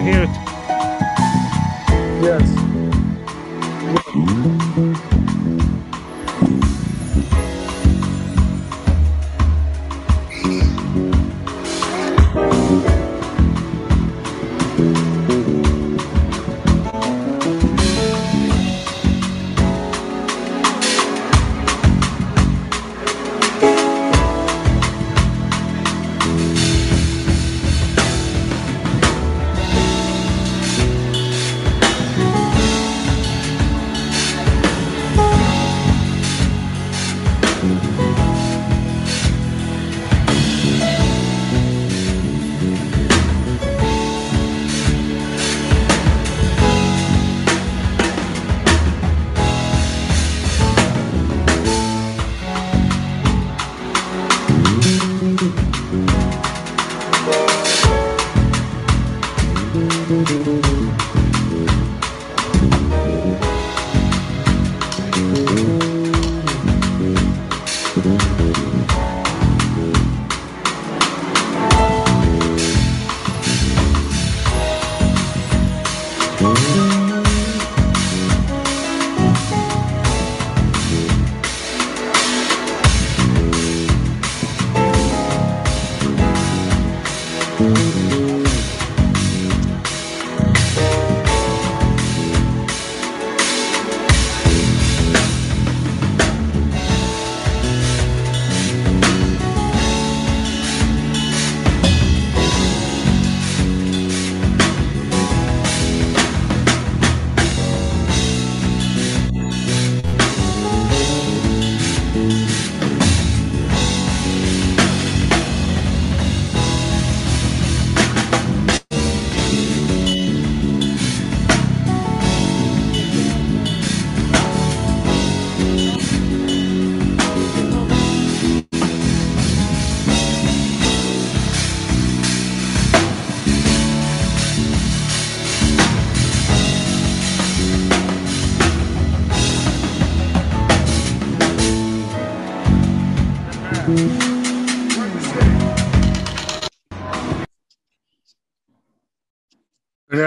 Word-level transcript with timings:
you 0.00 0.12
hear 0.12 0.22
it? 0.22 0.30
Yes. 2.22 2.48
Good 4.74 4.89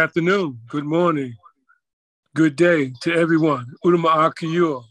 afternoon, 0.03 0.59
good 0.67 0.83
morning, 0.83 1.33
good 2.35 2.57
day 2.57 2.91
to 2.99 3.13
everyone. 3.13 3.65
Udama 3.85 4.29
Akiyur. 4.29 4.83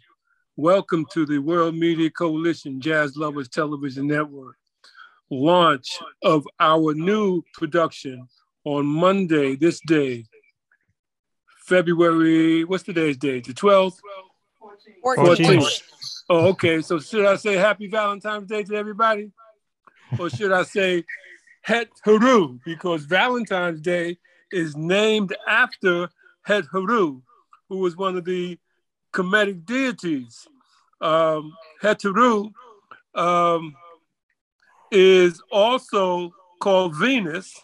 Welcome 0.57 1.05
to 1.13 1.27
the 1.27 1.37
World 1.37 1.75
Media 1.75 2.09
Coalition 2.09 2.81
Jazz 2.81 3.15
Lovers 3.15 3.51
Television 3.51 4.07
Network 4.07 4.57
launch 5.31 5.99
of 6.23 6.49
our 6.59 6.95
new 6.95 7.43
production 7.53 8.27
on 8.65 8.87
Monday, 8.87 9.55
this 9.55 9.81
day, 9.87 10.25
February, 11.67 12.65
what's 12.65 12.83
today's 12.83 13.19
date? 13.19 13.45
The 13.45 13.53
12th? 13.53 13.99
14th. 15.05 15.37
14th. 15.37 15.83
Oh, 16.31 16.49
okay. 16.49 16.81
So 16.81 16.99
should 16.99 17.27
I 17.27 17.37
say 17.37 17.57
happy 17.57 17.87
Valentine's 17.87 18.49
Day 18.49 18.63
to 18.63 18.75
everybody? 18.77 19.31
Or 20.19 20.31
should 20.31 20.53
I 20.53 20.63
say 20.63 21.05
Het 21.61 21.91
Haru? 22.03 22.59
Because 22.65 23.05
Valentine's 23.05 23.83
Day 23.83 24.17
is 24.53 24.77
named 24.77 25.35
after 25.49 26.09
Het 26.43 26.67
Haru, 26.73 27.23
who 27.69 27.79
was 27.79 27.97
one 27.97 28.17
of 28.17 28.25
the 28.25 28.59
Kemetic 29.13 29.65
deities. 29.65 30.47
Um, 31.01 31.57
Het 31.81 32.05
um, 33.15 33.77
is 34.91 35.43
also 35.51 36.33
called 36.61 36.97
Venus, 36.97 37.61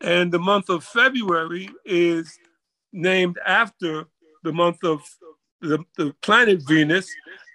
and 0.00 0.32
the 0.32 0.38
month 0.38 0.68
of 0.68 0.84
February 0.84 1.70
is 1.84 2.38
named 2.92 3.38
after 3.46 4.06
the 4.42 4.52
month 4.52 4.82
of 4.82 5.02
the, 5.60 5.84
the 5.96 6.14
planet 6.22 6.62
Venus 6.66 7.08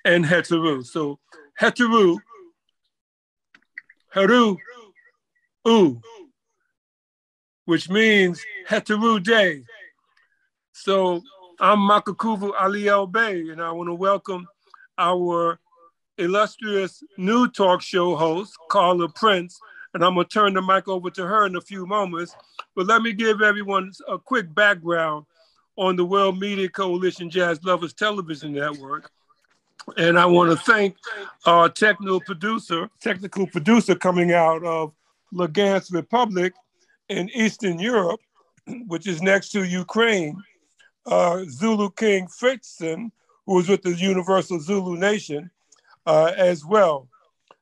and 0.05 0.23
Heteru. 0.23 0.85
So 0.85 1.19
Heteru, 1.59 2.17
Heru, 4.09 4.57
U, 5.65 6.01
which 7.67 7.89
means 7.89 8.41
Heteru 8.67 9.21
Day. 9.21 9.61
So 10.71 11.21
I'm 11.59 11.79
Makakuvu 11.79 12.53
Ali 12.57 12.87
El 12.87 13.07
Bey, 13.07 13.49
and 13.49 13.61
I 13.61 13.71
want 13.71 13.89
to 13.89 13.93
welcome 13.93 14.47
our 14.97 15.59
illustrious 16.17 17.03
new 17.17 17.49
talk 17.49 17.81
show 17.81 18.15
host, 18.15 18.55
Carla 18.69 19.09
Prince. 19.09 19.59
And 19.93 20.01
I'm 20.01 20.13
going 20.13 20.27
to 20.27 20.33
turn 20.33 20.53
the 20.53 20.61
mic 20.61 20.87
over 20.87 21.09
to 21.09 21.27
her 21.27 21.45
in 21.45 21.57
a 21.57 21.61
few 21.61 21.85
moments. 21.85 22.33
But 22.73 22.87
let 22.87 23.01
me 23.01 23.11
give 23.11 23.41
everyone 23.41 23.91
a 24.07 24.17
quick 24.17 24.53
background 24.55 25.25
on 25.75 25.97
the 25.97 26.05
World 26.05 26.39
Media 26.39 26.69
Coalition 26.69 27.29
Jazz 27.29 27.61
Lovers 27.65 27.93
Television 27.93 28.53
Network. 28.53 29.11
And 29.97 30.17
I 30.17 30.25
want 30.25 30.51
to 30.51 30.57
thank 30.57 30.95
our 31.45 31.67
technical 31.67 32.21
producer, 32.21 32.89
technical 33.01 33.45
producer 33.45 33.93
coming 33.93 34.31
out 34.31 34.63
of 34.63 34.93
Lugansk 35.33 35.91
Republic 35.91 36.53
in 37.09 37.29
Eastern 37.29 37.79
Europe, 37.79 38.19
which 38.87 39.07
is 39.07 39.21
next 39.21 39.49
to 39.49 39.63
Ukraine, 39.63 40.41
uh, 41.05 41.43
Zulu 41.49 41.89
King 41.91 42.27
Fritzen, 42.27 43.11
who 43.45 43.55
was 43.55 43.69
with 43.69 43.81
the 43.81 43.93
Universal 43.93 44.59
Zulu 44.59 44.97
Nation 44.97 45.49
uh, 46.05 46.33
as 46.35 46.65
well. 46.65 47.07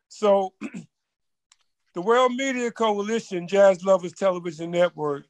So 0.08 0.54
the 1.94 2.02
World 2.02 2.34
Media 2.34 2.72
Coalition 2.72 3.48
Jazz 3.48 3.84
Lovers 3.84 4.14
Television 4.14 4.72
Network 4.72 5.26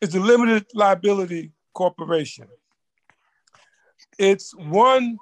is 0.00 0.14
a 0.14 0.20
limited 0.20 0.66
liability 0.74 1.52
corporation. 1.72 2.48
It's 4.18 4.54
one 4.54 5.18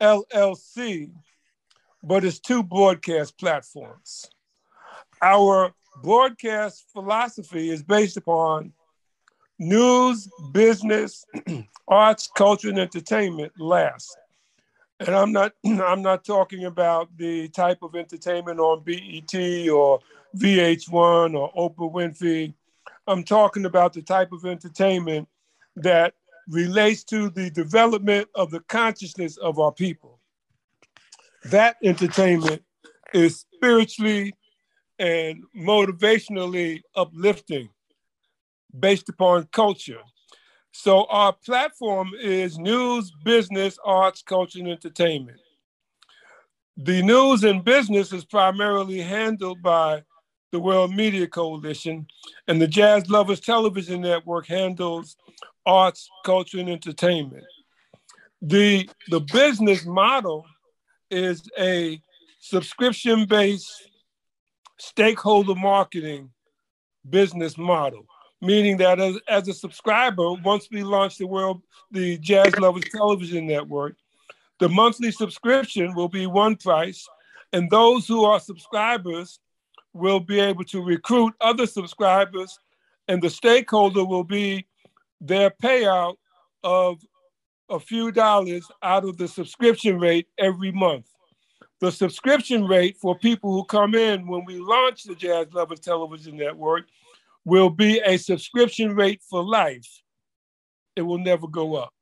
LLC, 0.00 1.10
but 2.02 2.24
it's 2.24 2.40
two 2.40 2.62
broadcast 2.62 3.38
platforms. 3.38 4.28
Our 5.22 5.72
broadcast 6.02 6.84
philosophy 6.92 7.70
is 7.70 7.82
based 7.82 8.16
upon 8.16 8.72
news, 9.58 10.28
business, 10.52 11.24
arts, 11.88 12.30
culture, 12.36 12.68
and 12.68 12.78
entertainment 12.78 13.52
last. 13.58 14.16
And 15.00 15.10
I'm 15.10 15.32
not 15.32 15.52
I'm 15.64 16.02
not 16.02 16.24
talking 16.24 16.64
about 16.64 17.16
the 17.16 17.48
type 17.48 17.82
of 17.82 17.94
entertainment 17.94 18.60
on 18.60 18.82
BET 18.84 19.68
or 19.68 20.00
VH1 20.36 21.34
or 21.34 21.52
Oprah 21.54 21.92
Winfrey. 21.92 22.54
I'm 23.06 23.24
talking 23.24 23.64
about 23.66 23.92
the 23.92 24.02
type 24.02 24.32
of 24.32 24.44
entertainment 24.44 25.28
that 25.76 26.14
relates 26.48 27.04
to 27.04 27.30
the 27.30 27.50
development 27.50 28.28
of 28.34 28.50
the 28.50 28.60
consciousness 28.60 29.36
of 29.36 29.58
our 29.58 29.72
people. 29.72 30.18
That 31.44 31.76
entertainment 31.82 32.62
is 33.14 33.44
spiritually 33.54 34.34
and 34.98 35.44
motivationally 35.56 36.82
uplifting. 36.94 37.68
based 38.78 39.08
upon 39.08 39.48
culture. 39.52 40.00
So 40.72 41.06
our 41.06 41.32
platform 41.32 42.12
is 42.20 42.58
news, 42.58 43.10
business, 43.24 43.78
arts, 43.84 44.22
culture, 44.22 44.58
and 44.58 44.68
entertainment. 44.68 45.40
The 46.76 47.02
news 47.02 47.44
and 47.44 47.64
business 47.64 48.12
is 48.12 48.24
primarily 48.24 49.00
handled 49.00 49.62
by 49.62 50.02
the 50.52 50.60
World 50.60 50.94
Media 50.94 51.26
Coalition, 51.26 52.06
and 52.46 52.60
the 52.60 52.68
Jazz 52.68 53.08
Lovers 53.08 53.40
Television 53.40 54.02
Network 54.02 54.46
handles 54.46 55.16
arts, 55.64 56.08
culture, 56.24 56.60
and 56.60 56.68
entertainment. 56.68 57.44
The, 58.42 58.88
the 59.08 59.20
business 59.20 59.84
model 59.84 60.44
is 61.10 61.42
a 61.58 62.00
subscription-based 62.40 63.90
stakeholder 64.78 65.54
marketing 65.54 66.30
business 67.08 67.56
model, 67.56 68.06
meaning 68.40 68.76
that 68.78 69.00
as, 69.00 69.16
as 69.28 69.48
a 69.48 69.54
subscriber, 69.54 70.32
once 70.44 70.68
we 70.70 70.82
launch 70.82 71.18
the 71.18 71.26
world, 71.26 71.62
the 71.90 72.18
Jazz 72.18 72.56
Lovers 72.58 72.84
Television 72.90 73.46
Network, 73.46 73.96
the 74.58 74.68
monthly 74.68 75.10
subscription 75.10 75.94
will 75.94 76.08
be 76.08 76.26
one 76.26 76.56
price, 76.56 77.06
and 77.52 77.70
those 77.70 78.06
who 78.06 78.24
are 78.24 78.40
subscribers 78.40 79.38
will 79.92 80.20
be 80.20 80.40
able 80.40 80.64
to 80.64 80.82
recruit 80.82 81.34
other 81.40 81.66
subscribers, 81.66 82.58
and 83.08 83.22
the 83.22 83.30
stakeholder 83.30 84.04
will 84.04 84.24
be 84.24 84.66
their 85.20 85.50
payout 85.50 86.16
of 86.62 87.00
a 87.70 87.80
few 87.80 88.12
dollars 88.12 88.66
out 88.82 89.04
of 89.04 89.16
the 89.16 89.28
subscription 89.28 89.98
rate 89.98 90.28
every 90.38 90.72
month. 90.72 91.10
The 91.80 91.92
subscription 91.92 92.66
rate 92.66 92.96
for 92.96 93.18
people 93.18 93.52
who 93.52 93.64
come 93.64 93.94
in 93.94 94.26
when 94.26 94.44
we 94.46 94.58
launch 94.58 95.04
the 95.04 95.14
Jazz 95.14 95.48
Lovers 95.52 95.80
Television 95.80 96.36
Network 96.36 96.86
will 97.44 97.70
be 97.70 98.00
a 98.00 98.16
subscription 98.16 98.94
rate 98.94 99.22
for 99.28 99.44
life. 99.44 99.86
It 100.96 101.02
will 101.02 101.18
never 101.18 101.46
go 101.46 101.76
up. 101.76 101.92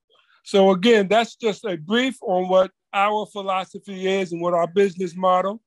So 0.45 0.71
again, 0.71 1.09
that's 1.09 1.35
just 1.37 1.65
a 1.65 1.77
brief 1.77 2.17
on 2.23 2.49
what 2.49 2.71
our 2.93 3.27
philosophy 3.27 4.07
is 4.07 4.33
and 4.33 4.41
what 4.41 4.55
our 4.55 4.69
business 4.69 5.17
model. 5.17 5.61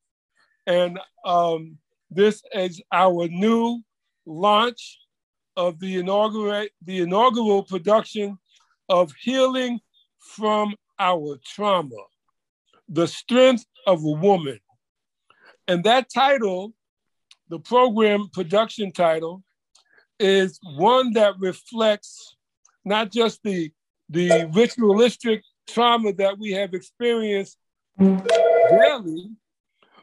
And 0.65 0.99
um, 1.25 1.77
this 2.09 2.41
is 2.53 2.81
our 2.91 3.27
new 3.27 3.81
launch 4.25 4.99
of 5.57 5.79
the 5.79 5.97
inaugural, 5.97 6.67
the 6.83 6.99
inaugural 6.99 7.63
production 7.63 8.37
of 8.87 9.11
Healing 9.19 9.79
from 10.19 10.75
Our 10.99 11.39
Trauma, 11.43 11.95
The 12.87 13.07
Strength 13.07 13.65
of 13.87 14.03
a 14.03 14.11
Woman. 14.11 14.59
And 15.67 15.83
that 15.85 16.09
title, 16.13 16.73
the 17.49 17.59
program 17.59 18.29
production 18.31 18.91
title, 18.91 19.43
is 20.19 20.59
one 20.75 21.13
that 21.13 21.39
reflects 21.39 22.35
not 22.85 23.11
just 23.11 23.41
the, 23.43 23.71
the 24.09 24.49
ritualistic 24.53 25.43
trauma 25.67 26.13
that 26.13 26.37
we 26.37 26.51
have 26.51 26.73
experienced 26.73 27.57
daily, 27.97 29.29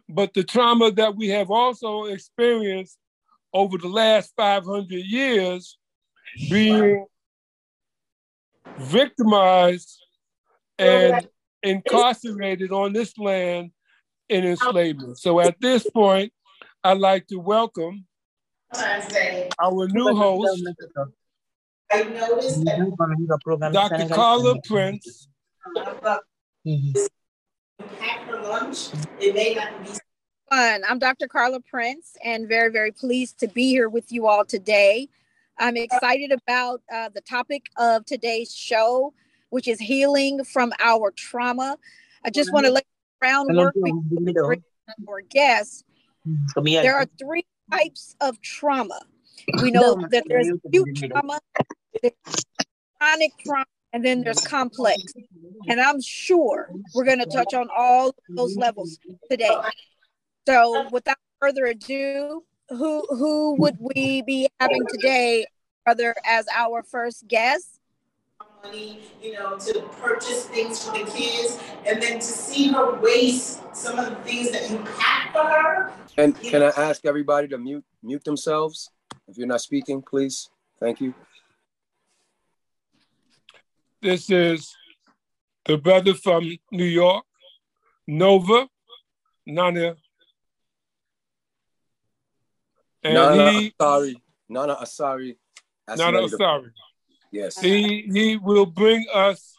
but 0.08 0.34
the 0.34 0.44
trauma 0.44 0.90
that 0.92 1.16
we 1.16 1.28
have 1.28 1.50
also 1.50 2.04
experienced 2.04 2.98
over 3.52 3.78
the 3.78 3.88
last 3.88 4.32
500 4.36 4.92
years 4.92 5.78
being 6.50 7.06
victimized 8.78 10.00
and 10.78 11.28
incarcerated 11.64 12.70
on 12.70 12.92
this 12.92 13.16
land 13.18 13.70
in 14.28 14.44
enslavement. 14.44 15.18
So 15.18 15.40
at 15.40 15.60
this 15.60 15.88
point, 15.90 16.32
I'd 16.82 16.98
like 16.98 17.26
to 17.28 17.38
welcome 17.38 18.06
our 18.76 19.88
new 19.88 20.14
host, 20.14 20.64
Dr. 23.72 24.08
Carla 24.08 24.60
Prince. 24.66 25.28
Fun. 30.50 30.82
I'm 30.88 30.98
Dr. 30.98 31.26
Carla 31.26 31.60
Prince 31.60 32.16
and 32.24 32.48
very, 32.48 32.70
very 32.70 32.92
pleased 32.92 33.38
to 33.40 33.48
be 33.48 33.68
here 33.68 33.88
with 33.88 34.12
you 34.12 34.26
all 34.26 34.44
today. 34.44 35.08
I'm 35.58 35.76
excited 35.76 36.32
about 36.32 36.82
uh, 36.92 37.08
the 37.14 37.20
topic 37.20 37.66
of 37.76 38.04
today's 38.04 38.54
show, 38.54 39.14
which 39.50 39.68
is 39.68 39.78
healing 39.80 40.44
from 40.44 40.72
our 40.82 41.10
trauma. 41.12 41.78
I 42.24 42.30
just 42.30 42.52
want 42.52 42.66
to 42.66 42.72
let 42.72 42.84
groundwork 43.20 43.74
before 44.24 44.56
our 45.08 45.20
guests. 45.20 45.84
There 46.82 46.96
are 46.96 47.06
three 47.18 47.46
types 47.70 48.16
of 48.20 48.40
trauma. 48.40 49.00
We 49.60 49.70
know 49.70 49.96
that 50.10 50.24
there's 50.26 50.48
acute 50.64 50.96
trauma, 50.96 51.40
chronic 52.98 53.32
trauma, 53.44 53.66
and 53.92 54.04
then 54.04 54.22
there's 54.22 54.46
complex. 54.46 55.02
And 55.68 55.80
I'm 55.80 56.00
sure 56.00 56.70
we're 56.94 57.04
going 57.04 57.18
to 57.20 57.26
touch 57.26 57.54
on 57.54 57.68
all 57.76 58.14
those 58.36 58.56
levels 58.56 58.98
today. 59.30 59.56
So 60.46 60.88
without 60.90 61.16
further 61.40 61.66
ado, 61.66 62.44
who 62.68 63.06
who 63.10 63.56
would 63.58 63.76
we 63.78 64.22
be 64.22 64.48
having 64.60 64.86
today, 64.88 65.46
brother, 65.84 66.14
as 66.24 66.46
our 66.54 66.82
first 66.82 67.28
guest? 67.28 67.73
Money, 68.64 69.00
you 69.22 69.34
know, 69.34 69.58
to 69.58 69.80
purchase 70.00 70.46
things 70.46 70.82
for 70.82 70.92
the 70.92 71.04
kids, 71.10 71.58
and 71.86 72.00
then 72.00 72.14
to 72.18 72.24
see 72.24 72.68
her 72.68 72.98
waste 72.98 73.60
some 73.74 73.98
of 73.98 74.08
the 74.08 74.16
things 74.16 74.50
that 74.52 74.70
you 74.70 74.78
pack 74.98 75.32
for 75.32 75.42
her. 75.42 75.92
And 76.16 76.38
can 76.40 76.62
I 76.62 76.68
ask 76.68 77.04
everybody 77.04 77.48
to 77.48 77.58
mute 77.58 77.84
mute 78.02 78.24
themselves 78.24 78.90
if 79.28 79.36
you're 79.36 79.46
not 79.46 79.60
speaking, 79.60 80.00
please? 80.00 80.48
Thank 80.80 81.00
you. 81.00 81.12
This 84.00 84.30
is 84.30 84.74
the 85.66 85.76
brother 85.76 86.14
from 86.14 86.50
New 86.70 86.84
York, 86.84 87.24
Nova, 88.06 88.68
Nana. 89.46 89.96
And 93.02 93.14
Nana 93.14 93.52
he, 93.52 93.74
Asari. 93.78 94.14
Nana 94.48 94.76
Asari. 94.76 95.36
Nana 95.96 96.18
Asari. 96.20 96.70
Yes. 97.34 97.58
He 97.58 98.02
he 98.12 98.36
will 98.36 98.64
bring 98.64 99.04
us 99.12 99.56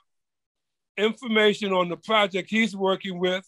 information 0.97 1.73
on 1.73 1.89
the 1.89 1.97
project 1.97 2.49
he's 2.49 2.73
working 2.73 3.19
with 3.19 3.45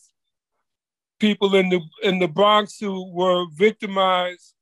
people 1.18 1.56
in 1.56 1.70
the 1.70 1.80
in 2.04 2.20
the 2.20 2.28
Bronx 2.28 2.78
who 2.78 3.10
were 3.14 3.46
victimized 3.56 4.54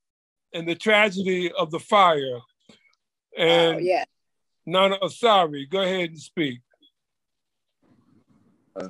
in 0.53 0.65
the 0.65 0.75
tragedy 0.75 1.51
of 1.51 1.71
the 1.71 1.79
fire. 1.79 2.41
And 3.35 3.77
oh, 3.77 3.79
yeah. 3.79 4.03
Nana 4.67 4.99
Asari, 4.99 5.67
go 5.67 5.81
ahead 5.81 6.11
and 6.11 6.19
speak. 6.19 6.59
Uh, 8.79 8.89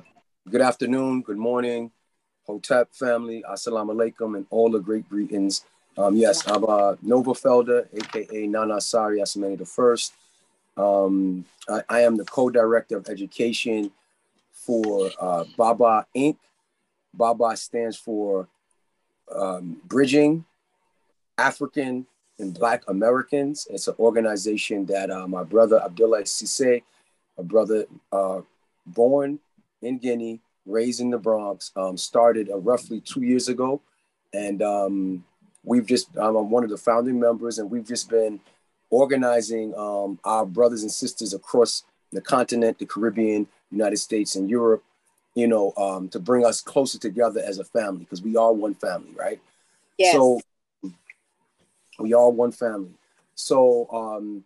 good 0.50 0.60
afternoon, 0.60 1.22
good 1.22 1.38
morning, 1.38 1.90
Hotep 2.46 2.94
family, 2.94 3.42
assalamu 3.50 3.94
alaikum, 3.96 4.36
and 4.36 4.46
all 4.50 4.70
the 4.70 4.80
great 4.80 5.08
greetings. 5.08 5.64
Um, 5.96 6.16
yes, 6.16 6.46
I'm 6.46 6.64
uh, 6.68 6.96
Nova 7.00 7.30
Felder, 7.30 7.88
aka 7.94 8.46
Nana 8.46 8.74
Asari 8.74 9.22
Asamani 9.22 9.56
the 9.56 9.64
First. 9.64 10.12
Um, 10.76 11.44
I, 11.68 11.82
I, 11.88 12.00
am 12.00 12.16
the 12.16 12.24
co-director 12.24 12.98
of 12.98 13.08
education 13.08 13.90
for 14.52 15.10
uh, 15.18 15.44
Baba 15.56 16.06
Inc. 16.14 16.36
Baba 17.14 17.56
stands 17.56 17.96
for 17.96 18.46
um, 19.34 19.80
Bridging 19.84 20.44
African 21.38 22.06
and 22.38 22.52
Black 22.52 22.82
Americans. 22.88 23.66
It's 23.70 23.88
an 23.88 23.94
organization 23.98 24.86
that 24.86 25.10
uh, 25.10 25.26
my 25.26 25.44
brother 25.44 25.80
Abdullah 25.82 26.26
Sise, 26.26 26.82
a 27.38 27.42
brother 27.42 27.86
uh, 28.12 28.42
born 28.86 29.38
in 29.82 29.98
Guinea, 29.98 30.40
raised 30.66 31.00
in 31.00 31.10
the 31.10 31.18
Bronx, 31.18 31.70
um, 31.76 31.96
started 31.96 32.50
uh, 32.50 32.58
roughly 32.58 33.00
two 33.00 33.22
years 33.22 33.48
ago. 33.48 33.80
And 34.34 34.60
um, 34.62 35.24
we've 35.64 35.86
just, 35.86 36.08
I'm 36.16 36.50
one 36.50 36.64
of 36.64 36.70
the 36.70 36.76
founding 36.76 37.18
members, 37.18 37.58
and 37.58 37.70
we've 37.70 37.86
just 37.86 38.10
been 38.10 38.40
organizing 38.90 39.74
um, 39.76 40.18
our 40.24 40.46
brothers 40.46 40.82
and 40.82 40.92
sisters 40.92 41.34
across 41.34 41.84
the 42.12 42.20
continent, 42.20 42.78
the 42.78 42.86
Caribbean, 42.86 43.46
United 43.70 43.98
States, 43.98 44.36
and 44.36 44.48
Europe, 44.48 44.82
you 45.34 45.46
know, 45.46 45.72
um, 45.76 46.08
to 46.08 46.18
bring 46.18 46.44
us 46.44 46.60
closer 46.60 46.98
together 46.98 47.42
as 47.44 47.58
a 47.58 47.64
family, 47.64 48.00
because 48.00 48.22
we 48.22 48.36
are 48.36 48.52
one 48.52 48.74
family, 48.74 49.12
right? 49.14 49.40
Yes. 49.98 50.14
So 50.14 50.40
we 51.98 52.14
are 52.14 52.30
one 52.30 52.52
family. 52.52 52.94
So 53.34 53.88
um, 53.92 54.44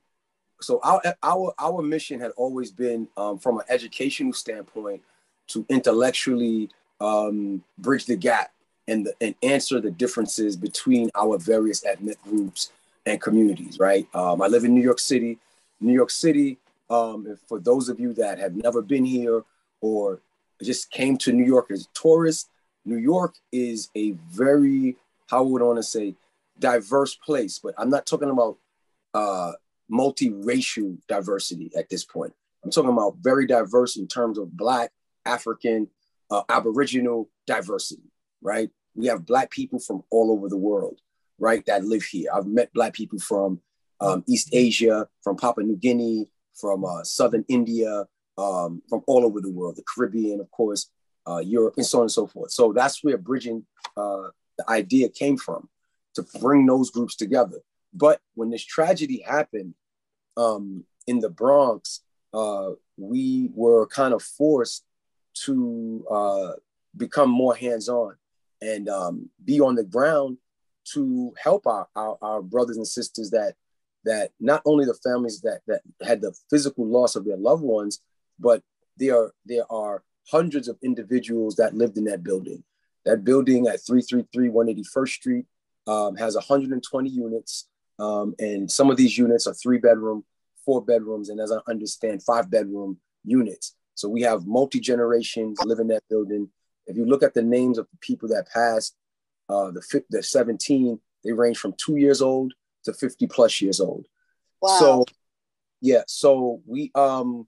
so 0.60 0.80
our 0.82 1.00
our 1.22 1.54
our 1.58 1.82
mission 1.82 2.20
had 2.20 2.32
always 2.32 2.70
been 2.70 3.08
um, 3.16 3.38
from 3.38 3.58
an 3.58 3.64
educational 3.68 4.32
standpoint 4.32 5.02
to 5.48 5.64
intellectually 5.68 6.70
um, 7.00 7.62
bridge 7.78 8.06
the 8.06 8.16
gap 8.16 8.52
and 8.88 9.06
the, 9.06 9.14
and 9.20 9.34
answer 9.42 9.80
the 9.80 9.90
differences 9.90 10.56
between 10.56 11.10
our 11.14 11.38
various 11.38 11.84
ethnic 11.84 12.20
groups 12.22 12.72
and 13.10 13.20
communities. 13.20 13.78
Right. 13.78 14.06
Um, 14.14 14.42
I 14.42 14.46
live 14.46 14.64
in 14.64 14.74
New 14.74 14.82
York 14.82 14.98
City. 14.98 15.38
New 15.80 15.92
York 15.92 16.10
City. 16.10 16.58
Um, 16.88 17.36
for 17.48 17.60
those 17.60 17.88
of 17.88 18.00
you 18.00 18.12
that 18.14 18.38
have 18.38 18.56
never 18.56 18.82
been 18.82 19.04
here 19.04 19.44
or 19.80 20.20
just 20.62 20.90
came 20.90 21.16
to 21.18 21.32
New 21.32 21.44
York 21.44 21.70
as 21.70 21.88
tourists, 21.94 22.48
New 22.84 22.96
York 22.96 23.34
is 23.52 23.90
a 23.94 24.12
very 24.30 24.96
how 25.30 25.44
would 25.44 25.62
I 25.62 25.66
want 25.66 25.78
to 25.78 25.82
say 25.84 26.16
diverse 26.58 27.14
place, 27.14 27.60
but 27.62 27.74
I'm 27.78 27.88
not 27.88 28.04
talking 28.04 28.30
about 28.30 28.58
uh, 29.14 29.52
multiracial 29.90 30.98
diversity 31.08 31.70
at 31.76 31.88
this 31.88 32.04
point. 32.04 32.34
I'm 32.64 32.70
talking 32.70 32.90
about 32.90 33.16
very 33.20 33.46
diverse 33.46 33.96
in 33.96 34.08
terms 34.08 34.38
of 34.38 34.56
Black, 34.56 34.90
African, 35.24 35.88
uh, 36.30 36.42
Aboriginal 36.48 37.28
diversity, 37.46 38.10
right? 38.42 38.70
We 38.94 39.06
have 39.06 39.24
Black 39.24 39.50
people 39.50 39.78
from 39.78 40.02
all 40.10 40.32
over 40.32 40.48
the 40.48 40.56
world, 40.56 41.00
right, 41.40 41.64
that 41.66 41.84
live 41.84 42.04
here. 42.04 42.30
I've 42.32 42.46
met 42.46 42.72
Black 42.72 42.92
people 42.92 43.18
from 43.18 43.60
um, 44.00 44.22
East 44.28 44.50
Asia, 44.52 45.08
from 45.24 45.36
Papua 45.36 45.66
New 45.66 45.76
Guinea, 45.76 46.28
from 46.54 46.84
uh, 46.84 47.02
Southern 47.02 47.44
India, 47.48 48.04
um, 48.38 48.82
from 48.88 49.02
all 49.06 49.24
over 49.24 49.40
the 49.40 49.50
world, 49.50 49.76
the 49.76 49.84
Caribbean, 49.92 50.40
of 50.40 50.50
course, 50.50 50.90
uh, 51.26 51.38
Europe, 51.38 51.74
and 51.76 51.86
so 51.86 51.98
on 51.98 52.02
and 52.02 52.12
so 52.12 52.26
forth. 52.26 52.50
So 52.52 52.72
that's 52.72 53.02
where 53.02 53.18
bridging 53.18 53.66
uh, 53.96 54.28
the 54.58 54.68
idea 54.68 55.08
came 55.08 55.36
from 55.36 55.68
to 56.14 56.24
bring 56.40 56.66
those 56.66 56.90
groups 56.90 57.16
together. 57.16 57.58
But 57.92 58.20
when 58.34 58.50
this 58.50 58.64
tragedy 58.64 59.24
happened 59.26 59.74
um, 60.36 60.84
in 61.06 61.20
the 61.20 61.30
Bronx, 61.30 62.00
uh, 62.32 62.70
we 62.96 63.50
were 63.54 63.86
kind 63.86 64.14
of 64.14 64.22
forced 64.22 64.84
to 65.44 66.04
uh, 66.10 66.52
become 66.96 67.30
more 67.30 67.54
hands-on 67.54 68.16
and 68.60 68.88
um, 68.88 69.30
be 69.44 69.60
on 69.60 69.74
the 69.74 69.84
ground 69.84 70.38
to 70.92 71.32
help 71.42 71.66
our, 71.66 71.86
our, 71.94 72.16
our, 72.22 72.42
brothers 72.42 72.76
and 72.76 72.86
sisters 72.86 73.30
that 73.30 73.54
that 74.04 74.30
not 74.40 74.62
only 74.64 74.84
the 74.84 74.98
families 75.04 75.40
that 75.42 75.60
that 75.66 75.82
had 76.02 76.20
the 76.20 76.34
physical 76.48 76.86
loss 76.86 77.16
of 77.16 77.24
their 77.24 77.36
loved 77.36 77.62
ones, 77.62 78.00
but 78.38 78.62
there 78.96 79.16
are 79.16 79.32
there 79.44 79.70
are 79.70 80.02
hundreds 80.30 80.68
of 80.68 80.78
individuals 80.82 81.56
that 81.56 81.74
lived 81.74 81.98
in 81.98 82.04
that 82.04 82.22
building. 82.22 82.62
That 83.04 83.24
building 83.24 83.66
at 83.66 83.84
333 83.86 84.48
181st 84.48 85.08
Street 85.08 85.46
um, 85.86 86.16
has 86.16 86.34
120 86.34 87.08
units, 87.08 87.68
um, 87.98 88.34
and 88.38 88.70
some 88.70 88.90
of 88.90 88.96
these 88.96 89.16
units 89.16 89.46
are 89.46 89.54
three 89.54 89.78
bedroom, 89.78 90.24
four 90.64 90.84
bedrooms, 90.84 91.28
and 91.28 91.40
as 91.40 91.52
I 91.52 91.58
understand, 91.68 92.22
five 92.22 92.50
bedroom 92.50 92.98
units. 93.24 93.74
So 93.94 94.08
we 94.08 94.22
have 94.22 94.46
multi 94.46 94.80
generations 94.80 95.62
live 95.62 95.78
in 95.78 95.88
that 95.88 96.04
building. 96.08 96.48
If 96.86 96.96
you 96.96 97.04
look 97.04 97.22
at 97.22 97.34
the 97.34 97.42
names 97.42 97.78
of 97.78 97.86
the 97.90 97.98
people 98.00 98.28
that 98.30 98.48
passed, 98.52 98.96
uh, 99.50 99.70
the 99.70 100.04
the 100.10 100.22
17, 100.22 100.98
they 101.24 101.32
range 101.32 101.58
from 101.58 101.74
two 101.76 101.96
years 101.96 102.22
old 102.22 102.52
to 102.84 102.92
50 102.92 103.26
plus 103.26 103.60
years 103.60 103.80
old. 103.80 104.06
Wow. 104.62 104.78
So 104.78 105.04
yeah, 105.80 106.02
so 106.06 106.62
we 106.66 106.90
um 106.94 107.46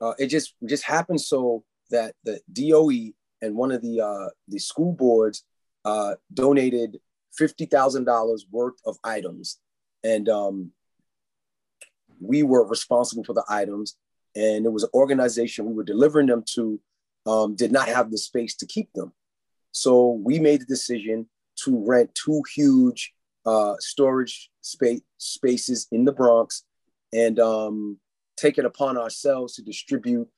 uh, 0.00 0.14
it 0.18 0.26
just 0.26 0.54
just 0.66 0.84
happened 0.84 1.20
so 1.20 1.64
that 1.90 2.14
the 2.24 2.40
DOE 2.52 3.12
and 3.40 3.54
one 3.54 3.72
of 3.72 3.82
the 3.82 4.00
uh, 4.00 4.30
the 4.48 4.58
school 4.58 4.92
boards 4.92 5.44
uh, 5.84 6.14
donated 6.32 6.98
fifty 7.32 7.66
thousand 7.66 8.04
dollars 8.04 8.46
worth 8.50 8.74
of 8.84 8.96
items, 9.04 9.58
and 10.04 10.28
um, 10.28 10.72
we 12.20 12.42
were 12.42 12.66
responsible 12.66 13.24
for 13.24 13.34
the 13.34 13.44
items. 13.48 13.96
And 14.36 14.66
it 14.66 14.72
was 14.72 14.84
an 14.84 14.90
organization 14.94 15.66
we 15.66 15.74
were 15.74 15.84
delivering 15.84 16.26
them 16.26 16.44
to 16.54 16.80
um, 17.26 17.56
did 17.56 17.72
not 17.72 17.88
have 17.88 18.10
the 18.10 18.18
space 18.18 18.54
to 18.56 18.66
keep 18.66 18.92
them, 18.92 19.12
so 19.72 20.20
we 20.24 20.38
made 20.38 20.60
the 20.60 20.66
decision 20.66 21.28
to 21.64 21.84
rent 21.86 22.14
two 22.14 22.42
huge 22.54 23.12
uh, 23.46 23.74
storage 23.78 24.50
space 24.60 25.00
spaces 25.16 25.86
in 25.90 26.04
the 26.04 26.12
Bronx, 26.12 26.64
and 27.12 27.38
um, 27.40 27.98
take 28.36 28.58
it 28.58 28.64
upon 28.64 28.96
ourselves 28.96 29.54
to 29.54 29.62
distribute 29.62 30.28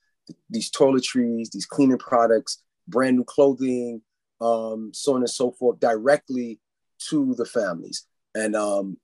these 0.49 0.71
toiletries, 0.71 1.51
these 1.51 1.67
cleaning 1.67 1.99
products, 1.99 2.63
brand 2.87 3.17
new 3.17 3.25
clothing, 3.25 4.03
um, 4.41 4.91
so 4.95 5.15
on 5.15 5.21
and 5.21 5.31
so 5.31 5.51
forth, 5.53 5.81
directly 5.81 6.61
to 7.09 7.35
the 7.35 7.45
families. 7.45 8.07
And 8.35 8.55
um, 8.55 8.97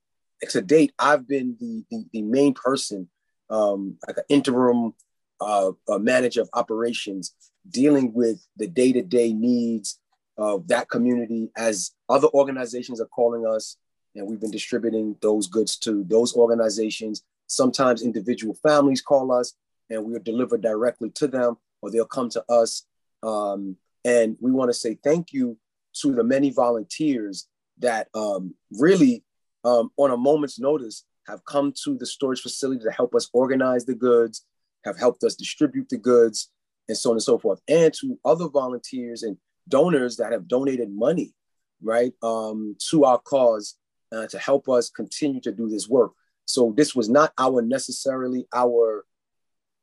to 0.49 0.61
date, 0.61 0.93
I've 0.97 1.27
been 1.27 1.57
the, 1.59 1.83
the, 1.91 2.05
the 2.13 2.21
main 2.21 2.53
person, 2.53 3.09
um, 3.49 3.97
like 4.07 4.17
an 4.17 4.23
interim 4.29 4.93
uh, 5.41 5.71
manager 5.89 6.41
of 6.41 6.49
operations, 6.53 7.35
dealing 7.69 8.13
with 8.13 8.45
the 8.55 8.67
day 8.67 8.93
to 8.93 9.01
day 9.01 9.33
needs 9.33 9.99
of 10.37 10.67
that 10.67 10.89
community 10.89 11.49
as 11.57 11.91
other 12.09 12.27
organizations 12.33 13.01
are 13.01 13.07
calling 13.07 13.45
us. 13.45 13.77
And 14.15 14.27
we've 14.27 14.39
been 14.39 14.51
distributing 14.51 15.15
those 15.21 15.47
goods 15.47 15.77
to 15.79 16.03
those 16.07 16.35
organizations. 16.35 17.23
Sometimes 17.47 18.01
individual 18.01 18.55
families 18.61 19.01
call 19.01 19.31
us 19.31 19.53
and 19.89 20.03
we'll 20.03 20.21
deliver 20.21 20.57
directly 20.57 21.09
to 21.11 21.27
them 21.27 21.57
or 21.81 21.91
they'll 21.91 22.05
come 22.05 22.29
to 22.29 22.43
us. 22.49 22.85
Um, 23.23 23.77
and 24.05 24.37
we 24.39 24.51
want 24.51 24.69
to 24.69 24.73
say 24.73 24.97
thank 25.03 25.33
you 25.33 25.57
to 26.01 26.13
the 26.13 26.23
many 26.23 26.49
volunteers 26.49 27.47
that 27.79 28.07
um, 28.13 28.55
really, 28.71 29.23
um, 29.63 29.91
on 29.97 30.11
a 30.11 30.17
moment's 30.17 30.59
notice, 30.59 31.03
have 31.27 31.43
come 31.45 31.73
to 31.83 31.97
the 31.97 32.05
storage 32.05 32.41
facility 32.41 32.83
to 32.83 32.91
help 32.91 33.13
us 33.13 33.29
organize 33.33 33.85
the 33.85 33.95
goods, 33.95 34.45
have 34.85 34.97
helped 34.97 35.23
us 35.23 35.35
distribute 35.35 35.89
the 35.89 35.97
goods, 35.97 36.51
and 36.87 36.97
so 36.97 37.09
on 37.09 37.15
and 37.15 37.23
so 37.23 37.37
forth. 37.37 37.59
And 37.67 37.93
to 37.95 38.17
other 38.23 38.47
volunteers 38.47 39.23
and 39.23 39.37
donors 39.67 40.17
that 40.17 40.31
have 40.31 40.47
donated 40.47 40.89
money, 40.89 41.33
right, 41.81 42.13
um, 42.23 42.75
to 42.89 43.05
our 43.05 43.19
cause 43.19 43.75
uh, 44.11 44.27
to 44.27 44.39
help 44.39 44.69
us 44.69 44.89
continue 44.89 45.41
to 45.41 45.51
do 45.51 45.69
this 45.69 45.87
work. 45.87 46.11
So 46.45 46.73
this 46.75 46.95
was 46.95 47.09
not 47.09 47.33
our 47.37 47.61
necessarily 47.61 48.47
our 48.53 49.05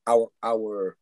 our 0.06 0.30
our 0.42 0.96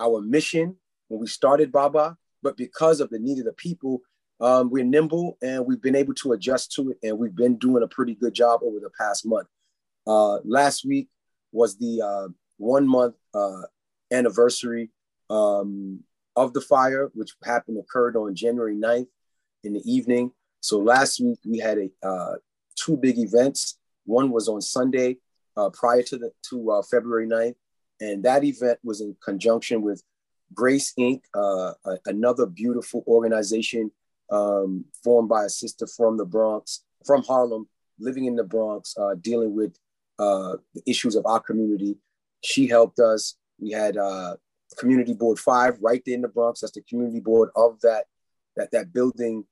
our 0.00 0.20
mission 0.20 0.76
when 1.08 1.20
we 1.20 1.26
started 1.26 1.70
Baba, 1.70 2.16
but 2.42 2.56
because 2.56 3.00
of 3.00 3.10
the 3.10 3.18
need 3.18 3.38
of 3.38 3.44
the 3.44 3.52
people, 3.52 4.00
um, 4.40 4.70
we're 4.70 4.84
nimble 4.84 5.38
and 5.42 5.64
we've 5.66 5.82
been 5.82 5.94
able 5.94 6.14
to 6.14 6.32
adjust 6.32 6.72
to 6.72 6.90
it, 6.90 6.98
and 7.02 7.18
we've 7.18 7.36
been 7.36 7.56
doing 7.56 7.82
a 7.82 7.88
pretty 7.88 8.14
good 8.14 8.34
job 8.34 8.60
over 8.62 8.80
the 8.80 8.90
past 8.98 9.24
month. 9.24 9.46
Uh, 10.06 10.38
last 10.44 10.84
week 10.84 11.08
was 11.52 11.76
the 11.78 12.02
uh, 12.02 12.28
one 12.58 12.86
month 12.86 13.14
uh, 13.32 13.62
anniversary 14.12 14.90
um, 15.30 16.00
of 16.36 16.52
the 16.52 16.60
fire, 16.60 17.10
which 17.14 17.32
happened 17.44 17.78
occurred 17.78 18.16
on 18.16 18.34
January 18.34 18.76
9th 18.76 19.08
in 19.62 19.72
the 19.72 19.82
evening. 19.90 20.32
So 20.60 20.78
last 20.78 21.20
week 21.20 21.38
we 21.44 21.58
had 21.58 21.78
a 21.78 22.06
uh, 22.06 22.34
two 22.76 22.96
big 22.96 23.18
events. 23.18 23.78
One 24.04 24.30
was 24.30 24.48
on 24.48 24.60
Sunday 24.60 25.18
uh, 25.56 25.70
prior 25.70 26.02
to 26.02 26.18
the 26.18 26.30
to 26.50 26.70
uh, 26.70 26.82
February 26.82 27.26
9th, 27.26 27.54
and 28.00 28.22
that 28.24 28.44
event 28.44 28.78
was 28.82 29.00
in 29.00 29.16
conjunction 29.24 29.82
with 29.82 30.02
Grace 30.52 30.92
Inc., 30.98 31.22
uh, 31.34 31.72
another 32.06 32.46
beautiful 32.46 33.04
organization 33.06 33.90
um, 34.30 34.84
formed 35.02 35.28
by 35.28 35.44
a 35.44 35.48
sister 35.48 35.86
from 35.86 36.16
the 36.16 36.24
Bronx, 36.24 36.84
from 37.04 37.22
Harlem, 37.22 37.68
living 37.98 38.24
in 38.24 38.36
the 38.36 38.44
Bronx, 38.44 38.94
uh, 38.98 39.14
dealing 39.20 39.54
with 39.54 39.76
uh, 40.18 40.56
the 40.74 40.82
issues 40.86 41.16
of 41.16 41.26
our 41.26 41.40
community. 41.40 41.96
She 42.42 42.66
helped 42.66 42.98
us. 42.98 43.36
We 43.58 43.70
had 43.70 43.96
Community 44.78 45.14
Board 45.14 45.38
Five 45.38 45.78
right 45.80 46.02
there 46.04 46.14
in 46.14 46.22
the 46.22 46.28
Bronx. 46.28 46.60
That's 46.60 46.72
the 46.72 46.82
community 46.82 47.20
board 47.20 47.50
of 47.56 47.80
that 47.82 48.04
that 48.56 48.70
that 48.72 48.92
building 48.92 49.44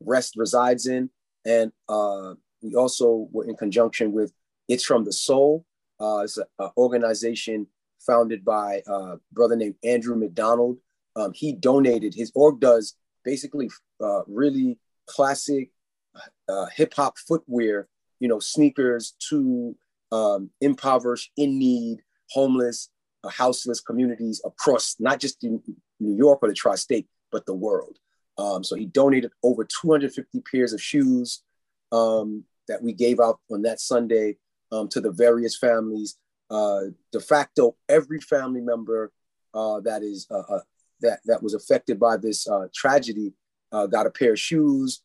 rest 0.00 0.34
resides 0.36 0.86
in, 0.86 1.10
and 1.44 1.72
uh, 1.88 2.34
we 2.62 2.74
also 2.74 3.28
were 3.32 3.44
in 3.44 3.56
conjunction 3.56 4.12
with 4.12 4.32
It's 4.68 4.84
from 4.84 5.04
the 5.04 5.12
Soul. 5.12 5.64
Uh, 6.00 6.20
it's 6.24 6.38
an 6.38 6.70
organization 6.76 7.66
founded 8.00 8.44
by 8.44 8.82
a 8.86 9.16
brother 9.32 9.56
named 9.56 9.76
Andrew 9.84 10.16
McDonald. 10.16 10.78
Um, 11.14 11.32
he 11.34 11.52
donated, 11.52 12.14
his 12.14 12.32
org 12.34 12.60
does 12.60 12.96
basically 13.24 13.70
uh, 14.02 14.22
really 14.26 14.78
classic 15.06 15.70
uh, 16.48 16.66
hip 16.74 16.94
hop 16.94 17.18
footwear, 17.18 17.88
you 18.18 18.28
know, 18.28 18.38
sneakers 18.38 19.14
to 19.28 19.76
um, 20.10 20.50
impoverished, 20.60 21.30
in 21.36 21.58
need, 21.58 21.98
homeless, 22.30 22.88
uh, 22.88 23.01
houseless 23.30 23.80
communities 23.80 24.40
across 24.44 24.96
not 24.98 25.20
just 25.20 25.44
in 25.44 25.62
New 26.00 26.16
York 26.16 26.40
or 26.42 26.48
the 26.48 26.54
tri 26.54 26.74
state, 26.74 27.06
but 27.30 27.46
the 27.46 27.54
world. 27.54 27.98
Um, 28.38 28.64
so 28.64 28.76
he 28.76 28.86
donated 28.86 29.30
over 29.42 29.64
250 29.64 30.42
pairs 30.50 30.72
of 30.72 30.80
shoes 30.80 31.42
um, 31.92 32.44
that 32.68 32.82
we 32.82 32.92
gave 32.92 33.20
out 33.20 33.38
on 33.50 33.62
that 33.62 33.80
Sunday 33.80 34.36
um, 34.72 34.88
to 34.88 35.00
the 35.00 35.12
various 35.12 35.56
families 35.56 36.16
uh, 36.52 36.82
de 37.12 37.20
facto 37.20 37.74
every 37.88 38.20
family 38.20 38.60
member 38.60 39.10
uh, 39.54 39.80
that 39.80 40.02
is 40.02 40.26
uh, 40.30 40.42
uh, 40.48 40.60
that 41.00 41.20
that 41.24 41.42
was 41.42 41.54
affected 41.54 41.98
by 41.98 42.16
this 42.16 42.46
uh, 42.46 42.66
tragedy 42.74 43.32
uh, 43.72 43.86
got 43.86 44.06
a 44.06 44.10
pair 44.10 44.32
of 44.32 44.38
shoes. 44.38 45.02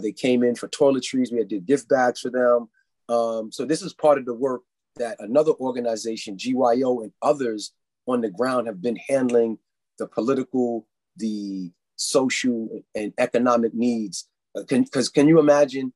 they 0.00 0.12
came 0.12 0.42
in 0.42 0.54
for 0.54 0.68
toiletries. 0.68 1.30
We 1.30 1.38
had 1.38 1.48
did 1.48 1.66
gift 1.66 1.88
bags 1.88 2.20
for 2.20 2.30
them. 2.30 2.68
Um, 3.08 3.52
so 3.52 3.66
this 3.66 3.82
is 3.82 3.92
part 3.92 4.18
of 4.18 4.24
the 4.24 4.34
work 4.34 4.62
that 4.96 5.16
another 5.20 5.52
organization, 5.52 6.36
GYO, 6.36 7.02
and 7.02 7.12
others 7.22 7.72
on 8.06 8.20
the 8.20 8.30
ground 8.30 8.66
have 8.66 8.80
been 8.80 8.98
handling 9.08 9.58
the 9.98 10.06
political, 10.06 10.86
the 11.16 11.70
social, 11.96 12.68
and 12.94 13.12
economic 13.18 13.74
needs. 13.74 14.28
Because 14.54 15.08
can, 15.08 15.22
can 15.22 15.28
you 15.28 15.38
imagine 15.38 15.92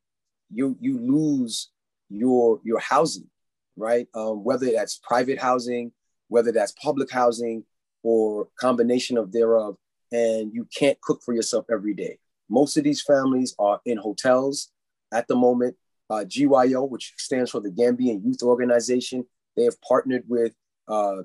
you 0.53 0.77
you 0.81 0.99
lose 0.99 1.71
your 2.09 2.61
your 2.65 2.81
housing 2.81 3.31
right? 3.81 4.07
Um, 4.15 4.45
whether 4.45 4.71
that's 4.71 5.01
private 5.03 5.41
housing, 5.41 5.93
whether 6.29 6.53
that's 6.53 6.73
public 6.73 7.11
housing, 7.11 7.65
or 8.03 8.49
combination 8.59 9.19
of 9.19 9.33
thereof, 9.33 9.77
and 10.13 10.53
you 10.55 10.67
can't 10.75 11.01
cook 11.01 11.21
for 11.25 11.35
yourself 11.35 11.67
every 11.71 11.95
day. 11.95 12.19
Most 12.49 12.77
of 12.77 12.85
these 12.85 13.03
families 13.03 13.55
are 13.59 13.81
in 13.85 13.99
hotels 13.99 14.71
at 15.13 15.29
the 15.29 15.37
moment, 15.37 15.77
uh, 16.11 16.25
GYO, 16.25 16.85
which 16.89 17.15
stands 17.17 17.51
for 17.51 17.61
the 17.61 17.71
Gambian 17.71 18.25
Youth 18.25 18.43
Organization. 18.43 19.25
They 19.57 19.65
have 19.65 19.81
partnered 19.81 20.25
with 20.29 20.53
uh, 20.89 21.23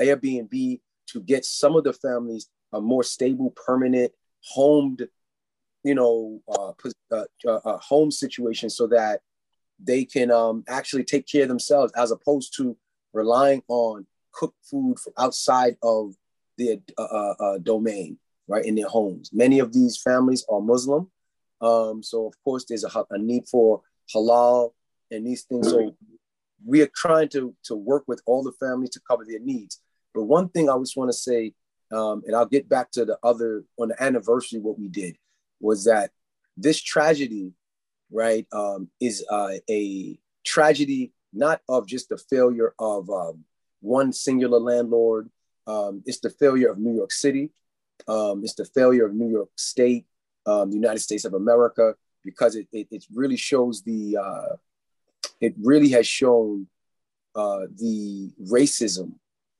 Airbnb 0.00 0.80
to 1.08 1.20
get 1.20 1.44
some 1.44 1.76
of 1.76 1.84
the 1.84 1.92
families 1.92 2.48
a 2.72 2.80
more 2.80 3.02
stable, 3.02 3.50
permanent, 3.50 4.12
homed, 4.40 5.06
you 5.82 5.94
know, 5.94 6.40
uh, 6.48 6.72
uh, 7.10 7.24
uh, 7.46 7.60
uh, 7.64 7.78
home 7.78 8.10
situation 8.10 8.70
so 8.70 8.86
that 8.88 9.20
they 9.82 10.04
can 10.04 10.30
um, 10.30 10.64
actually 10.68 11.04
take 11.04 11.26
care 11.26 11.42
of 11.42 11.48
themselves 11.48 11.92
as 11.96 12.10
opposed 12.10 12.54
to 12.56 12.76
relying 13.12 13.62
on 13.68 14.06
cooked 14.32 14.58
food 14.64 14.96
outside 15.18 15.76
of 15.82 16.14
their 16.58 16.76
uh, 16.98 17.58
domain, 17.62 18.18
right, 18.48 18.64
in 18.64 18.74
their 18.74 18.88
homes. 18.88 19.30
Many 19.32 19.60
of 19.60 19.72
these 19.72 19.96
families 19.96 20.44
are 20.50 20.60
Muslim. 20.60 21.10
Um, 21.60 22.02
so, 22.02 22.26
of 22.26 22.34
course, 22.44 22.64
there's 22.68 22.84
a, 22.84 23.04
a, 23.10 23.18
need 23.18 23.48
for 23.48 23.82
halal 24.14 24.72
and 25.10 25.26
these 25.26 25.42
things. 25.44 25.70
So, 25.70 25.94
we 26.64 26.82
are 26.82 26.90
trying 26.94 27.28
to, 27.30 27.54
to 27.64 27.74
work 27.74 28.04
with 28.06 28.20
all 28.26 28.42
the 28.42 28.52
families 28.52 28.90
to 28.90 29.00
cover 29.08 29.24
their 29.24 29.38
needs. 29.38 29.80
But 30.14 30.24
one 30.24 30.48
thing 30.48 30.68
I 30.68 30.76
just 30.78 30.96
want 30.96 31.10
to 31.10 31.16
say, 31.16 31.54
um, 31.92 32.22
and 32.26 32.34
I'll 32.34 32.46
get 32.46 32.68
back 32.68 32.90
to 32.92 33.04
the 33.04 33.18
other 33.22 33.64
on 33.78 33.88
the 33.88 34.02
anniversary, 34.02 34.60
what 34.60 34.78
we 34.78 34.88
did 34.88 35.16
was 35.60 35.84
that 35.84 36.10
this 36.56 36.80
tragedy, 36.80 37.52
right, 38.10 38.46
um, 38.52 38.90
is 39.00 39.24
uh, 39.30 39.54
a 39.70 40.18
tragedy 40.44 41.12
not 41.32 41.60
of 41.68 41.86
just 41.86 42.08
the 42.08 42.16
failure 42.16 42.74
of 42.78 43.08
um, 43.10 43.44
one 43.80 44.12
singular 44.12 44.58
landlord. 44.58 45.30
Um, 45.66 46.02
it's 46.06 46.20
the 46.20 46.30
failure 46.30 46.70
of 46.70 46.78
New 46.78 46.94
York 46.94 47.12
City. 47.12 47.50
Um, 48.06 48.42
it's 48.42 48.54
the 48.54 48.64
failure 48.64 49.06
of 49.06 49.14
New 49.14 49.30
York 49.30 49.50
State, 49.56 50.06
um, 50.46 50.70
the 50.70 50.76
United 50.76 51.00
States 51.00 51.24
of 51.24 51.34
America, 51.34 51.94
because 52.24 52.56
it, 52.56 52.66
it, 52.72 52.88
it 52.90 53.04
really 53.12 53.36
shows 53.36 53.82
the, 53.82 54.16
uh, 54.16 54.56
it 55.40 55.54
really 55.60 55.90
has 55.90 56.06
shown 56.06 56.66
uh, 57.34 57.66
the 57.76 58.32
racism, 58.50 59.12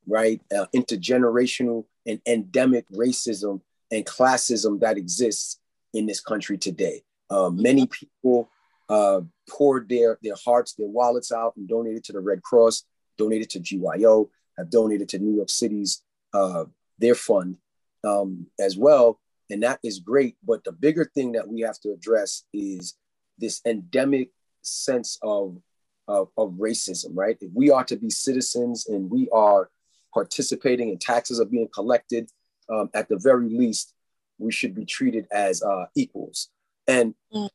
right? 0.06 0.40
Uh, 0.56 0.66
intergenerational 0.74 1.84
and 2.06 2.20
endemic 2.26 2.88
racism 2.90 3.60
and 3.90 4.04
classism 4.04 4.80
that 4.80 4.98
exists 4.98 5.60
in 5.94 6.06
this 6.06 6.20
country 6.20 6.58
today. 6.58 7.02
Um, 7.30 7.60
many 7.60 7.86
people 7.86 8.50
uh, 8.88 9.20
poured 9.48 9.88
their, 9.88 10.18
their 10.22 10.34
hearts, 10.44 10.74
their 10.74 10.88
wallets 10.88 11.32
out 11.32 11.56
and 11.56 11.68
donated 11.68 12.04
to 12.04 12.12
the 12.12 12.20
Red 12.20 12.42
Cross, 12.42 12.84
donated 13.16 13.50
to 13.50 13.60
GYO, 13.60 14.30
have 14.56 14.70
donated 14.70 15.08
to 15.10 15.18
New 15.18 15.36
York 15.36 15.50
City's, 15.50 16.02
uh, 16.34 16.64
their 16.98 17.14
fund 17.14 17.58
um, 18.04 18.46
as 18.58 18.76
well. 18.76 19.20
And 19.50 19.62
that 19.62 19.80
is 19.82 20.00
great. 20.00 20.36
But 20.46 20.64
the 20.64 20.72
bigger 20.72 21.10
thing 21.14 21.32
that 21.32 21.48
we 21.48 21.60
have 21.60 21.80
to 21.80 21.92
address 21.92 22.44
is 22.52 22.96
this 23.38 23.60
endemic 23.64 24.30
sense 24.62 25.18
of, 25.22 25.58
of, 26.06 26.28
of 26.36 26.52
racism, 26.52 27.10
right? 27.14 27.36
If 27.40 27.50
we 27.54 27.70
are 27.70 27.84
to 27.84 27.96
be 27.96 28.10
citizens 28.10 28.86
and 28.86 29.10
we 29.10 29.28
are 29.30 29.70
participating 30.12 30.90
and 30.90 31.00
taxes 31.00 31.40
are 31.40 31.46
being 31.46 31.68
collected, 31.72 32.30
um, 32.70 32.90
at 32.94 33.08
the 33.08 33.18
very 33.18 33.48
least, 33.48 33.94
we 34.38 34.52
should 34.52 34.74
be 34.74 34.84
treated 34.84 35.26
as 35.32 35.62
uh, 35.62 35.86
equals. 35.94 36.50
And 36.86 37.14
mm 37.32 37.48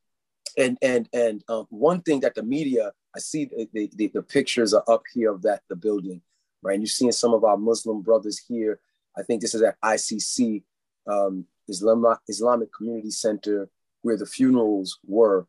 and 0.57 0.77
and 0.81 1.09
and 1.13 1.43
um, 1.50 1.67
one 1.69 2.01
thing 2.01 2.19
that 2.19 2.35
the 2.35 2.43
media 2.43 2.91
i 3.15 3.19
see 3.19 3.45
the, 3.45 3.89
the, 3.95 4.07
the, 4.07 4.21
pictures 4.21 4.73
are 4.73 4.83
up 4.88 5.03
here 5.13 5.31
of 5.31 5.41
that 5.41 5.62
the 5.69 5.75
building 5.75 6.21
right 6.62 6.73
and 6.73 6.83
you're 6.83 6.88
seeing 6.88 7.12
some 7.12 7.33
of 7.33 7.43
our 7.43 7.57
muslim 7.57 8.01
brothers 8.01 8.39
here 8.47 8.79
i 9.17 9.23
think 9.23 9.41
this 9.41 9.55
is 9.55 9.62
at 9.62 9.79
icc 9.81 10.63
um, 11.07 11.45
islamic 11.67 12.17
islamic 12.27 12.74
community 12.74 13.12
center 13.12 13.70
where 14.01 14.17
the 14.17 14.25
funerals 14.25 15.00
were 15.05 15.48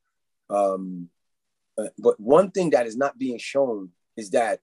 um, 0.51 1.09
uh, 1.79 1.89
but 1.99 2.19
one 2.21 2.51
thing 2.51 2.71
that 2.71 2.87
is 2.87 2.97
not 2.97 3.19
being 3.19 3.39
shown 3.39 3.91
is 4.17 4.31
that 4.31 4.61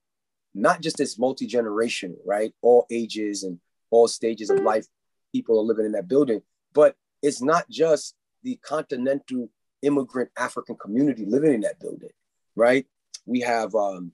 not 0.54 0.82
just 0.82 0.98
this 0.98 1.18
multi-generational 1.18 2.18
right 2.26 2.54
all 2.62 2.86
ages 2.92 3.44
and 3.44 3.60
all 3.90 4.08
stages 4.08 4.50
of 4.50 4.60
life 4.60 4.86
people 5.34 5.60
are 5.60 5.64
living 5.64 5.86
in 5.86 5.92
that 5.92 6.08
building 6.08 6.42
but 6.74 6.96
it's 7.22 7.42
not 7.42 7.70
just 7.70 8.16
the 8.44 8.56
continental 8.64 9.50
immigrant 9.82 10.30
African 10.38 10.76
community 10.76 11.26
living 11.26 11.54
in 11.54 11.62
that 11.62 11.80
building, 11.80 12.10
right? 12.56 12.86
We 13.26 13.42
have 13.42 13.74
um, 13.76 14.12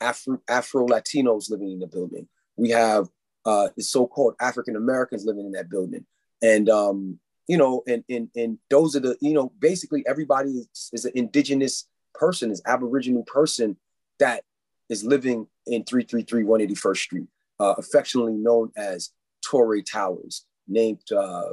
Afro 0.00 0.40
Afro 0.48 0.86
Latinos 0.86 1.50
living 1.50 1.72
in 1.72 1.78
the 1.78 1.86
building. 1.86 2.28
We 2.56 2.70
have 2.70 3.08
uh, 3.44 3.68
the 3.76 3.82
so-called 3.82 4.34
African 4.40 4.76
Americans 4.76 5.24
living 5.24 5.46
in 5.46 5.52
that 5.52 5.70
building, 5.70 6.04
and 6.42 6.68
um, 6.68 7.18
you 7.46 7.56
know, 7.56 7.82
and 7.86 8.04
and 8.08 8.28
and 8.36 8.58
those 8.70 8.94
are 8.94 9.00
the 9.00 9.16
you 9.20 9.32
know 9.32 9.52
basically 9.58 10.04
everybody 10.06 10.50
is, 10.50 10.90
is 10.92 11.04
an 11.04 11.12
indigenous 11.14 11.88
person, 12.14 12.50
is 12.50 12.62
Aboriginal 12.66 13.24
person 13.24 13.76
that 14.18 14.44
is 14.88 15.04
living 15.04 15.46
in 15.66 15.84
333 15.84 16.44
181st 16.44 16.96
Street, 16.96 17.26
uh, 17.60 17.74
affectionately 17.78 18.32
known 18.32 18.70
as 18.76 19.10
Torre 19.44 19.82
Towers, 19.82 20.46
named 20.66 21.00
uh, 21.16 21.50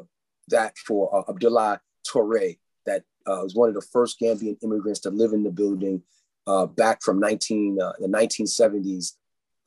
that 0.48 0.78
for 0.78 1.16
uh, 1.16 1.30
Abdullah 1.30 1.82
Torre, 2.08 2.56
that 2.86 3.04
uh, 3.28 3.40
was 3.44 3.56
one 3.56 3.70
of 3.70 3.76
the 3.76 3.82
first 3.82 4.20
Gambian 4.20 4.58
immigrants 4.64 5.00
to 5.02 5.10
live 5.10 5.34
in 5.34 5.44
the 5.44 5.52
building 5.52 6.02
uh, 6.48 6.66
back 6.66 7.02
from 7.02 7.20
19 7.20 7.80
uh, 7.82 7.94
the 8.00 8.08
1970s 8.08 9.14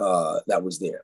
uh, 0.01 0.41
that 0.47 0.63
was 0.63 0.79
there. 0.79 1.03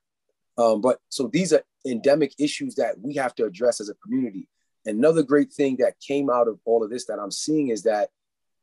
Um, 0.56 0.80
but 0.80 1.00
so 1.08 1.28
these 1.32 1.52
are 1.52 1.62
endemic 1.86 2.34
issues 2.38 2.74
that 2.76 3.00
we 3.00 3.14
have 3.14 3.34
to 3.36 3.44
address 3.44 3.80
as 3.80 3.88
a 3.88 3.94
community. 3.94 4.48
Another 4.86 5.22
great 5.22 5.52
thing 5.52 5.76
that 5.78 5.98
came 6.00 6.30
out 6.30 6.48
of 6.48 6.58
all 6.64 6.84
of 6.84 6.90
this 6.90 7.06
that 7.06 7.18
I'm 7.18 7.30
seeing 7.30 7.68
is 7.68 7.82
that 7.84 8.10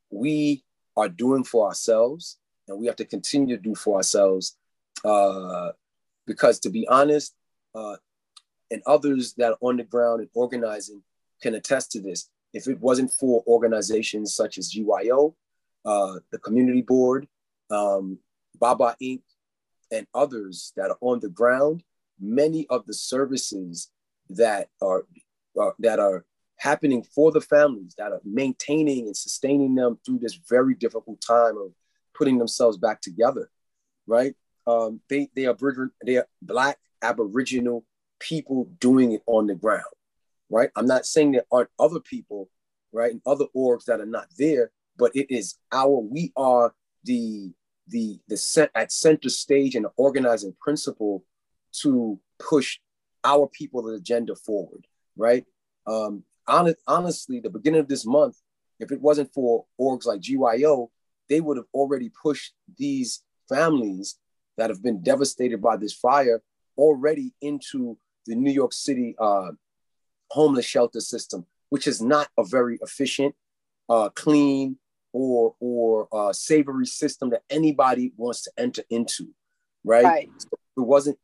we 0.09 0.63
are 0.95 1.09
doing 1.09 1.43
for 1.43 1.67
ourselves, 1.67 2.37
and 2.67 2.79
we 2.79 2.87
have 2.87 2.95
to 2.97 3.05
continue 3.05 3.55
to 3.55 3.61
do 3.61 3.75
for 3.75 3.97
ourselves. 3.97 4.57
Uh, 5.03 5.71
because 6.27 6.59
to 6.59 6.69
be 6.69 6.87
honest, 6.87 7.33
uh, 7.73 7.95
and 8.69 8.81
others 8.85 9.33
that 9.33 9.53
are 9.53 9.57
on 9.61 9.77
the 9.77 9.83
ground 9.83 10.21
and 10.21 10.29
organizing 10.33 11.01
can 11.41 11.55
attest 11.55 11.91
to 11.91 12.01
this 12.01 12.29
if 12.53 12.67
it 12.67 12.79
wasn't 12.79 13.11
for 13.11 13.43
organizations 13.47 14.35
such 14.35 14.57
as 14.57 14.73
GYO, 14.73 15.35
uh, 15.85 16.15
the 16.31 16.37
Community 16.39 16.81
Board, 16.81 17.27
um, 17.69 18.19
Baba 18.59 18.95
Inc., 19.01 19.21
and 19.91 20.07
others 20.13 20.73
that 20.75 20.89
are 20.89 20.97
on 21.01 21.19
the 21.19 21.29
ground, 21.29 21.83
many 22.21 22.67
of 22.69 22.85
the 22.85 22.93
services 22.93 23.89
that 24.29 24.69
are, 24.81 25.05
that 25.79 25.99
are 25.99 26.25
happening 26.57 27.03
for 27.03 27.31
the 27.31 27.41
families, 27.41 27.95
that 27.97 28.11
are 28.11 28.21
maintaining 28.23 29.07
and 29.07 29.17
sustaining 29.17 29.75
them 29.75 29.97
through 30.05 30.19
this 30.19 30.39
very 30.47 30.75
difficult 30.75 31.19
time 31.21 31.57
of 31.57 31.73
putting 32.13 32.37
themselves 32.37 32.77
back 32.77 33.01
together, 33.01 33.49
right? 34.07 34.35
Um, 34.67 35.01
they 35.09 35.27
they 35.35 35.47
are 35.47 35.57
they 36.05 36.17
are 36.17 36.27
black 36.41 36.77
Aboriginal 37.01 37.83
people 38.19 38.69
doing 38.79 39.13
it 39.13 39.23
on 39.25 39.47
the 39.47 39.55
ground 39.55 39.83
right? 40.51 40.69
I'm 40.75 40.85
not 40.85 41.05
saying 41.05 41.31
there 41.31 41.45
aren't 41.51 41.69
other 41.79 41.99
people, 41.99 42.49
right, 42.91 43.11
and 43.11 43.21
other 43.25 43.45
orgs 43.55 43.85
that 43.85 44.01
are 44.01 44.05
not 44.05 44.27
there, 44.37 44.71
but 44.97 45.15
it 45.15 45.33
is 45.33 45.55
our, 45.71 45.97
we 45.99 46.31
are 46.35 46.75
the 47.03 47.51
the 47.87 48.19
the 48.27 48.37
set 48.37 48.69
at 48.75 48.91
center 48.91 49.29
stage 49.29 49.75
and 49.75 49.87
organizing 49.97 50.53
principle 50.61 51.23
to 51.81 52.19
push 52.39 52.79
our 53.23 53.47
people's 53.47 53.91
agenda 53.93 54.35
forward, 54.35 54.85
right? 55.15 55.45
Um, 55.87 56.23
honest, 56.47 56.77
honestly, 56.87 57.39
the 57.39 57.49
beginning 57.49 57.81
of 57.81 57.87
this 57.87 58.05
month, 58.05 58.37
if 58.79 58.91
it 58.91 59.01
wasn't 59.01 59.33
for 59.33 59.65
orgs 59.79 60.05
like 60.05 60.21
GYO, 60.21 60.89
they 61.29 61.39
would 61.39 61.57
have 61.57 61.67
already 61.73 62.11
pushed 62.21 62.53
these 62.77 63.23
families 63.47 64.17
that 64.57 64.69
have 64.69 64.83
been 64.83 65.01
devastated 65.01 65.61
by 65.61 65.77
this 65.77 65.93
fire 65.93 66.41
already 66.77 67.33
into 67.41 67.97
the 68.25 68.35
New 68.35 68.51
York 68.51 68.73
City 68.73 69.15
uh, 69.19 69.51
homeless 70.29 70.65
shelter 70.65 70.99
system, 70.99 71.45
which 71.69 71.87
is 71.87 72.01
not 72.01 72.27
a 72.37 72.43
very 72.43 72.79
efficient, 72.81 73.35
uh, 73.89 74.09
clean, 74.09 74.77
or 75.13 75.55
or 75.59 76.07
uh, 76.11 76.33
savory 76.33 76.85
system 76.85 77.29
that 77.31 77.43
anybody 77.49 78.13
wants 78.15 78.43
to 78.43 78.51
enter 78.57 78.83
into, 78.89 79.27
right? 79.83 80.05
right. 80.05 80.31
So 80.37 80.49
it 80.77 80.81
wasn't. 80.81 81.17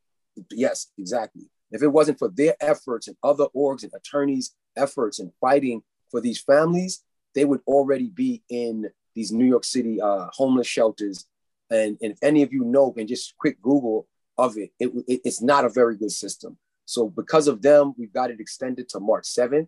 Yes, 0.51 0.87
exactly. 0.97 1.49
If 1.71 1.83
it 1.83 1.87
wasn't 1.87 2.19
for 2.19 2.29
their 2.29 2.55
efforts 2.61 3.07
and 3.07 3.17
other 3.23 3.47
orgs 3.55 3.83
and 3.83 3.91
attorneys' 3.93 4.55
efforts 4.75 5.19
in 5.19 5.31
fighting 5.41 5.83
for 6.09 6.21
these 6.21 6.39
families, 6.39 7.03
they 7.35 7.45
would 7.45 7.61
already 7.67 8.09
be 8.09 8.43
in 8.49 8.89
these 9.15 9.31
New 9.31 9.45
York 9.45 9.63
City 9.63 9.99
uh, 10.01 10.27
homeless 10.31 10.67
shelters. 10.67 11.25
And, 11.69 11.97
and 12.01 12.13
if 12.13 12.19
any 12.21 12.43
of 12.43 12.53
you 12.53 12.63
know, 12.63 12.93
and 12.97 13.07
just 13.07 13.35
quick 13.37 13.61
Google 13.61 14.07
of 14.37 14.57
it, 14.57 14.71
it, 14.79 14.91
it, 15.07 15.21
it's 15.25 15.41
not 15.41 15.65
a 15.65 15.69
very 15.69 15.97
good 15.97 16.11
system. 16.11 16.57
So 16.85 17.09
because 17.09 17.47
of 17.47 17.61
them, 17.61 17.93
we've 17.97 18.13
got 18.13 18.31
it 18.31 18.39
extended 18.39 18.87
to 18.89 18.99
March 18.99 19.25
7th. 19.25 19.67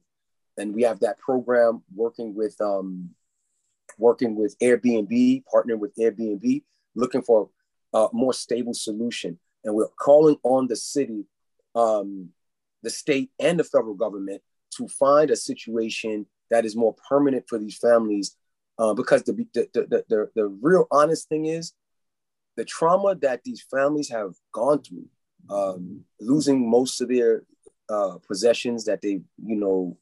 And 0.58 0.73
we 0.73 0.84
have 0.84 0.99
that 1.01 1.19
program 1.19 1.84
working 1.93 2.34
with 2.36 2.60
um, 2.62 3.12
working 3.97 4.36
with 4.36 4.58
Airbnb, 4.60 5.43
partnering 5.53 5.79
with 5.79 5.95
Airbnb, 5.95 6.63
looking 6.95 7.21
for 7.21 7.49
a 7.93 8.08
more 8.13 8.34
stable 8.34 8.73
solution. 8.73 9.39
And 9.63 9.75
we're 9.75 9.87
calling 9.99 10.37
on 10.43 10.67
the 10.67 10.75
city, 10.75 11.25
um, 11.75 12.29
the 12.83 12.89
state, 12.89 13.31
and 13.39 13.59
the 13.59 13.63
federal 13.63 13.95
government 13.95 14.41
to 14.77 14.87
find 14.87 15.29
a 15.31 15.35
situation 15.35 16.25
that 16.49 16.65
is 16.65 16.75
more 16.75 16.95
permanent 17.07 17.45
for 17.47 17.57
these 17.57 17.77
families 17.77 18.35
uh, 18.77 18.93
because 18.93 19.23
the, 19.23 19.33
the, 19.53 19.67
the, 19.73 20.03
the, 20.07 20.29
the 20.35 20.45
real 20.47 20.87
honest 20.91 21.27
thing 21.27 21.45
is 21.45 21.73
the 22.55 22.65
trauma 22.65 23.15
that 23.15 23.43
these 23.43 23.61
families 23.61 24.09
have 24.09 24.33
gone 24.51 24.81
through, 24.81 25.05
um, 25.49 26.01
losing 26.19 26.69
most 26.69 27.01
of 27.01 27.09
their 27.09 27.43
uh, 27.89 28.17
possessions 28.27 28.85
that 28.85 29.01
they, 29.01 29.21
you 29.43 29.55
know, 29.55 29.97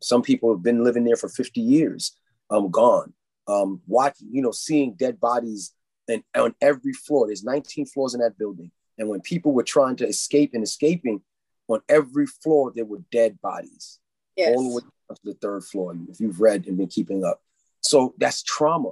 some 0.00 0.22
people 0.22 0.52
have 0.52 0.62
been 0.62 0.84
living 0.84 1.04
there 1.04 1.16
for 1.16 1.28
50 1.28 1.60
years, 1.60 2.16
um, 2.50 2.70
gone. 2.70 3.12
Um, 3.48 3.80
watch, 3.86 4.16
you 4.20 4.42
know, 4.42 4.50
seeing 4.50 4.94
dead 4.94 5.20
bodies 5.20 5.72
and 6.08 6.22
on 6.36 6.54
every 6.60 6.92
floor. 6.92 7.26
There's 7.26 7.44
19 7.44 7.86
floors 7.86 8.14
in 8.14 8.20
that 8.20 8.38
building. 8.38 8.70
And 8.98 9.08
when 9.08 9.20
people 9.20 9.52
were 9.52 9.62
trying 9.62 9.96
to 9.96 10.06
escape 10.06 10.50
and 10.54 10.62
escaping, 10.62 11.22
on 11.68 11.80
every 11.88 12.26
floor 12.26 12.72
there 12.74 12.84
were 12.84 13.02
dead 13.10 13.40
bodies. 13.40 13.98
Yes. 14.36 14.54
All 14.54 14.62
the 14.62 14.76
way 14.76 14.82
up 15.10 15.16
to 15.16 15.22
the 15.24 15.34
third 15.34 15.64
floor, 15.64 15.96
if 16.08 16.20
you've 16.20 16.40
read 16.40 16.66
and 16.66 16.76
been 16.76 16.88
keeping 16.88 17.24
up. 17.24 17.40
So 17.80 18.14
that's 18.18 18.42
trauma, 18.42 18.90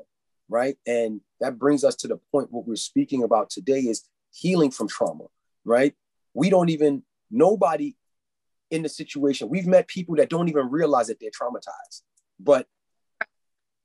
right? 0.48 0.76
And 0.86 1.20
that 1.40 1.58
brings 1.58 1.84
us 1.84 1.94
to 1.96 2.08
the 2.08 2.18
point 2.32 2.52
what 2.52 2.66
we're 2.66 2.76
speaking 2.76 3.22
about 3.22 3.50
today 3.50 3.80
is 3.80 4.04
healing 4.32 4.70
from 4.70 4.88
trauma, 4.88 5.24
right? 5.64 5.94
We 6.32 6.50
don't 6.50 6.70
even, 6.70 7.02
nobody 7.30 7.96
in 8.70 8.82
the 8.82 8.88
situation, 8.88 9.48
we've 9.48 9.66
met 9.66 9.86
people 9.88 10.16
that 10.16 10.28
don't 10.28 10.48
even 10.48 10.70
realize 10.70 11.08
that 11.08 11.20
they're 11.20 11.30
traumatized, 11.30 12.02
but 12.40 12.66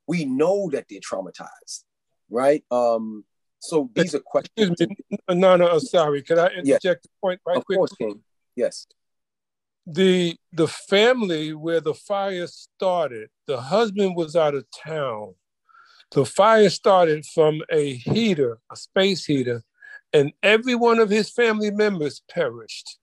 we 0.06 0.24
know 0.24 0.70
that 0.70 0.86
they're 0.88 1.00
traumatized, 1.00 1.84
right? 2.28 2.64
Um, 2.70 3.24
so 3.60 3.90
these 3.94 4.14
are 4.14 4.20
questions. 4.20 4.70
Excuse 4.70 4.88
me, 5.10 5.18
no, 5.30 5.56
no, 5.56 5.78
sorry. 5.78 6.22
Can 6.22 6.38
I 6.38 6.48
interject 6.48 6.84
yes. 6.84 6.96
a 7.04 7.20
point 7.20 7.40
right 7.46 7.58
of 7.58 7.64
quick? 7.64 7.78
Course, 7.78 7.92
King. 7.92 8.20
Yes. 8.56 8.86
The 9.86 10.36
the 10.52 10.68
family 10.68 11.54
where 11.54 11.80
the 11.80 11.94
fire 11.94 12.46
started, 12.46 13.30
the 13.46 13.60
husband 13.60 14.16
was 14.16 14.36
out 14.36 14.54
of 14.54 14.64
town. 14.70 15.34
The 16.12 16.24
fire 16.24 16.70
started 16.70 17.24
from 17.24 17.62
a 17.70 17.94
heater, 17.94 18.58
a 18.70 18.76
space 18.76 19.24
heater, 19.24 19.62
and 20.12 20.32
every 20.42 20.74
one 20.74 20.98
of 20.98 21.08
his 21.08 21.30
family 21.30 21.70
members 21.70 22.22
perished. 22.28 22.98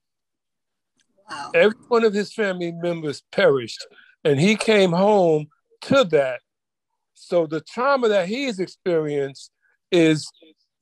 Wow. 1.30 1.50
Every 1.54 1.78
one 1.88 2.04
of 2.04 2.14
his 2.14 2.32
family 2.32 2.72
members 2.72 3.22
perished. 3.32 3.86
And 4.24 4.38
he 4.40 4.56
came 4.56 4.92
home 4.92 5.48
to 5.82 6.04
that. 6.04 6.40
So 7.14 7.46
the 7.46 7.60
trauma 7.60 8.08
that 8.08 8.28
he's 8.28 8.58
experienced 8.58 9.50
is 9.90 10.30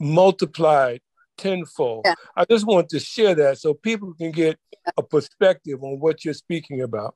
multiplied 0.00 1.00
tenfold. 1.36 2.02
Yeah. 2.04 2.14
I 2.36 2.44
just 2.44 2.66
want 2.66 2.88
to 2.90 3.00
share 3.00 3.34
that 3.34 3.58
so 3.58 3.74
people 3.74 4.14
can 4.14 4.30
get 4.30 4.58
a 4.96 5.02
perspective 5.02 5.82
on 5.82 6.00
what 6.00 6.24
you're 6.24 6.34
speaking 6.34 6.82
about. 6.82 7.14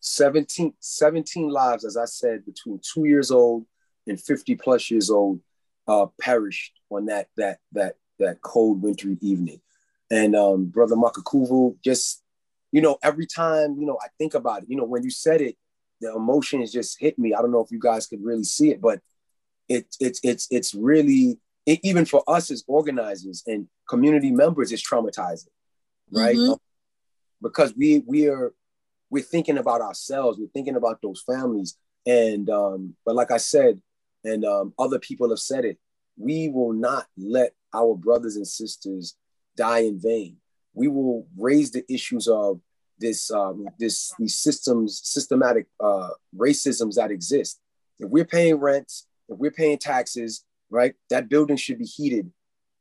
17, 0.00 0.72
17 0.80 1.48
lives, 1.48 1.84
as 1.84 1.96
I 1.96 2.06
said, 2.06 2.44
between 2.46 2.80
two 2.82 3.04
years 3.04 3.30
old 3.30 3.66
and 4.06 4.20
50 4.20 4.54
plus 4.56 4.90
years 4.90 5.10
old 5.10 5.40
uh, 5.86 6.06
perished 6.20 6.72
on 6.90 7.06
that 7.06 7.28
that 7.36 7.58
that 7.72 7.96
that 8.18 8.40
cold 8.42 8.82
wintry 8.82 9.18
evening. 9.20 9.60
And 10.10 10.34
um, 10.34 10.66
brother 10.66 10.96
Makakuvu, 10.96 11.76
just 11.84 12.22
you 12.72 12.80
know, 12.80 12.98
every 13.02 13.26
time 13.26 13.76
you 13.78 13.86
know 13.86 13.98
I 14.02 14.08
think 14.18 14.34
about 14.34 14.62
it, 14.62 14.70
you 14.70 14.76
know, 14.76 14.84
when 14.84 15.02
you 15.02 15.10
said 15.10 15.40
it, 15.40 15.56
the 16.00 16.14
emotions 16.14 16.72
just 16.72 16.98
hit 16.98 17.18
me. 17.18 17.34
I 17.34 17.42
don't 17.42 17.52
know 17.52 17.62
if 17.62 17.70
you 17.70 17.80
guys 17.80 18.06
could 18.06 18.22
really 18.24 18.44
see 18.44 18.70
it, 18.70 18.80
but 18.80 19.00
it's 19.70 19.96
it's 20.00 20.20
it's 20.22 20.48
it's 20.50 20.74
really 20.74 21.38
it, 21.64 21.80
even 21.82 22.04
for 22.04 22.22
us 22.26 22.50
as 22.50 22.64
organizers 22.66 23.42
and 23.46 23.68
community 23.88 24.32
members, 24.32 24.72
it's 24.72 24.86
traumatizing, 24.86 25.48
right? 26.10 26.36
Mm-hmm. 26.36 26.52
Um, 26.52 26.58
because 27.40 27.74
we 27.76 28.02
we 28.06 28.28
are 28.28 28.52
we're 29.08 29.22
thinking 29.22 29.58
about 29.58 29.80
ourselves, 29.80 30.38
we're 30.38 30.48
thinking 30.48 30.76
about 30.76 31.00
those 31.02 31.22
families, 31.22 31.76
and 32.04 32.50
um, 32.50 32.96
but 33.06 33.14
like 33.14 33.30
I 33.30 33.36
said, 33.38 33.80
and 34.24 34.44
um, 34.44 34.74
other 34.78 34.98
people 34.98 35.30
have 35.30 35.38
said 35.38 35.64
it, 35.64 35.78
we 36.18 36.48
will 36.48 36.72
not 36.72 37.06
let 37.16 37.52
our 37.72 37.94
brothers 37.94 38.36
and 38.36 38.46
sisters 38.46 39.14
die 39.56 39.80
in 39.80 40.00
vain. 40.00 40.36
We 40.74 40.88
will 40.88 41.26
raise 41.38 41.70
the 41.70 41.84
issues 41.92 42.26
of 42.26 42.60
this 42.98 43.30
um, 43.30 43.68
this 43.78 44.12
these 44.18 44.36
systems 44.36 45.00
systematic 45.04 45.66
uh, 45.78 46.10
racisms 46.36 46.96
that 46.96 47.12
exist. 47.12 47.60
If 48.00 48.10
we're 48.10 48.24
paying 48.24 48.56
rents, 48.56 49.06
if 49.30 49.38
we're 49.38 49.50
paying 49.50 49.78
taxes, 49.78 50.44
right, 50.70 50.94
that 51.08 51.28
building 51.28 51.56
should 51.56 51.78
be 51.78 51.84
heated, 51.84 52.30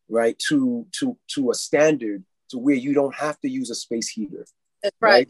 right, 0.10 0.38
to 0.50 0.86
to 1.00 1.18
to 1.36 1.52
a 1.52 1.54
standard 1.54 2.24
to 2.50 2.58
where 2.58 2.76
you 2.76 2.94
don't 2.94 3.16
have 3.16 3.40
to 3.42 3.50
use 3.50 3.70
a 3.70 3.76
space 3.76 4.10
heater. 4.10 4.46
That's 4.84 4.96
right. 5.00 5.28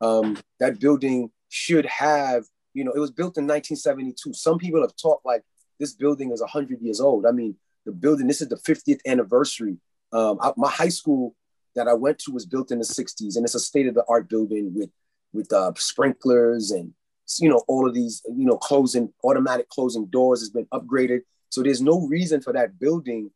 right? 0.00 0.08
Um, 0.08 0.38
that 0.58 0.80
building 0.80 1.30
should 1.48 1.86
have, 1.86 2.44
you 2.74 2.84
know, 2.84 2.92
it 2.92 2.98
was 2.98 3.10
built 3.10 3.36
in 3.36 3.46
1972. 3.46 4.32
Some 4.34 4.58
people 4.58 4.80
have 4.80 4.94
talked 4.96 5.24
like 5.24 5.42
this 5.78 5.94
building 5.94 6.32
is 6.32 6.40
100 6.40 6.80
years 6.80 7.00
old. 7.00 7.26
I 7.26 7.32
mean, 7.32 7.56
the 7.84 7.92
building, 7.92 8.26
this 8.26 8.40
is 8.40 8.48
the 8.48 8.56
50th 8.56 9.00
anniversary. 9.06 9.76
Um, 10.12 10.38
I, 10.40 10.52
my 10.56 10.70
high 10.70 10.88
school 10.88 11.34
that 11.76 11.86
I 11.86 11.94
went 11.94 12.18
to 12.20 12.32
was 12.32 12.46
built 12.46 12.72
in 12.72 12.78
the 12.78 12.84
60s, 12.84 13.36
and 13.36 13.44
it's 13.44 13.54
a 13.54 13.60
state 13.60 13.86
of 13.86 13.94
the 13.94 14.04
art 14.08 14.28
building 14.28 14.74
with 14.74 14.90
with 15.32 15.52
uh, 15.52 15.72
sprinklers 15.76 16.72
and 16.72 16.92
you 17.38 17.48
know 17.48 17.62
all 17.68 17.86
of 17.86 17.94
these 17.94 18.22
you 18.26 18.46
know 18.46 18.56
closing 18.56 19.12
automatic 19.24 19.68
closing 19.68 20.06
doors 20.06 20.40
has 20.40 20.50
been 20.50 20.66
upgraded. 20.72 21.20
So 21.50 21.62
there's 21.62 21.82
no 21.82 22.06
reason 22.06 22.40
for 22.40 22.52
that 22.52 22.78
building 22.78 23.30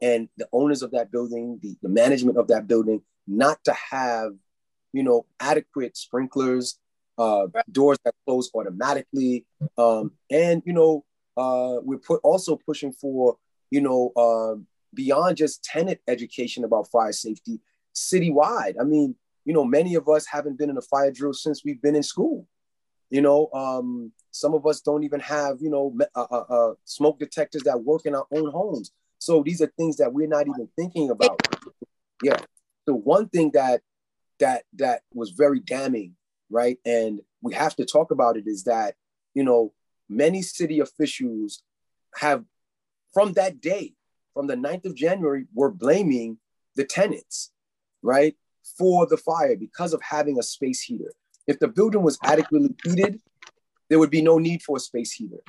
and 0.00 0.28
the 0.36 0.48
owners 0.52 0.82
of 0.82 0.90
that 0.90 1.12
building, 1.12 1.60
the, 1.62 1.76
the 1.80 1.88
management 1.88 2.36
of 2.36 2.48
that 2.48 2.66
building, 2.66 3.02
not 3.26 3.62
to 3.64 3.72
have 3.72 4.32
you 4.92 5.02
know 5.02 5.26
adequate 5.40 5.96
sprinklers, 5.96 6.78
uh, 7.18 7.46
doors 7.70 7.98
that 8.04 8.14
close 8.26 8.50
automatically, 8.54 9.46
um, 9.78 10.12
and 10.30 10.62
you 10.66 10.72
know 10.72 11.04
uh, 11.36 11.76
we're 11.82 11.98
put 11.98 12.20
also 12.22 12.56
pushing 12.56 12.92
for 12.92 13.36
you 13.70 13.80
know 13.80 14.12
uh, 14.16 14.60
beyond 14.94 15.36
just 15.36 15.64
tenant 15.64 16.00
education 16.08 16.64
about 16.64 16.90
fire 16.90 17.12
safety 17.12 17.60
citywide. 17.94 18.74
I 18.80 18.84
mean, 18.84 19.14
you 19.44 19.52
know, 19.52 19.64
many 19.64 19.94
of 19.94 20.08
us 20.08 20.26
haven't 20.26 20.58
been 20.58 20.70
in 20.70 20.76
a 20.76 20.82
fire 20.82 21.10
drill 21.10 21.32
since 21.32 21.64
we've 21.64 21.80
been 21.80 21.96
in 21.96 22.02
school. 22.02 22.46
You 23.12 23.20
know, 23.20 23.48
um, 23.52 24.12
some 24.30 24.54
of 24.54 24.66
us 24.66 24.80
don't 24.80 25.04
even 25.04 25.20
have, 25.20 25.58
you 25.60 25.70
know, 25.70 25.94
uh, 26.14 26.26
uh, 26.30 26.44
uh, 26.48 26.74
smoke 26.84 27.18
detectors 27.18 27.62
that 27.64 27.84
work 27.84 28.06
in 28.06 28.14
our 28.14 28.26
own 28.32 28.50
homes. 28.50 28.90
So 29.18 29.42
these 29.42 29.60
are 29.60 29.70
things 29.76 29.98
that 29.98 30.12
we're 30.12 30.26
not 30.26 30.48
even 30.48 30.68
thinking 30.76 31.10
about. 31.10 31.46
Yeah. 32.22 32.38
So 32.88 32.94
one 32.94 33.28
thing 33.28 33.50
that 33.52 33.82
that 34.40 34.64
that 34.76 35.02
was 35.12 35.30
very 35.30 35.60
damning, 35.60 36.16
right? 36.50 36.78
And 36.86 37.20
we 37.42 37.52
have 37.52 37.76
to 37.76 37.84
talk 37.84 38.10
about 38.10 38.36
it 38.36 38.44
is 38.46 38.64
that, 38.64 38.94
you 39.34 39.44
know, 39.44 39.74
many 40.08 40.40
city 40.40 40.80
officials 40.80 41.62
have 42.16 42.44
from 43.12 43.34
that 43.34 43.60
day, 43.60 43.92
from 44.32 44.46
the 44.46 44.56
9th 44.56 44.86
of 44.86 44.94
January, 44.96 45.44
were 45.54 45.70
blaming 45.70 46.38
the 46.76 46.84
tenants 46.84 47.52
right, 48.02 48.36
for 48.78 49.06
the 49.06 49.16
fire 49.16 49.56
because 49.56 49.92
of 49.92 50.02
having 50.02 50.38
a 50.38 50.42
space 50.42 50.80
heater. 50.80 51.12
If 51.46 51.58
the 51.58 51.68
building 51.68 52.02
was 52.02 52.18
adequately 52.22 52.74
heated, 52.84 53.20
there 53.88 53.98
would 53.98 54.10
be 54.10 54.22
no 54.22 54.38
need 54.38 54.62
for 54.62 54.76
a 54.76 54.80
space 54.80 55.12
heater, 55.12 55.42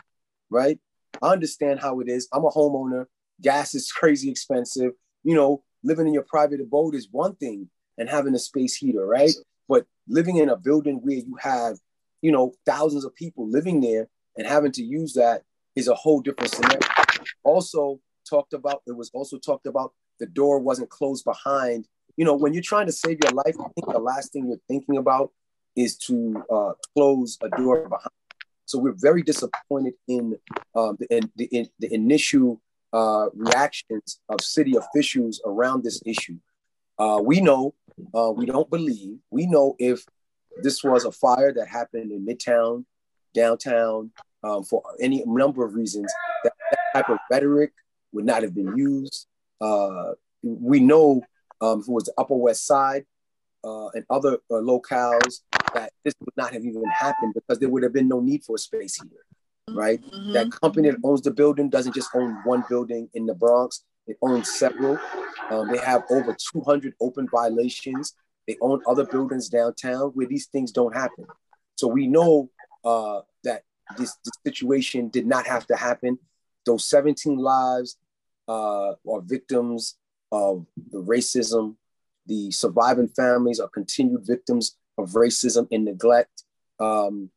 right? 0.50 0.80
I 1.22 1.32
understand 1.32 1.80
how 1.80 2.00
it 2.00 2.10
is. 2.10 2.28
I'm 2.34 2.46
a 2.46 2.50
homeowner. 2.50 3.06
Gas 3.42 3.76
is 3.76 3.92
crazy 3.92 4.30
expensive. 4.30 4.92
You 5.24 5.36
know, 5.36 5.64
living 5.84 6.08
in 6.08 6.14
your 6.14 6.24
private 6.24 6.62
abode 6.62 6.96
is 6.96 7.08
one 7.12 7.36
thing 7.36 7.70
and 7.98 8.10
having 8.10 8.34
a 8.36 8.40
space 8.40 8.76
heater, 8.76 9.06
right? 9.06 9.32
But 9.70 9.86
living 10.08 10.38
in 10.38 10.50
a 10.50 10.58
building 10.58 11.00
where 11.04 11.16
you 11.16 11.38
have, 11.40 11.78
you 12.22 12.32
know, 12.32 12.54
thousands 12.66 13.06
of 13.06 13.16
people 13.16 13.50
living 13.50 13.82
there 13.82 14.10
and 14.38 14.48
having 14.48 14.72
to 14.74 14.84
use 14.84 15.14
that 15.14 15.44
is 15.76 15.88
a 15.88 15.96
whole 15.96 16.22
different 16.22 16.54
scenario. 16.54 16.80
Also 17.44 18.00
talked 18.28 18.54
about, 18.54 18.82
it 18.88 18.96
was 18.96 19.12
also 19.14 19.38
talked 19.38 19.68
about 19.68 19.94
the 20.20 20.26
door 20.26 20.60
wasn't 20.60 20.90
closed 20.90 21.24
behind 21.24 21.88
you 22.18 22.26
know, 22.26 22.36
when 22.36 22.54
you're 22.54 22.64
trying 22.64 22.86
to 22.86 22.92
save 22.92 23.20
your 23.24 23.34
life, 23.34 23.56
I 23.60 23.70
think 23.74 23.92
the 23.92 24.00
last 24.00 24.34
thing 24.34 24.48
you're 24.48 24.58
thinking 24.68 24.98
about 24.98 25.32
is 25.76 25.98
to 25.98 26.44
uh, 26.52 26.74
close 26.94 27.38
a 27.42 27.50
door 27.50 27.88
behind. 27.88 28.10
So 28.66 28.80
we're 28.80 28.96
very 28.98 29.22
disappointed 29.22 29.94
in, 30.08 30.38
um, 30.76 30.98
the, 31.00 31.08
in, 31.16 31.32
the, 31.36 31.46
in 31.46 31.68
the 31.80 31.94
initial 31.94 32.62
uh, 32.94 33.28
reactions 33.34 34.20
of 34.30 34.42
city 34.42 34.76
officials 34.76 35.42
around 35.46 35.84
this 35.84 36.02
issue. 36.06 36.38
Uh, 36.98 37.20
we 37.24 37.42
know, 37.42 37.74
uh, 38.14 38.32
we 38.32 38.46
don't 38.46 38.70
believe, 38.70 39.18
we 39.32 39.48
know 39.48 39.76
if 39.80 40.06
this 40.62 40.84
was 40.84 41.06
a 41.06 41.12
fire 41.12 41.52
that 41.54 41.68
happened 41.68 42.12
in 42.12 42.26
Midtown, 42.26 42.86
downtown, 43.34 44.12
um, 44.44 44.64
for 44.64 44.84
any 45.02 45.24
number 45.26 45.66
of 45.66 45.74
reasons, 45.74 46.12
that, 46.44 46.54
that, 46.72 46.80
type 46.94 47.10
of 47.10 47.18
rhetoric 47.32 47.72
would 48.12 48.26
not 48.26 48.44
have 48.44 48.54
been 48.54 48.78
used. 48.78 49.26
Uh, 49.60 50.12
we 50.44 50.80
know 50.80 51.22
um, 51.60 51.80
if 51.80 51.88
it 51.88 51.92
was 51.92 52.04
the 52.04 52.14
Upper 52.20 52.36
West 52.36 52.68
Side 52.68 53.06
uh, 53.64 53.88
and 53.90 54.06
other 54.12 54.36
uh, 54.52 54.56
locales, 54.56 55.40
that 55.74 55.92
this 56.04 56.14
would 56.20 56.36
not 56.38 56.54
have 56.54 56.64
even 56.64 56.84
happened 57.00 57.34
because 57.34 57.60
there 57.60 57.70
would 57.70 57.84
have 57.84 57.94
been 57.94 58.08
no 58.08 58.20
need 58.20 58.44
for 58.44 58.56
a 58.56 58.60
space 58.60 58.96
heater, 58.96 59.26
right? 59.70 60.02
Mm-hmm. 60.02 60.34
That 60.34 60.52
company 60.52 60.90
that 60.90 61.00
owns 61.04 61.22
the 61.22 61.32
building 61.32 61.70
doesn't 61.70 61.96
just 61.96 62.10
own 62.16 62.38
one 62.44 62.64
building 62.70 63.10
in 63.14 63.26
the 63.26 63.34
Bronx; 63.34 63.84
it 64.08 64.18
owns 64.22 64.52
several. 64.54 65.00
Um, 65.50 65.72
they 65.72 65.78
have 65.80 66.04
over 66.10 66.36
200 66.54 66.94
open 67.02 67.28
violations. 67.30 68.14
They 68.48 68.58
own 68.62 68.82
other 68.88 69.06
buildings 69.06 69.50
downtown 69.50 70.12
where 70.14 70.28
these 70.28 70.48
things 70.48 70.72
don't 70.72 70.96
happen. 70.96 71.26
So 71.76 71.88
we 71.88 72.08
know 72.08 72.50
uh, 72.84 73.22
that 73.44 73.64
this, 73.98 74.16
this 74.24 74.34
situation 74.46 75.10
did 75.10 75.26
not 75.26 75.48
have 75.48 75.66
to 75.68 75.76
happen. 75.76 76.20
Those 76.66 76.86
17 76.88 77.38
lives 77.38 77.98
uh, 78.48 78.92
are 79.10 79.22
victims 79.22 79.96
of 80.32 80.66
the 80.92 81.02
racism. 81.02 81.76
The 82.26 82.52
surviving 82.52 83.10
families 83.10 83.60
are 83.60 83.70
continued 83.70 84.26
victims 84.26 84.78
of 84.98 85.12
racism 85.12 85.68
and 85.72 85.86
neglect. 85.86 86.44
Um, 86.80 87.30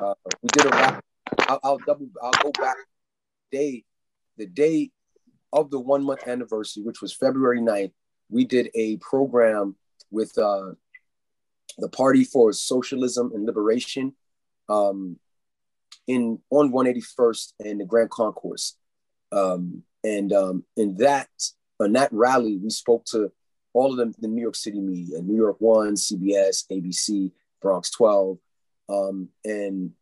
uh, 0.00 0.14
we 0.42 0.48
did 0.52 0.66
a 0.66 1.00
I'll, 1.48 1.60
I'll 1.62 1.78
double. 1.78 2.08
I'll 2.22 2.32
go 2.42 2.52
back. 2.52 2.76
Day, 3.50 3.84
the 4.36 4.46
day 4.46 4.90
of 5.52 5.70
the 5.70 5.78
one 5.78 6.02
month 6.02 6.26
anniversary, 6.26 6.82
which 6.82 7.00
was 7.00 7.14
February 7.14 7.60
9th, 7.60 7.92
we 8.30 8.44
did 8.44 8.70
a 8.74 8.96
program 8.96 9.76
with 10.10 10.36
uh, 10.38 10.72
the 11.78 11.88
Party 11.88 12.24
for 12.24 12.52
Socialism 12.52 13.32
and 13.34 13.46
Liberation 13.46 14.14
um, 14.68 15.18
in 16.06 16.40
on 16.50 16.72
181st 16.72 17.52
and 17.60 17.80
the 17.80 17.84
Grand 17.84 18.10
Concourse. 18.10 18.76
Um, 19.30 19.82
and 20.02 20.32
um, 20.32 20.64
in 20.76 20.96
that 20.96 21.28
on 21.80 21.92
that 21.92 22.12
rally, 22.12 22.56
we 22.56 22.70
spoke 22.70 23.04
to 23.06 23.30
all 23.74 23.90
of 23.90 23.98
them, 23.98 24.14
the 24.18 24.28
New 24.28 24.40
York 24.40 24.56
City 24.56 24.80
media, 24.80 25.20
New 25.20 25.36
York 25.36 25.56
One, 25.58 25.94
CBS, 25.94 26.64
ABC, 26.70 27.30
Bronx 27.60 27.90
12. 27.90 28.38
Um, 28.88 29.28
and 29.44 29.92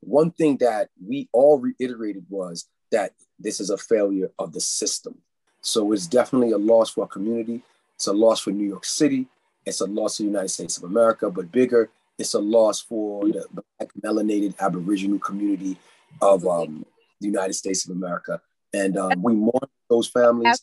one 0.00 0.30
thing 0.30 0.56
that 0.58 0.88
we 1.06 1.28
all 1.32 1.58
reiterated 1.58 2.24
was 2.28 2.66
that 2.90 3.12
this 3.38 3.60
is 3.60 3.70
a 3.70 3.76
failure 3.76 4.30
of 4.38 4.52
the 4.52 4.60
system. 4.60 5.18
So 5.60 5.92
it's 5.92 6.06
definitely 6.06 6.52
a 6.52 6.58
loss 6.58 6.90
for 6.90 7.02
our 7.02 7.08
community. 7.08 7.62
It's 7.96 8.06
a 8.06 8.12
loss 8.12 8.40
for 8.40 8.50
New 8.50 8.66
York 8.66 8.84
City. 8.84 9.26
It's 9.66 9.80
a 9.80 9.86
loss 9.86 10.16
for 10.16 10.22
the 10.22 10.28
United 10.28 10.48
States 10.48 10.78
of 10.78 10.84
America, 10.84 11.30
but 11.30 11.52
bigger, 11.52 11.90
it's 12.16 12.34
a 12.34 12.38
loss 12.38 12.80
for 12.80 13.24
the, 13.26 13.46
black 13.52 13.90
melanated 14.02 14.54
Aboriginal 14.58 15.18
community 15.18 15.76
of 16.22 16.46
um, 16.46 16.86
the 17.20 17.26
United 17.26 17.54
States 17.54 17.84
of 17.84 17.94
America. 17.94 18.40
And 18.72 18.96
um, 18.96 19.22
we 19.22 19.34
mourn 19.34 19.68
those 19.90 20.08
families. 20.08 20.62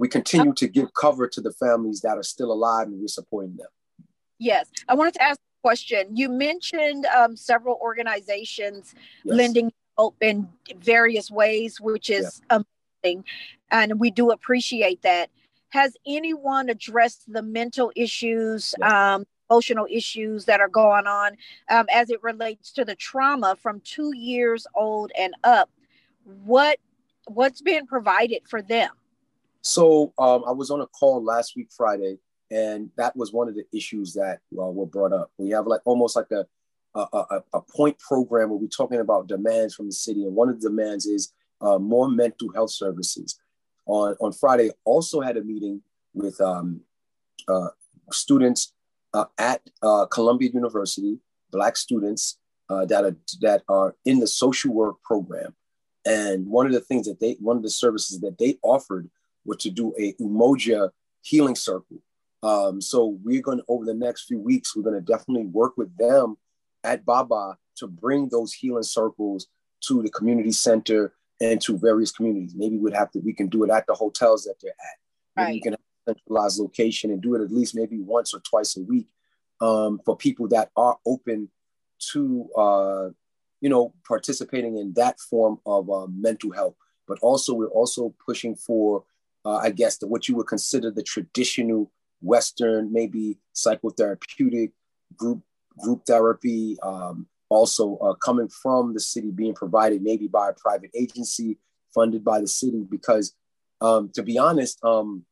We 0.00 0.08
continue 0.08 0.54
to 0.54 0.66
give 0.66 0.94
cover 0.94 1.28
to 1.28 1.42
the 1.42 1.52
families 1.52 2.00
that 2.00 2.16
are 2.16 2.22
still 2.22 2.50
alive 2.50 2.86
and 2.86 2.98
we're 2.98 3.08
supporting 3.08 3.56
them. 3.56 3.68
Yes. 4.38 4.66
I 4.88 4.94
wanted 4.94 5.12
to 5.14 5.22
ask 5.22 5.38
a 5.38 5.60
question. 5.62 6.16
You 6.16 6.30
mentioned 6.30 7.04
um, 7.14 7.36
several 7.36 7.78
organizations 7.82 8.94
yes. 9.24 9.36
lending 9.36 9.70
help 9.98 10.16
in 10.22 10.48
various 10.78 11.30
ways, 11.30 11.82
which 11.82 12.08
is 12.08 12.40
yeah. 12.50 12.60
amazing. 13.04 13.24
And 13.70 14.00
we 14.00 14.10
do 14.10 14.30
appreciate 14.30 15.02
that. 15.02 15.28
Has 15.68 15.98
anyone 16.06 16.70
addressed 16.70 17.30
the 17.30 17.42
mental 17.42 17.92
issues, 17.94 18.74
yeah. 18.78 19.16
um, 19.16 19.26
emotional 19.50 19.86
issues 19.90 20.46
that 20.46 20.62
are 20.62 20.68
going 20.68 21.06
on 21.08 21.36
um, 21.68 21.84
as 21.92 22.08
it 22.08 22.22
relates 22.22 22.72
to 22.72 22.86
the 22.86 22.94
trauma 22.94 23.54
from 23.54 23.80
two 23.80 24.16
years 24.16 24.66
old 24.74 25.12
and 25.18 25.34
up? 25.44 25.68
What 26.24 26.78
what's 27.26 27.60
being 27.60 27.86
provided 27.86 28.48
for 28.48 28.62
them? 28.62 28.92
So 29.62 30.12
um, 30.18 30.44
I 30.46 30.52
was 30.52 30.70
on 30.70 30.80
a 30.80 30.86
call 30.86 31.22
last 31.22 31.54
week 31.56 31.68
Friday, 31.76 32.18
and 32.50 32.90
that 32.96 33.16
was 33.16 33.32
one 33.32 33.48
of 33.48 33.54
the 33.54 33.64
issues 33.72 34.14
that 34.14 34.38
uh, 34.58 34.70
were 34.70 34.86
brought 34.86 35.12
up. 35.12 35.30
We 35.38 35.50
have 35.50 35.66
like 35.66 35.80
almost 35.84 36.16
like 36.16 36.30
a 36.32 36.46
a, 36.94 37.06
a, 37.12 37.42
a 37.54 37.60
point 37.60 37.96
program 38.00 38.50
where 38.50 38.58
we're 38.58 38.66
talking 38.66 38.98
about 38.98 39.28
demands 39.28 39.74
from 39.74 39.86
the 39.86 39.92
city, 39.92 40.24
and 40.24 40.34
one 40.34 40.48
of 40.48 40.60
the 40.60 40.68
demands 40.68 41.06
is 41.06 41.32
uh, 41.60 41.78
more 41.78 42.08
mental 42.08 42.52
health 42.52 42.72
services 42.72 43.38
on, 43.86 44.16
on 44.20 44.32
Friday, 44.32 44.70
also 44.84 45.20
had 45.20 45.36
a 45.36 45.42
meeting 45.44 45.82
with 46.14 46.40
um, 46.40 46.80
uh, 47.48 47.68
students 48.12 48.72
uh, 49.14 49.26
at 49.38 49.62
uh, 49.82 50.06
Columbia 50.06 50.50
University, 50.52 51.18
Black 51.50 51.76
students 51.76 52.38
uh, 52.68 52.84
that, 52.86 53.04
are, 53.04 53.16
that 53.40 53.62
are 53.68 53.96
in 54.04 54.20
the 54.20 54.26
social 54.26 54.72
work 54.72 55.02
program. 55.02 55.54
And 56.06 56.46
one 56.46 56.66
of 56.66 56.72
the 56.72 56.80
things 56.80 57.06
that 57.06 57.20
they, 57.20 57.36
one 57.40 57.56
of 57.56 57.62
the 57.62 57.70
services 57.70 58.20
that 58.20 58.38
they 58.38 58.58
offered 58.62 59.10
was 59.44 59.58
to 59.58 59.70
do 59.70 59.94
a 59.98 60.14
Umoja 60.14 60.90
healing 61.22 61.56
circle. 61.56 61.98
Um, 62.42 62.80
so 62.80 63.18
we're 63.22 63.42
going 63.42 63.58
to, 63.58 63.64
over 63.68 63.84
the 63.84 63.94
next 63.94 64.24
few 64.24 64.38
weeks, 64.38 64.74
we're 64.74 64.82
going 64.82 64.94
to 64.94 65.12
definitely 65.12 65.46
work 65.46 65.76
with 65.76 65.94
them 65.96 66.36
at 66.84 67.04
Baba 67.04 67.58
to 67.76 67.86
bring 67.86 68.28
those 68.28 68.52
healing 68.52 68.82
circles 68.82 69.46
to 69.86 70.02
the 70.02 70.10
community 70.10 70.52
center 70.52 71.14
and 71.40 71.60
to 71.62 71.76
various 71.76 72.12
communities. 72.12 72.54
Maybe 72.54 72.76
we'd 72.78 72.94
have 72.94 73.10
to, 73.12 73.18
we 73.20 73.32
can 73.32 73.48
do 73.48 73.64
it 73.64 73.70
at 73.70 73.86
the 73.86 73.94
hotels 73.94 74.44
that 74.44 74.54
they're 74.60 74.70
at. 74.70 74.98
Maybe 75.36 75.46
right. 75.46 75.54
you 75.54 75.62
can 75.62 75.72
have 75.72 75.80
a 76.06 76.10
centralized 76.10 76.60
location 76.60 77.10
and 77.10 77.20
do 77.22 77.34
it 77.34 77.42
at 77.42 77.52
least 77.52 77.74
maybe 77.74 77.98
once 78.00 78.34
or 78.34 78.40
twice 78.40 78.76
a 78.76 78.82
week 78.82 79.08
um, 79.60 80.00
for 80.04 80.16
people 80.16 80.48
that 80.48 80.70
are 80.76 80.98
open 81.06 81.50
to, 82.12 82.48
uh, 82.56 83.08
you 83.60 83.68
know, 83.68 83.92
participating 84.06 84.78
in 84.78 84.94
that 84.94 85.20
form 85.20 85.60
of 85.66 85.90
uh, 85.90 86.06
mental 86.06 86.52
health. 86.52 86.74
But 87.06 87.18
also, 87.20 87.54
we're 87.54 87.66
also 87.66 88.14
pushing 88.24 88.54
for, 88.54 89.04
uh, 89.44 89.56
I 89.56 89.70
guess, 89.70 89.98
the, 89.98 90.06
what 90.06 90.28
you 90.28 90.36
would 90.36 90.46
consider 90.46 90.90
the 90.90 91.02
traditional 91.02 91.90
Western, 92.20 92.92
maybe 92.92 93.38
psychotherapeutic 93.54 94.72
group 95.16 95.40
group 95.78 96.04
therapy, 96.06 96.76
um, 96.82 97.26
also 97.48 97.96
uh, 97.98 98.14
coming 98.14 98.48
from 98.48 98.92
the 98.92 99.00
city 99.00 99.30
being 99.30 99.54
provided 99.54 100.02
maybe 100.02 100.28
by 100.28 100.50
a 100.50 100.52
private 100.52 100.90
agency 100.94 101.58
funded 101.94 102.24
by 102.24 102.40
the 102.40 102.46
city 102.46 102.84
because 102.88 103.34
um, 103.80 104.10
to 104.14 104.22
be 104.22 104.38
honest 104.38 104.78
um, 104.84 105.24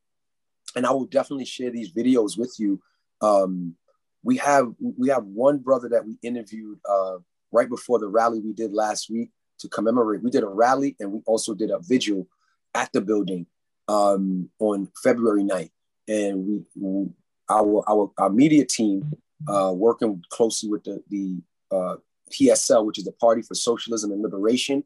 and 0.75 0.85
i 0.85 0.91
will 0.91 1.05
definitely 1.05 1.45
share 1.45 1.71
these 1.71 1.93
videos 1.93 2.37
with 2.37 2.53
you 2.59 2.81
um, 3.21 3.75
we 4.23 4.37
have 4.37 4.73
we 4.97 5.09
have 5.09 5.23
one 5.23 5.59
brother 5.59 5.87
that 5.89 6.05
we 6.05 6.17
interviewed 6.21 6.79
uh, 6.89 7.17
right 7.51 7.69
before 7.69 7.99
the 7.99 8.07
rally 8.07 8.39
we 8.39 8.53
did 8.53 8.73
last 8.73 9.09
week 9.09 9.29
to 9.59 9.67
commemorate. 9.67 10.23
We 10.23 10.31
did 10.31 10.43
a 10.43 10.47
rally 10.47 10.95
and 10.99 11.11
we 11.11 11.21
also 11.25 11.53
did 11.53 11.69
a 11.69 11.79
vigil 11.79 12.27
at 12.73 12.91
the 12.91 13.01
building 13.01 13.45
um, 13.89 14.49
on 14.59 14.87
february 15.03 15.43
9th 15.43 15.71
and 16.07 16.65
we, 16.75 17.07
our, 17.49 17.83
our, 17.87 18.11
our 18.17 18.29
media 18.29 18.65
team 18.65 19.11
uh, 19.47 19.71
working 19.73 20.23
closely 20.29 20.69
with 20.69 20.83
the, 20.83 21.01
the 21.09 21.41
uh, 21.71 21.95
PSL, 22.31 22.85
which 22.85 22.97
is 22.97 23.05
the 23.05 23.11
Party 23.13 23.41
for 23.41 23.55
Socialism 23.55 24.11
and 24.11 24.21
Liberation, 24.21 24.83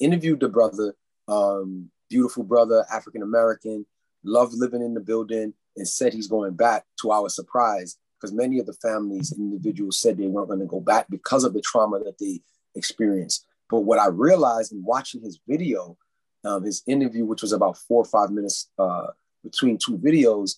interviewed 0.00 0.40
the 0.40 0.48
brother, 0.48 0.94
um, 1.28 1.90
beautiful 2.08 2.42
brother, 2.42 2.84
African 2.92 3.22
American, 3.22 3.86
loved 4.24 4.54
living 4.54 4.82
in 4.82 4.94
the 4.94 5.00
building, 5.00 5.54
and 5.76 5.88
said 5.88 6.12
he's 6.12 6.28
going 6.28 6.54
back 6.54 6.84
to 7.00 7.10
our 7.10 7.28
surprise 7.28 7.96
because 8.20 8.32
many 8.32 8.58
of 8.58 8.66
the 8.66 8.74
families 8.74 9.32
and 9.32 9.52
individuals 9.52 10.00
said 10.00 10.16
they 10.16 10.26
weren't 10.26 10.48
going 10.48 10.60
to 10.60 10.66
go 10.66 10.80
back 10.80 11.06
because 11.10 11.44
of 11.44 11.54
the 11.54 11.60
trauma 11.60 11.98
that 11.98 12.18
they 12.18 12.40
experienced. 12.74 13.46
But 13.68 13.80
what 13.80 13.98
I 13.98 14.08
realized 14.08 14.72
in 14.72 14.84
watching 14.84 15.22
his 15.22 15.40
video, 15.48 15.96
um, 16.44 16.64
his 16.64 16.82
interview, 16.86 17.24
which 17.24 17.42
was 17.42 17.52
about 17.52 17.78
four 17.78 18.02
or 18.02 18.04
five 18.04 18.30
minutes 18.30 18.70
uh, 18.78 19.08
between 19.42 19.78
two 19.78 19.98
videos, 19.98 20.56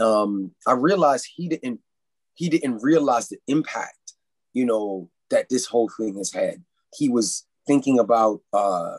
um, 0.00 0.52
I 0.66 0.72
realized 0.72 1.28
he 1.34 1.48
didn't 1.48 1.80
he 2.34 2.48
didn't 2.48 2.82
realize 2.82 3.28
the 3.28 3.38
impact, 3.46 4.14
you 4.52 4.64
know, 4.64 5.08
that 5.30 5.48
this 5.48 5.66
whole 5.66 5.88
thing 5.88 6.16
has 6.16 6.32
had. 6.32 6.64
He 6.92 7.08
was 7.08 7.46
thinking 7.66 7.98
about, 7.98 8.40
uh, 8.52 8.96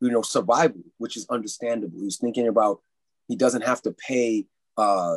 you 0.00 0.10
know, 0.10 0.22
survival, 0.22 0.80
which 0.96 1.16
is 1.16 1.26
understandable. 1.28 2.00
He's 2.00 2.16
thinking 2.16 2.48
about 2.48 2.80
he 3.28 3.36
doesn't 3.36 3.62
have 3.62 3.82
to 3.82 3.92
pay, 3.92 4.46
uh, 4.78 5.16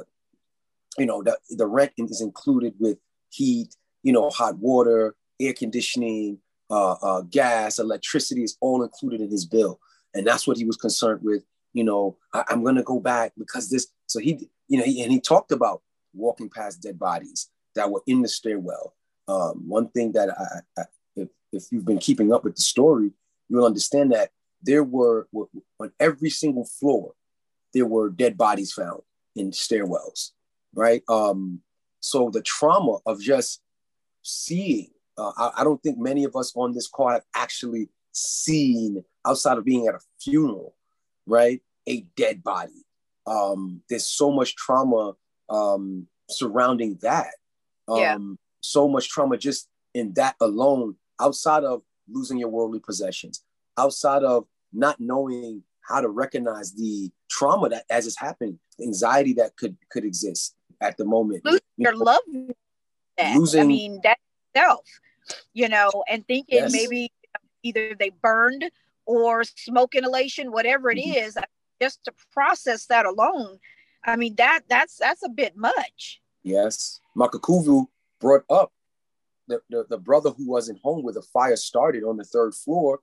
you 0.97 1.05
know, 1.05 1.23
the, 1.23 1.37
the 1.49 1.65
rent 1.65 1.93
is 1.97 2.21
included 2.21 2.73
with 2.79 2.97
heat, 3.29 3.75
you 4.03 4.11
know, 4.11 4.29
hot 4.29 4.57
water, 4.59 5.15
air 5.39 5.53
conditioning, 5.53 6.39
uh, 6.69 6.93
uh, 6.93 7.21
gas, 7.21 7.79
electricity 7.79 8.43
is 8.43 8.57
all 8.61 8.83
included 8.83 9.21
in 9.21 9.29
his 9.29 9.45
bill. 9.45 9.79
And 10.15 10.25
that's 10.25 10.47
what 10.47 10.57
he 10.57 10.65
was 10.65 10.77
concerned 10.77 11.21
with. 11.23 11.43
You 11.73 11.83
know, 11.83 12.17
I, 12.33 12.45
am 12.49 12.65
to 12.75 12.83
go 12.83 12.99
back 12.99 13.33
because 13.37 13.69
this. 13.69 13.87
So 14.07 14.19
he, 14.19 14.49
you 14.67 14.79
know, 14.79 14.85
he, 14.85 15.03
and 15.03 15.11
he 15.11 15.19
talked 15.19 15.51
about 15.51 15.81
walking 16.13 16.49
past 16.49 16.81
dead 16.81 16.97
bodies 16.97 17.49
that 17.75 17.91
were 17.91 18.01
in 18.07 18.21
the 18.21 18.27
stairwell 18.27 18.95
um, 19.27 19.63
one 19.67 19.89
thing 19.89 20.11
that 20.13 20.29
I, 20.29 20.81
I, 20.81 20.85
if, 21.15 21.29
if 21.51 21.63
you've 21.71 21.85
been 21.85 21.97
keeping 21.97 22.31
up 22.31 22.43
with 22.43 22.55
the 22.55 22.61
story, 22.61 23.11
you'll 23.49 23.65
understand 23.65 24.11
that 24.11 24.29
there 24.61 24.83
were 24.83 25.27
on 25.33 25.91
every 25.99 26.29
single 26.29 26.65
floor, 26.65 27.13
there 27.73 27.85
were 27.85 28.09
dead 28.09 28.37
bodies 28.37 28.73
found 28.73 29.01
in 29.35 29.51
stairwells, 29.51 30.31
right? 30.73 31.03
Um, 31.09 31.61
so 31.99 32.29
the 32.29 32.41
trauma 32.41 32.99
of 33.05 33.21
just 33.21 33.61
seeing, 34.21 34.89
uh, 35.17 35.31
I, 35.37 35.51
I 35.57 35.63
don't 35.63 35.81
think 35.81 35.97
many 35.97 36.23
of 36.23 36.35
us 36.35 36.53
on 36.55 36.73
this 36.73 36.87
call 36.87 37.09
have 37.09 37.25
actually 37.35 37.89
seen 38.15 39.03
outside 39.25 39.57
of 39.57 39.65
being 39.65 39.87
at 39.87 39.95
a 39.95 39.99
funeral, 40.21 40.75
right? 41.25 41.61
A 41.87 42.01
dead 42.15 42.43
body. 42.43 42.85
Um, 43.27 43.81
there's 43.89 44.05
so 44.05 44.31
much 44.31 44.55
trauma 44.55 45.13
um, 45.49 46.07
surrounding 46.29 46.97
that. 47.01 47.33
Um, 47.87 47.97
yeah 47.99 48.17
so 48.65 48.87
much 48.87 49.09
trauma 49.09 49.37
just 49.37 49.69
in 49.93 50.13
that 50.13 50.35
alone, 50.41 50.95
outside 51.21 51.63
of 51.63 51.81
losing 52.09 52.37
your 52.37 52.49
worldly 52.49 52.79
possessions, 52.79 53.43
outside 53.77 54.23
of 54.23 54.45
not 54.73 54.99
knowing 54.99 55.63
how 55.87 56.01
to 56.01 56.09
recognize 56.09 56.73
the 56.73 57.11
trauma 57.29 57.69
that 57.69 57.85
as 57.89 58.07
it's 58.07 58.19
happening, 58.19 58.59
anxiety 58.81 59.33
that 59.33 59.55
could 59.55 59.77
could 59.91 60.03
exist 60.03 60.55
at 60.81 60.97
the 60.97 61.05
moment. 61.05 61.45
Losing 61.45 61.61
your 61.77 61.95
love. 61.95 62.21
Losing, 63.35 63.61
I 63.61 63.65
mean, 63.65 64.01
that 64.03 64.17
itself. 64.53 64.85
you 65.53 65.69
know, 65.69 65.89
and 66.09 66.27
thinking 66.27 66.57
Yes. 66.57 66.71
maybe 66.71 67.11
either 67.65 67.95
they 67.95 68.11
burned 68.21 68.69
or 69.05 69.43
smoke 69.43 69.95
inhalation, 69.95 70.51
whatever 70.51 70.91
it 70.91 70.97
Mhm. 70.97 71.15
is, 71.27 71.37
just 71.81 72.03
to 72.05 72.13
process 72.31 72.85
that 72.85 73.05
alone. 73.05 73.59
I 74.03 74.15
mean, 74.15 74.35
that 74.35 74.61
that's 74.67 74.97
that's 74.97 75.23
a 75.23 75.29
bit 75.29 75.57
much. 75.57 76.21
Yes. 76.43 76.99
Makakuvu 77.17 77.87
brought 78.21 78.45
up 78.49 78.71
the, 79.47 79.61
the, 79.69 79.85
the 79.89 79.97
brother 79.97 80.29
who 80.29 80.47
wasn't 80.47 80.79
home 80.83 81.03
where 81.03 81.13
the 81.13 81.21
fire 81.21 81.55
started 81.55 82.03
on 82.03 82.17
the 82.17 82.23
third 82.23 82.53
floor. 82.53 83.01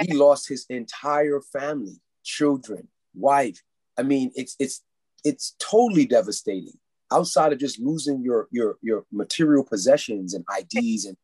He 0.00 0.12
lost 0.12 0.48
his 0.48 0.66
entire 0.68 1.40
family, 1.40 2.00
children, 2.22 2.88
wife. 3.14 3.62
I 3.98 4.02
mean, 4.02 4.30
it's 4.34 4.54
it's 4.58 4.82
it's 5.24 5.56
totally 5.58 6.04
devastating. 6.06 6.78
Outside 7.10 7.52
of 7.52 7.58
just 7.58 7.78
losing 7.80 8.22
your 8.22 8.46
your 8.50 8.76
your 8.82 9.06
material 9.10 9.64
possessions 9.64 10.34
and 10.34 10.44
IDs 10.60 11.06
and 11.06 11.16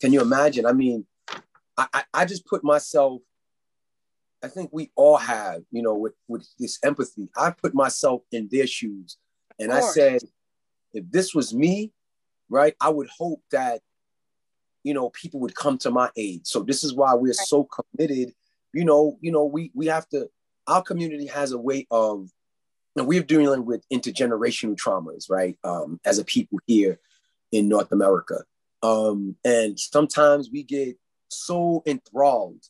can 0.00 0.12
you 0.12 0.20
imagine? 0.20 0.66
I 0.66 0.72
mean, 0.72 1.06
I, 1.78 2.04
I, 2.14 2.24
just 2.24 2.46
put 2.46 2.64
myself, 2.64 3.20
I 4.42 4.48
think 4.48 4.70
we 4.72 4.90
all 4.96 5.18
have, 5.18 5.62
you 5.70 5.82
know, 5.82 5.94
with, 5.94 6.14
with 6.26 6.48
this 6.58 6.78
empathy. 6.82 7.28
I 7.36 7.50
put 7.50 7.74
myself 7.74 8.22
in 8.32 8.48
their 8.50 8.66
shoes 8.66 9.18
and 9.58 9.72
I 9.72 9.80
said, 9.80 10.22
if 10.92 11.10
this 11.10 11.34
was 11.34 11.54
me, 11.54 11.92
right, 12.48 12.74
I 12.80 12.88
would 12.88 13.08
hope 13.08 13.42
that, 13.50 13.80
you 14.82 14.94
know, 14.94 15.10
people 15.10 15.40
would 15.40 15.54
come 15.54 15.78
to 15.78 15.90
my 15.90 16.10
aid. 16.16 16.46
So 16.46 16.62
this 16.62 16.84
is 16.84 16.94
why 16.94 17.14
we're 17.14 17.32
so 17.32 17.64
committed. 17.64 18.32
You 18.72 18.84
know, 18.84 19.18
you 19.20 19.32
know, 19.32 19.44
we 19.44 19.70
we 19.74 19.86
have 19.86 20.08
to. 20.10 20.28
Our 20.66 20.82
community 20.82 21.26
has 21.26 21.52
a 21.52 21.58
way 21.58 21.86
of, 21.90 22.28
and 22.96 23.06
we're 23.06 23.22
dealing 23.22 23.64
with 23.64 23.84
intergenerational 23.92 24.76
traumas, 24.76 25.30
right? 25.30 25.56
Um, 25.64 26.00
as 26.04 26.18
a 26.18 26.24
people 26.24 26.58
here 26.66 26.98
in 27.52 27.68
North 27.68 27.92
America, 27.92 28.44
um, 28.82 29.36
and 29.44 29.78
sometimes 29.78 30.50
we 30.52 30.62
get 30.62 30.96
so 31.28 31.82
enthralled 31.86 32.64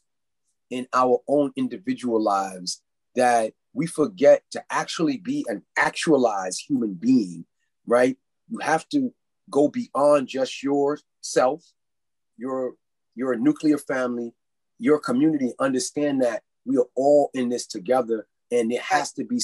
in 0.71 0.87
our 0.92 1.21
own 1.29 1.53
individual 1.57 2.23
lives 2.23 2.83
that 3.14 3.53
we 3.73 3.87
forget 3.87 4.42
to 4.51 4.62
actually 4.71 5.19
be 5.19 5.45
an 5.49 5.62
actualized 5.77 6.62
human 6.66 6.95
being, 6.95 7.45
right? 7.87 8.16
You 8.49 8.59
have 8.59 8.88
to 8.90 9.12
go 9.51 9.69
beyond 9.69 10.29
just 10.29 10.62
yourself, 10.62 11.62
your 12.37 12.75
your 13.14 13.37
nuclear 13.37 13.79
family, 13.79 14.35
your 14.79 14.99
community. 14.99 15.53
Understand 15.59 16.23
that 16.23 16.42
we 16.64 16.77
are 16.77 16.87
all 16.95 17.31
in 17.35 17.49
this 17.49 17.66
together, 17.66 18.27
and 18.51 18.71
there 18.71 18.81
has 18.81 19.12
to 19.12 19.25
be 19.25 19.40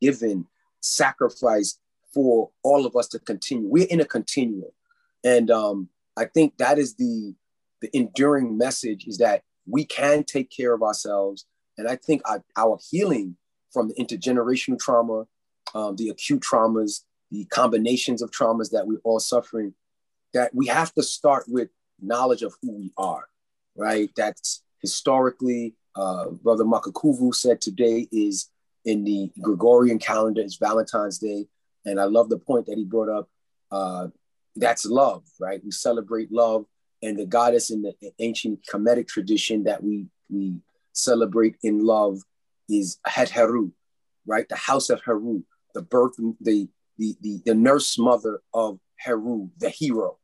given 0.00 0.46
sacrifice 0.80 1.78
for 2.14 2.50
all 2.62 2.86
of 2.86 2.96
us 2.96 3.08
to 3.08 3.18
continue. 3.18 3.68
We're 3.68 3.86
in 3.88 4.00
a 4.00 4.04
continuum, 4.04 4.70
and 5.24 5.50
um, 5.50 5.88
I 6.16 6.26
think 6.26 6.58
that 6.58 6.78
is 6.78 6.94
the 6.94 7.34
the 7.80 7.96
enduring 7.96 8.56
message 8.56 9.06
is 9.06 9.18
that 9.18 9.42
we 9.66 9.84
can 9.84 10.24
take 10.24 10.50
care 10.50 10.74
of 10.74 10.82
ourselves, 10.82 11.46
and 11.76 11.88
I 11.88 11.96
think 11.96 12.22
our, 12.24 12.42
our 12.56 12.78
healing 12.90 13.36
from 13.72 13.88
the 13.88 13.94
intergenerational 13.94 14.78
trauma, 14.78 15.26
um, 15.74 15.96
the 15.96 16.08
acute 16.08 16.42
traumas, 16.42 17.02
the 17.30 17.44
combinations 17.46 18.22
of 18.22 18.30
traumas 18.30 18.70
that 18.70 18.86
we're 18.86 19.00
all 19.04 19.20
suffering, 19.20 19.74
that 20.32 20.54
we 20.54 20.66
have 20.66 20.92
to 20.94 21.02
start 21.02 21.44
with 21.48 21.68
knowledge 22.00 22.42
of 22.42 22.54
who 22.62 22.72
we 22.72 22.92
are, 22.96 23.28
right? 23.76 24.10
That's 24.16 24.62
historically, 24.80 25.74
uh, 25.94 26.30
Brother 26.30 26.64
Makakuvu 26.64 27.34
said 27.34 27.60
today 27.60 28.08
is 28.10 28.50
in 28.84 29.04
the 29.04 29.30
Gregorian 29.42 29.98
calendar, 29.98 30.40
it's 30.40 30.56
Valentine's 30.56 31.18
Day. 31.18 31.46
And 31.84 32.00
I 32.00 32.04
love 32.04 32.28
the 32.28 32.38
point 32.38 32.66
that 32.66 32.78
he 32.78 32.84
brought 32.84 33.08
up. 33.08 33.28
Uh, 33.70 34.08
that's 34.56 34.86
love, 34.86 35.24
right? 35.38 35.62
We 35.64 35.70
celebrate 35.70 36.32
love. 36.32 36.66
And 37.02 37.18
the 37.18 37.26
goddess 37.26 37.70
in 37.70 37.82
the 37.82 37.94
ancient 38.18 38.60
Kemetic 38.66 39.06
tradition 39.06 39.64
that 39.64 39.82
we, 39.82 40.06
we 40.28 40.56
celebrate 40.92 41.56
in 41.62 41.84
love 41.84 42.20
is 42.68 42.98
Het 43.06 43.30
Heru, 43.30 43.70
right? 44.26 44.48
The 44.48 44.56
house 44.56 44.90
of 44.90 45.00
Heru, 45.04 45.42
the 45.74 45.82
birth, 45.82 46.16
the, 46.40 46.68
the, 46.98 47.16
the, 47.20 47.40
the 47.44 47.54
nurse 47.54 47.98
mother 47.98 48.40
of 48.52 48.78
Heru, 48.96 49.48
the 49.58 49.70
hero, 49.70 50.18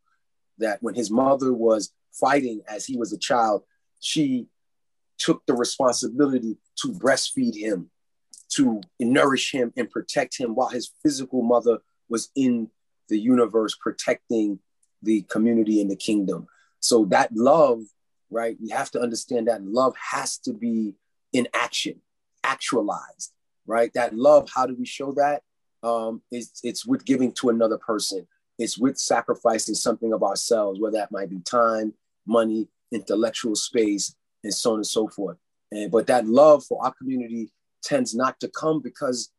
that 0.58 0.82
when 0.82 0.94
his 0.94 1.10
mother 1.10 1.52
was 1.52 1.92
fighting 2.12 2.62
as 2.68 2.84
he 2.84 2.96
was 2.96 3.12
a 3.12 3.18
child, 3.18 3.62
she 4.00 4.48
took 5.18 5.46
the 5.46 5.54
responsibility 5.54 6.58
to 6.76 6.88
breastfeed 6.88 7.56
him, 7.56 7.90
to 8.50 8.80
nourish 9.00 9.52
him 9.52 9.72
and 9.76 9.90
protect 9.90 10.36
him 10.38 10.54
while 10.54 10.68
his 10.68 10.92
physical 11.02 11.42
mother 11.42 11.78
was 12.08 12.30
in 12.34 12.68
the 13.08 13.18
universe 13.18 13.76
protecting 13.80 14.58
the 15.02 15.22
community 15.22 15.80
and 15.80 15.90
the 15.90 15.96
kingdom. 15.96 16.46
So 16.84 17.06
that 17.06 17.30
love, 17.34 17.80
right? 18.28 18.58
We 18.60 18.68
have 18.68 18.90
to 18.90 19.00
understand 19.00 19.48
that 19.48 19.64
love 19.64 19.94
has 20.12 20.36
to 20.40 20.52
be 20.52 20.92
in 21.32 21.48
action, 21.54 22.02
actualized, 22.44 23.32
right? 23.66 23.90
That 23.94 24.14
love, 24.14 24.50
how 24.54 24.66
do 24.66 24.76
we 24.78 24.84
show 24.84 25.12
that? 25.12 25.42
Um, 25.82 26.20
it's, 26.30 26.60
it's 26.62 26.84
with 26.84 27.06
giving 27.06 27.32
to 27.40 27.48
another 27.48 27.78
person. 27.78 28.26
It's 28.58 28.76
with 28.76 28.98
sacrificing 28.98 29.74
something 29.74 30.12
of 30.12 30.22
ourselves, 30.22 30.78
whether 30.78 30.98
that 30.98 31.10
might 31.10 31.30
be 31.30 31.40
time, 31.40 31.94
money, 32.26 32.68
intellectual 32.92 33.54
space, 33.54 34.14
and 34.42 34.52
so 34.52 34.72
on 34.72 34.76
and 34.76 34.86
so 34.86 35.08
forth. 35.08 35.38
And 35.72 35.90
but 35.90 36.06
that 36.08 36.26
love 36.26 36.64
for 36.64 36.84
our 36.84 36.92
community 36.92 37.50
tends 37.82 38.14
not 38.14 38.38
to 38.40 38.48
come 38.48 38.82
because 38.82 39.32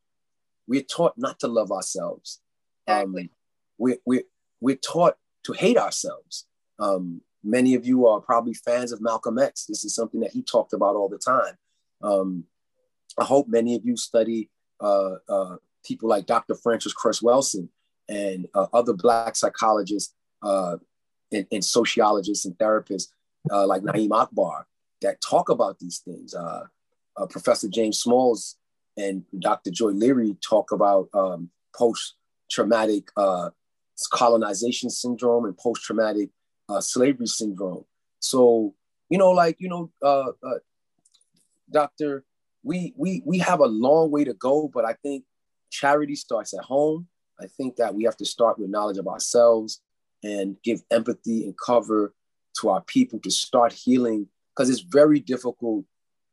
we're 0.68 0.82
taught 0.82 1.14
not 1.16 1.40
to 1.42 1.48
love 1.48 1.72
ourselves. 1.72 2.42
Exactly. 2.88 3.22
Um, 3.22 3.30
we're, 3.78 3.98
we're, 4.04 4.24
we're 4.62 4.78
taught 4.78 5.18
to 5.44 5.54
hate 5.54 5.78
ourselves. 5.78 6.48
Um, 6.80 7.22
many 7.46 7.76
of 7.76 7.86
you 7.86 8.08
are 8.08 8.20
probably 8.20 8.54
fans 8.54 8.92
of 8.92 9.02
Malcolm 9.02 9.38
X. 9.38 9.66
This 9.66 9.86
is 9.86 9.96
something 9.96 10.20
that 10.22 10.32
he 10.32 10.42
talked 10.42 10.74
about 10.74 10.96
all 10.96 11.08
the 11.08 11.18
time. 11.18 11.58
Um, 12.02 12.46
I 13.18 13.24
hope 13.24 13.48
many 13.48 13.76
of 13.76 13.86
you 13.86 13.96
study 13.96 14.50
uh, 14.82 15.16
uh, 15.30 15.56
people 15.86 16.10
like 16.10 16.26
Dr. 16.26 16.56
Frances 16.56 16.94
Cress 16.94 17.22
Welsing 17.22 17.70
and 18.10 18.48
uh, 18.54 18.68
other 18.74 18.94
Black 18.94 19.36
psychologists 19.36 20.14
uh, 20.42 20.78
and, 21.32 21.48
and, 21.52 21.64
sociologists 21.64 22.46
and 22.46 22.56
therapists 22.58 23.08
uh, 23.52 23.66
like 23.66 23.82
Na'im 23.84 24.12
Akbar 24.12 24.68
that 25.02 25.22
talk 25.22 25.50
about 25.50 25.80
these 25.80 26.00
things. 26.00 26.34
Uh, 26.34 26.66
Professor 27.30 27.70
James 27.70 28.00
Smalls 28.00 28.58
and 28.98 29.24
Dr. 29.40 29.72
Joy 29.72 29.92
Leary 29.92 30.36
talk 30.46 30.72
about 30.72 31.08
um, 31.14 31.50
post-traumatic 31.76 33.10
colonization 34.12 34.90
syndrome 34.90 35.46
and 35.46 35.58
post-traumatic 36.70 36.84
slavery 36.84 37.28
syndrome. 37.28 37.86
So, 38.20 38.74
you 39.10 39.18
know, 39.18 39.32
like, 39.32 39.58
you 39.60 39.70
know, 39.70 39.92
uh 40.02 40.32
Doctor, 41.72 42.24
we, 42.64 42.94
we, 42.96 43.22
we 43.26 43.40
have 43.40 43.60
a 43.60 43.66
long 43.66 44.12
way 44.12 44.24
to 44.24 44.34
go, 44.34 44.70
but 44.74 44.86
I 44.86 44.94
think 44.94 45.24
charity 45.72 46.16
starts 46.16 46.54
at 46.54 46.64
home. 46.64 47.08
I 47.40 47.48
think 47.48 47.76
that 47.78 47.94
we 47.94 48.04
have 48.04 48.18
to 48.18 48.26
start 48.26 48.60
with 48.60 48.70
knowledge 48.70 48.98
of 48.98 49.08
ourselves 49.08 49.82
and 50.24 50.58
give 50.64 50.82
empathy 50.92 51.44
and 51.44 51.56
cover 51.58 52.14
to 52.62 52.70
our 52.70 52.82
people 52.82 53.20
to 53.20 53.32
start 53.32 53.74
healing 53.74 54.28
because 54.56 54.70
it's 54.70 54.80
very 54.80 55.20
difficult 55.20 55.86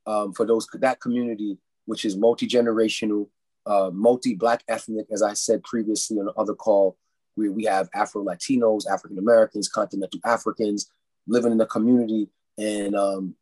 um, 0.06 0.32
for 0.32 0.46
those 0.46 0.66
that 0.74 1.00
community, 1.00 1.58
which 1.86 2.04
is 2.04 2.16
multi 2.16 2.46
generational, 2.46 3.28
uh, 3.66 3.90
multi 3.92 4.34
Black 4.34 4.62
ethnic, 4.68 5.06
as 5.12 5.22
I 5.22 5.34
said 5.34 5.62
previously 5.64 6.18
on 6.18 6.26
the 6.26 6.32
other 6.32 6.54
call, 6.54 6.96
where 7.34 7.52
we 7.52 7.64
have 7.64 7.88
Afro 7.94 8.24
Latinos, 8.24 8.82
African 8.90 9.18
Americans, 9.18 9.68
continental 9.68 10.20
Africans 10.24 10.90
living 11.26 11.52
in 11.52 11.58
the 11.58 11.66
community 11.66 12.28
and 12.58 12.94
um, 12.94 13.34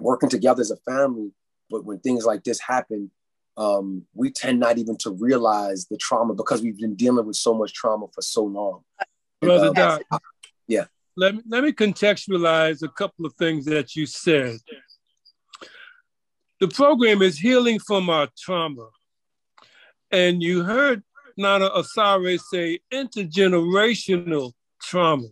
working 0.00 0.28
together 0.28 0.60
as 0.60 0.70
a 0.70 0.76
family. 0.78 1.32
But 1.70 1.84
when 1.84 1.98
things 2.00 2.24
like 2.24 2.44
this 2.44 2.60
happen, 2.60 3.10
um, 3.56 4.04
we 4.14 4.30
tend 4.30 4.60
not 4.60 4.78
even 4.78 4.96
to 4.98 5.10
realize 5.10 5.86
the 5.86 5.96
trauma 5.96 6.34
because 6.34 6.62
we've 6.62 6.78
been 6.78 6.94
dealing 6.94 7.26
with 7.26 7.36
so 7.36 7.54
much 7.54 7.72
trauma 7.72 8.06
for 8.14 8.22
so 8.22 8.44
long. 8.44 8.82
Brother 9.40 9.68
and, 9.68 9.78
uh, 9.78 9.98
Doc, 10.10 10.22
yeah. 10.66 10.84
Let 11.16 11.36
me, 11.36 11.42
let 11.48 11.64
me 11.64 11.72
contextualize 11.72 12.82
a 12.82 12.88
couple 12.88 13.24
of 13.24 13.32
things 13.34 13.64
that 13.64 13.96
you 13.96 14.04
said. 14.04 14.58
The 16.60 16.68
program 16.68 17.22
is 17.22 17.38
healing 17.38 17.78
from 17.78 18.10
our 18.10 18.28
trauma. 18.38 18.88
And 20.10 20.42
you 20.42 20.62
heard 20.62 21.02
Nana 21.36 21.70
Asare 21.70 22.38
say 22.40 22.80
intergenerational 22.92 24.52
trauma. 24.80 25.28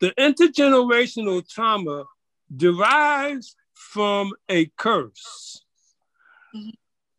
The 0.00 0.12
intergenerational 0.18 1.48
trauma 1.48 2.04
derives 2.54 3.54
from 3.74 4.32
a 4.48 4.66
curse. 4.76 5.64
Mm-hmm. 6.54 6.70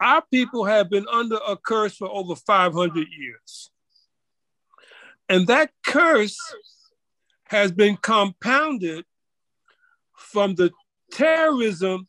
Our 0.02 0.24
people 0.32 0.66
have 0.66 0.90
been 0.90 1.08
under 1.12 1.38
a 1.48 1.56
curse 1.56 1.96
for 1.96 2.10
over 2.10 2.36
500 2.36 3.08
years. 3.18 3.72
And 5.30 5.48
that 5.48 5.72
curse 5.86 6.38
has 7.46 7.72
been 7.72 7.98
compounded 7.98 9.06
from 10.18 10.56
the 10.56 10.72
terrorism 11.12 12.08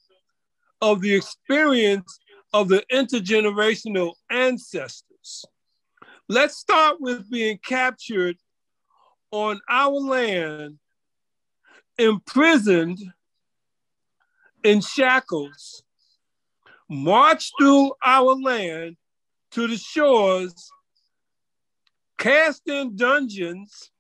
of 0.81 1.01
the 1.01 1.15
experience 1.15 2.19
of 2.53 2.69
the 2.69 2.83
intergenerational 2.91 4.15
ancestors. 4.31 5.12
Let's 6.29 6.57
start 6.57 7.01
with 7.01 7.31
being 7.31 7.59
captured 7.59 8.37
on 9.31 9.61
our 9.69 9.93
land, 9.93 10.79
imprisoned 11.99 12.99
in 14.63 14.81
shackles, 14.81 15.83
marched 16.89 17.53
through 17.59 17.93
our 18.05 18.35
land 18.35 18.97
to 19.53 19.67
the 19.67 19.77
shores, 19.77 20.71
cast 22.19 22.69
in 22.69 22.97
dungeons 22.97 23.91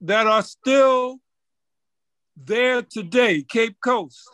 that 0.00 0.26
are 0.26 0.42
still 0.42 1.18
there 2.36 2.82
today, 2.82 3.42
Cape 3.42 3.76
Coast, 3.82 4.28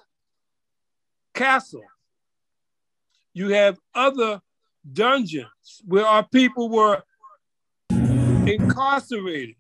Castle. 1.35 1.85
You 3.33 3.51
have 3.51 3.79
other 3.95 4.43
dungeons 4.91 5.83
where 5.85 6.07
our 6.07 6.26
people 6.28 6.68
were 6.68 7.03
incarcerated 7.91 9.57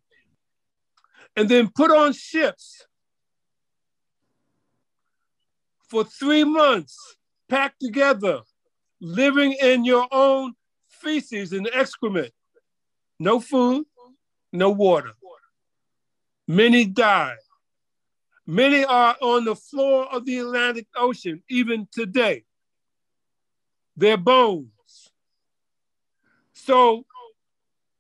and 1.36 1.48
then 1.48 1.70
put 1.74 1.90
on 1.90 2.12
ships 2.12 2.86
for 5.88 6.04
three 6.04 6.44
months, 6.44 7.16
packed 7.48 7.80
together, 7.80 8.40
living 9.00 9.52
in 9.60 9.84
your 9.84 10.06
own 10.10 10.54
feces 10.88 11.52
and 11.52 11.68
excrement. 11.72 12.32
No 13.18 13.40
food, 13.40 13.84
no 14.52 14.70
water. 14.70 15.12
Many 16.48 16.86
died. 16.86 17.36
Many 18.46 18.84
are 18.84 19.16
on 19.20 19.44
the 19.44 19.54
floor 19.54 20.12
of 20.12 20.24
the 20.24 20.38
Atlantic 20.38 20.86
Ocean 20.96 21.42
even 21.48 21.86
today. 21.92 22.44
Their 23.96 24.16
bones. 24.16 24.68
So, 26.64 27.04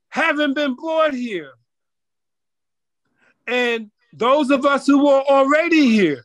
having 0.08 0.54
been 0.54 0.76
brought 0.76 1.14
here, 1.14 1.54
and 3.48 3.90
those 4.12 4.50
of 4.50 4.64
us 4.64 4.86
who 4.86 5.04
were 5.04 5.20
already 5.22 5.90
here, 5.90 6.24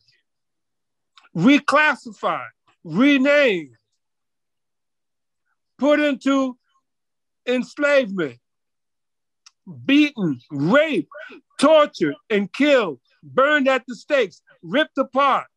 reclassified, 1.36 2.46
renamed, 2.84 3.76
put 5.80 6.00
into 6.00 6.56
enslavement, 7.48 8.38
beaten, 9.86 10.40
raped, 10.52 11.10
tortured, 11.60 12.14
and 12.30 12.54
killed, 12.54 13.00
burned 13.24 13.68
at 13.68 13.84
the 13.88 13.96
stakes, 13.96 14.44
ripped 14.62 15.00
apart. 15.00 15.48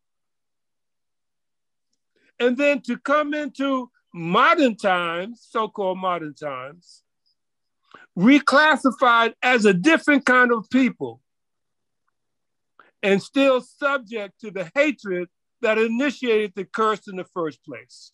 And 2.39 2.57
then 2.57 2.81
to 2.87 2.97
come 2.97 3.35
into 3.35 3.90
modern 4.13 4.75
times, 4.75 5.45
so 5.49 5.67
called 5.67 5.97
modern 5.97 6.33
times, 6.33 7.03
reclassified 8.17 9.33
as 9.41 9.65
a 9.65 9.73
different 9.73 10.25
kind 10.25 10.51
of 10.51 10.69
people 10.69 11.21
and 13.03 13.21
still 13.21 13.61
subject 13.61 14.39
to 14.41 14.51
the 14.51 14.69
hatred 14.75 15.27
that 15.61 15.77
initiated 15.77 16.53
the 16.55 16.65
curse 16.65 17.07
in 17.07 17.15
the 17.15 17.25
first 17.33 17.63
place. 17.63 18.11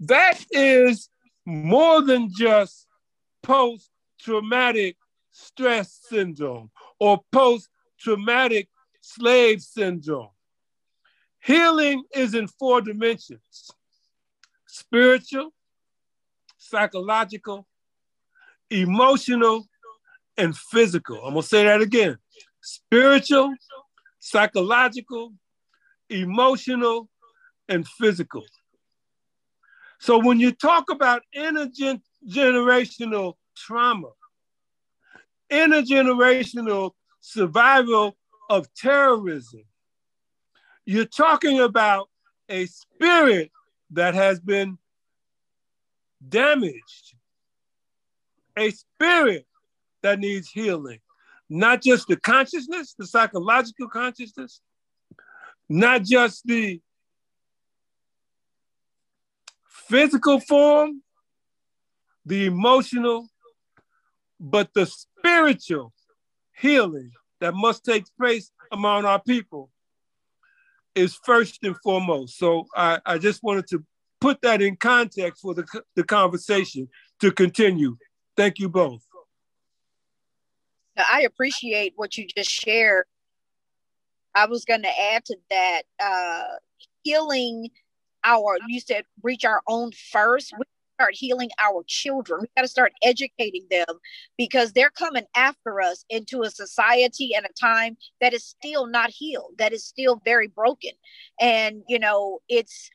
That 0.00 0.38
is 0.50 1.08
more 1.46 2.02
than 2.02 2.30
just 2.32 2.86
post 3.42 3.90
traumatic 4.20 4.96
stress 5.30 6.00
syndrome 6.08 6.70
or 6.98 7.20
post 7.32 7.68
traumatic 7.98 8.68
slave 9.00 9.60
syndrome. 9.60 10.30
Healing 11.42 12.04
is 12.14 12.34
in 12.34 12.48
four 12.48 12.80
dimensions 12.80 13.70
spiritual, 14.74 15.54
psychological, 16.58 17.66
emotional, 18.70 19.68
and 20.36 20.56
physical. 20.56 21.24
I'm 21.24 21.34
gonna 21.34 21.44
say 21.44 21.62
that 21.64 21.80
again 21.80 22.18
spiritual, 22.60 23.54
psychological, 24.18 25.32
emotional, 26.10 27.08
and 27.68 27.86
physical. 27.86 28.42
So 30.00 30.18
when 30.18 30.40
you 30.40 30.50
talk 30.50 30.90
about 30.90 31.22
intergenerational 31.36 33.34
trauma, 33.56 34.08
intergenerational 35.52 36.90
survival 37.20 38.16
of 38.50 38.66
terrorism, 38.74 39.62
you're 40.84 41.04
talking 41.04 41.60
about 41.60 42.08
a 42.48 42.66
spirit 42.66 43.52
that 43.94 44.14
has 44.14 44.40
been 44.40 44.78
damaged, 46.26 47.14
a 48.56 48.70
spirit 48.70 49.46
that 50.02 50.18
needs 50.18 50.50
healing, 50.50 50.98
not 51.48 51.82
just 51.82 52.08
the 52.08 52.16
consciousness, 52.16 52.94
the 52.98 53.06
psychological 53.06 53.88
consciousness, 53.88 54.60
not 55.68 56.02
just 56.02 56.46
the 56.46 56.80
physical 59.68 60.40
form, 60.40 61.02
the 62.26 62.46
emotional, 62.46 63.28
but 64.40 64.70
the 64.74 64.86
spiritual 64.86 65.92
healing 66.56 67.12
that 67.40 67.54
must 67.54 67.84
take 67.84 68.04
place 68.18 68.50
among 68.72 69.04
our 69.04 69.20
people 69.20 69.70
is 70.94 71.18
first 71.24 71.58
and 71.62 71.76
foremost. 71.82 72.38
So 72.38 72.66
I, 72.74 73.00
I 73.04 73.18
just 73.18 73.42
wanted 73.42 73.66
to 73.68 73.84
put 74.20 74.40
that 74.42 74.62
in 74.62 74.76
context 74.76 75.42
for 75.42 75.54
the, 75.54 75.64
the 75.96 76.04
conversation 76.04 76.88
to 77.20 77.32
continue. 77.32 77.96
Thank 78.36 78.58
you 78.58 78.68
both. 78.68 79.04
I 80.96 81.22
appreciate 81.22 81.94
what 81.96 82.16
you 82.16 82.26
just 82.26 82.50
shared 82.50 83.06
I 84.34 84.46
was 84.46 84.64
going 84.64 84.82
to 84.82 85.00
add 85.12 85.24
to 85.26 85.36
that 85.50 85.82
uh, 86.02 86.56
healing 87.02 87.70
our, 88.24 88.58
you 88.68 88.80
said, 88.80 89.04
reach 89.22 89.44
our 89.44 89.62
own 89.68 89.92
first. 89.92 90.52
We 90.58 90.64
start 90.94 91.14
healing 91.14 91.50
our 91.62 91.82
children. 91.86 92.40
We 92.42 92.48
got 92.56 92.62
to 92.62 92.68
start 92.68 92.92
educating 93.02 93.66
them 93.70 93.86
because 94.36 94.72
they're 94.72 94.90
coming 94.90 95.24
after 95.36 95.80
us 95.80 96.04
into 96.08 96.42
a 96.42 96.50
society 96.50 97.34
and 97.34 97.44
a 97.44 97.52
time 97.60 97.96
that 98.20 98.32
is 98.32 98.44
still 98.44 98.86
not 98.86 99.10
healed, 99.10 99.54
that 99.58 99.72
is 99.72 99.84
still 99.84 100.20
very 100.24 100.48
broken. 100.48 100.92
And, 101.40 101.82
you 101.88 101.98
know, 101.98 102.40
it's, 102.48 102.90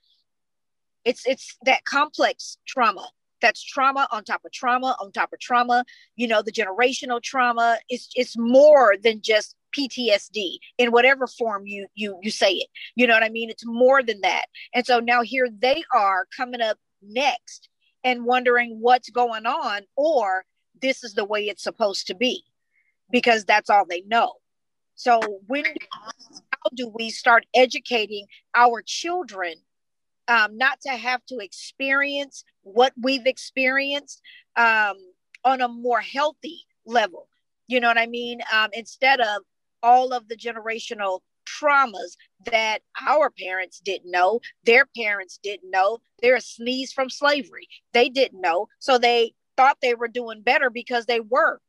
it's 1.05 1.25
it's 1.25 1.57
that 1.63 1.85
complex 1.85 2.57
trauma 2.67 3.07
that's 3.41 3.63
trauma 3.63 4.05
on 4.11 4.21
top 4.25 4.43
of 4.43 4.51
trauma 4.51 4.97
on 4.99 5.13
top 5.13 5.31
of 5.31 5.39
trauma 5.39 5.85
you 6.17 6.27
know 6.27 6.41
the 6.41 6.51
generational 6.51 7.23
trauma 7.23 7.77
is 7.89 8.09
it's 8.15 8.37
more 8.37 8.95
than 9.01 9.21
just 9.21 9.55
PTSD 9.75 10.57
in 10.77 10.91
whatever 10.91 11.25
form 11.27 11.65
you 11.65 11.87
you 11.95 12.17
you 12.21 12.31
say 12.31 12.51
it. 12.53 12.67
You 12.95 13.07
know 13.07 13.13
what 13.13 13.23
I 13.23 13.29
mean? 13.29 13.49
It's 13.49 13.65
more 13.65 14.03
than 14.03 14.21
that. 14.21 14.45
And 14.73 14.85
so 14.85 14.99
now 14.99 15.21
here 15.21 15.47
they 15.49 15.83
are 15.93 16.27
coming 16.35 16.61
up 16.61 16.77
next 17.01 17.69
and 18.03 18.25
wondering 18.25 18.77
what's 18.79 19.09
going 19.09 19.45
on 19.45 19.81
or 19.95 20.45
this 20.81 21.03
is 21.03 21.13
the 21.13 21.25
way 21.25 21.41
it's 21.47 21.63
supposed 21.63 22.07
to 22.07 22.15
be 22.15 22.43
because 23.11 23.45
that's 23.45 23.69
all 23.69 23.85
they 23.87 24.01
know. 24.07 24.33
So 24.95 25.19
when 25.47 25.65
how 25.65 26.69
do 26.75 26.91
we 26.93 27.09
start 27.09 27.45
educating 27.55 28.25
our 28.55 28.81
children 28.85 29.55
um, 30.27 30.57
not 30.57 30.81
to 30.81 30.89
have 30.89 31.25
to 31.27 31.37
experience 31.39 32.43
what 32.61 32.93
we've 33.01 33.25
experienced 33.25 34.21
um, 34.55 34.97
on 35.43 35.61
a 35.61 35.67
more 35.67 36.01
healthy 36.01 36.61
level? 36.85 37.27
You 37.67 37.79
know 37.79 37.87
what 37.87 37.97
I 37.97 38.07
mean? 38.07 38.41
Um, 38.53 38.69
instead 38.73 39.21
of 39.21 39.43
all 39.81 40.11
of 40.11 40.27
the 40.27 40.35
generational 40.35 41.21
traumas 41.59 42.15
that 42.45 42.79
our 43.07 43.29
parents 43.29 43.79
didn't 43.79 44.11
know, 44.11 44.39
their 44.63 44.85
parents 44.97 45.39
didn't 45.41 45.71
know. 45.71 45.99
They're 46.21 46.35
a 46.35 46.41
sneeze 46.41 46.91
from 46.91 47.09
slavery. 47.09 47.67
They 47.93 48.09
didn't 48.09 48.41
know. 48.41 48.67
So 48.79 48.97
they 48.97 49.33
thought 49.57 49.77
they 49.81 49.95
were 49.95 50.07
doing 50.07 50.41
better 50.41 50.69
because 50.69 51.05
they 51.05 51.19
were 51.19 51.59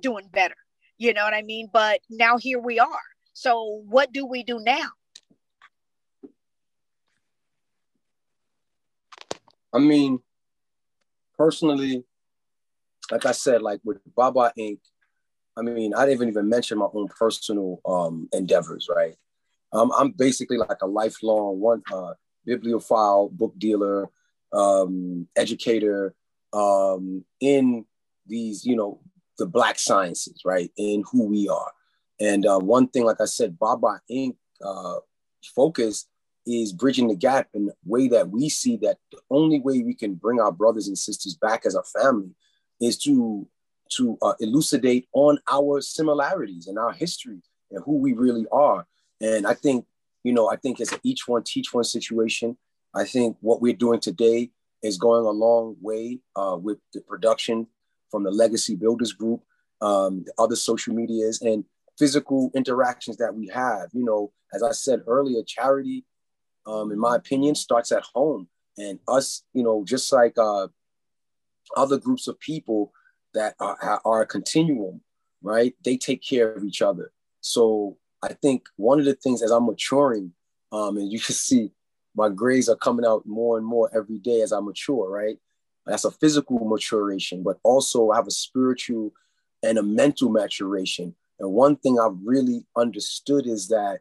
doing 0.00 0.28
better. 0.32 0.56
You 0.98 1.12
know 1.12 1.24
what 1.24 1.34
I 1.34 1.42
mean? 1.42 1.68
But 1.72 2.00
now 2.08 2.38
here 2.38 2.60
we 2.60 2.78
are. 2.78 2.88
So 3.32 3.82
what 3.88 4.12
do 4.12 4.26
we 4.26 4.44
do 4.44 4.60
now? 4.60 4.88
I 9.72 9.78
mean, 9.80 10.20
personally, 11.36 12.04
like 13.10 13.26
I 13.26 13.32
said, 13.32 13.60
like 13.60 13.80
with 13.84 13.98
Baba 14.14 14.52
Inc., 14.58 14.78
I 15.56 15.62
mean, 15.62 15.94
I 15.94 16.06
didn't 16.06 16.28
even 16.28 16.48
mention 16.48 16.78
my 16.78 16.86
own 16.92 17.08
personal 17.08 17.80
um, 17.84 18.28
endeavors, 18.32 18.88
right? 18.94 19.14
Um, 19.74 19.92
I'm 19.96 20.12
basically 20.12 20.56
like 20.56 20.82
a 20.82 20.86
lifelong 20.86 21.60
one 21.60 21.82
uh, 21.92 22.14
bibliophile, 22.46 23.28
book 23.30 23.54
dealer, 23.58 24.08
um, 24.52 25.26
educator 25.36 26.14
um, 26.52 27.24
in 27.40 27.84
these, 28.26 28.64
you 28.64 28.76
know, 28.76 29.00
the 29.38 29.46
Black 29.46 29.78
sciences, 29.78 30.42
right? 30.44 30.70
In 30.76 31.02
who 31.10 31.26
we 31.26 31.48
are. 31.48 31.72
And 32.20 32.46
uh, 32.46 32.60
one 32.60 32.88
thing, 32.88 33.04
like 33.04 33.20
I 33.20 33.26
said, 33.26 33.58
Baba 33.58 34.00
Inc. 34.10 34.36
Uh, 34.64 34.96
focus 35.54 36.06
is 36.46 36.72
bridging 36.72 37.08
the 37.08 37.16
gap 37.16 37.48
in 37.54 37.66
the 37.66 37.74
way 37.84 38.08
that 38.08 38.30
we 38.30 38.48
see 38.48 38.76
that 38.76 38.98
the 39.10 39.18
only 39.30 39.60
way 39.60 39.82
we 39.82 39.94
can 39.94 40.14
bring 40.14 40.40
our 40.40 40.52
brothers 40.52 40.88
and 40.88 40.96
sisters 40.96 41.34
back 41.34 41.66
as 41.66 41.74
a 41.74 41.82
family 41.82 42.30
is 42.80 42.98
to 42.98 43.46
to 43.90 44.16
uh, 44.22 44.32
elucidate 44.40 45.06
on 45.12 45.38
our 45.50 45.80
similarities 45.80 46.66
and 46.66 46.78
our 46.78 46.92
history 46.92 47.42
and 47.70 47.82
who 47.84 47.98
we 47.98 48.12
really 48.12 48.46
are. 48.50 48.86
And 49.20 49.46
I 49.46 49.54
think, 49.54 49.86
you 50.22 50.32
know, 50.32 50.50
I 50.50 50.56
think 50.56 50.80
it's 50.80 50.92
an 50.92 51.00
each 51.02 51.26
one 51.26 51.42
teach 51.42 51.72
one 51.72 51.84
situation. 51.84 52.56
I 52.94 53.04
think 53.04 53.36
what 53.40 53.60
we're 53.60 53.72
doing 53.74 54.00
today 54.00 54.50
is 54.82 54.98
going 54.98 55.24
a 55.24 55.30
long 55.30 55.76
way 55.80 56.20
uh, 56.36 56.56
with 56.60 56.78
the 56.92 57.00
production 57.00 57.66
from 58.10 58.22
the 58.22 58.30
Legacy 58.30 58.76
Builders 58.76 59.12
Group, 59.12 59.42
um, 59.80 60.24
other 60.38 60.56
social 60.56 60.94
medias, 60.94 61.40
and 61.42 61.64
physical 61.98 62.50
interactions 62.54 63.16
that 63.16 63.34
we 63.34 63.48
have. 63.48 63.88
You 63.92 64.04
know, 64.04 64.32
as 64.52 64.62
I 64.62 64.72
said 64.72 65.02
earlier, 65.06 65.42
charity, 65.46 66.04
um, 66.66 66.92
in 66.92 66.98
my 66.98 67.16
opinion, 67.16 67.54
starts 67.54 67.92
at 67.92 68.04
home. 68.14 68.48
And 68.76 68.98
us, 69.06 69.44
you 69.52 69.62
know, 69.62 69.84
just 69.84 70.12
like 70.12 70.36
uh, 70.36 70.68
other 71.76 71.98
groups 71.98 72.26
of 72.26 72.38
people 72.40 72.92
that 73.32 73.54
are, 73.60 74.00
are 74.04 74.22
a 74.22 74.26
continuum, 74.26 75.00
right? 75.42 75.74
They 75.84 75.96
take 75.96 76.22
care 76.22 76.52
of 76.52 76.64
each 76.64 76.82
other. 76.82 77.12
So 77.40 77.98
I 78.24 78.32
think 78.32 78.64
one 78.76 78.98
of 78.98 79.04
the 79.04 79.14
things 79.14 79.42
as 79.42 79.50
I'm 79.50 79.66
maturing, 79.66 80.32
um, 80.72 80.96
and 80.96 81.12
you 81.12 81.20
can 81.20 81.34
see 81.34 81.70
my 82.16 82.28
grades 82.30 82.68
are 82.68 82.76
coming 82.76 83.04
out 83.04 83.26
more 83.26 83.58
and 83.58 83.66
more 83.66 83.90
every 83.94 84.18
day 84.18 84.40
as 84.40 84.52
I 84.52 84.60
mature, 84.60 85.10
right? 85.10 85.36
That's 85.84 86.04
a 86.04 86.10
physical 86.10 86.64
maturation, 86.64 87.42
but 87.42 87.58
also 87.62 88.10
I 88.10 88.16
have 88.16 88.26
a 88.26 88.30
spiritual 88.30 89.12
and 89.62 89.76
a 89.78 89.82
mental 89.82 90.30
maturation. 90.30 91.14
And 91.38 91.52
one 91.52 91.76
thing 91.76 91.98
I've 91.98 92.16
really 92.24 92.64
understood 92.76 93.46
is 93.46 93.68
that 93.68 94.00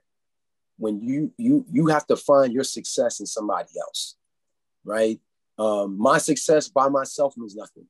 when 0.78 1.02
you 1.02 1.34
you 1.38 1.66
you 1.72 1.88
have 1.88 2.08
to 2.08 2.16
find 2.16 2.54
your 2.54 2.64
success 2.64 3.20
in 3.20 3.26
somebody 3.26 3.70
else, 3.80 4.16
right? 4.86 5.20
Um, 5.58 5.98
my 5.98 6.18
success 6.18 6.70
by 6.70 6.88
myself 6.90 7.36
means 7.38 7.56
nothing, 7.56 7.88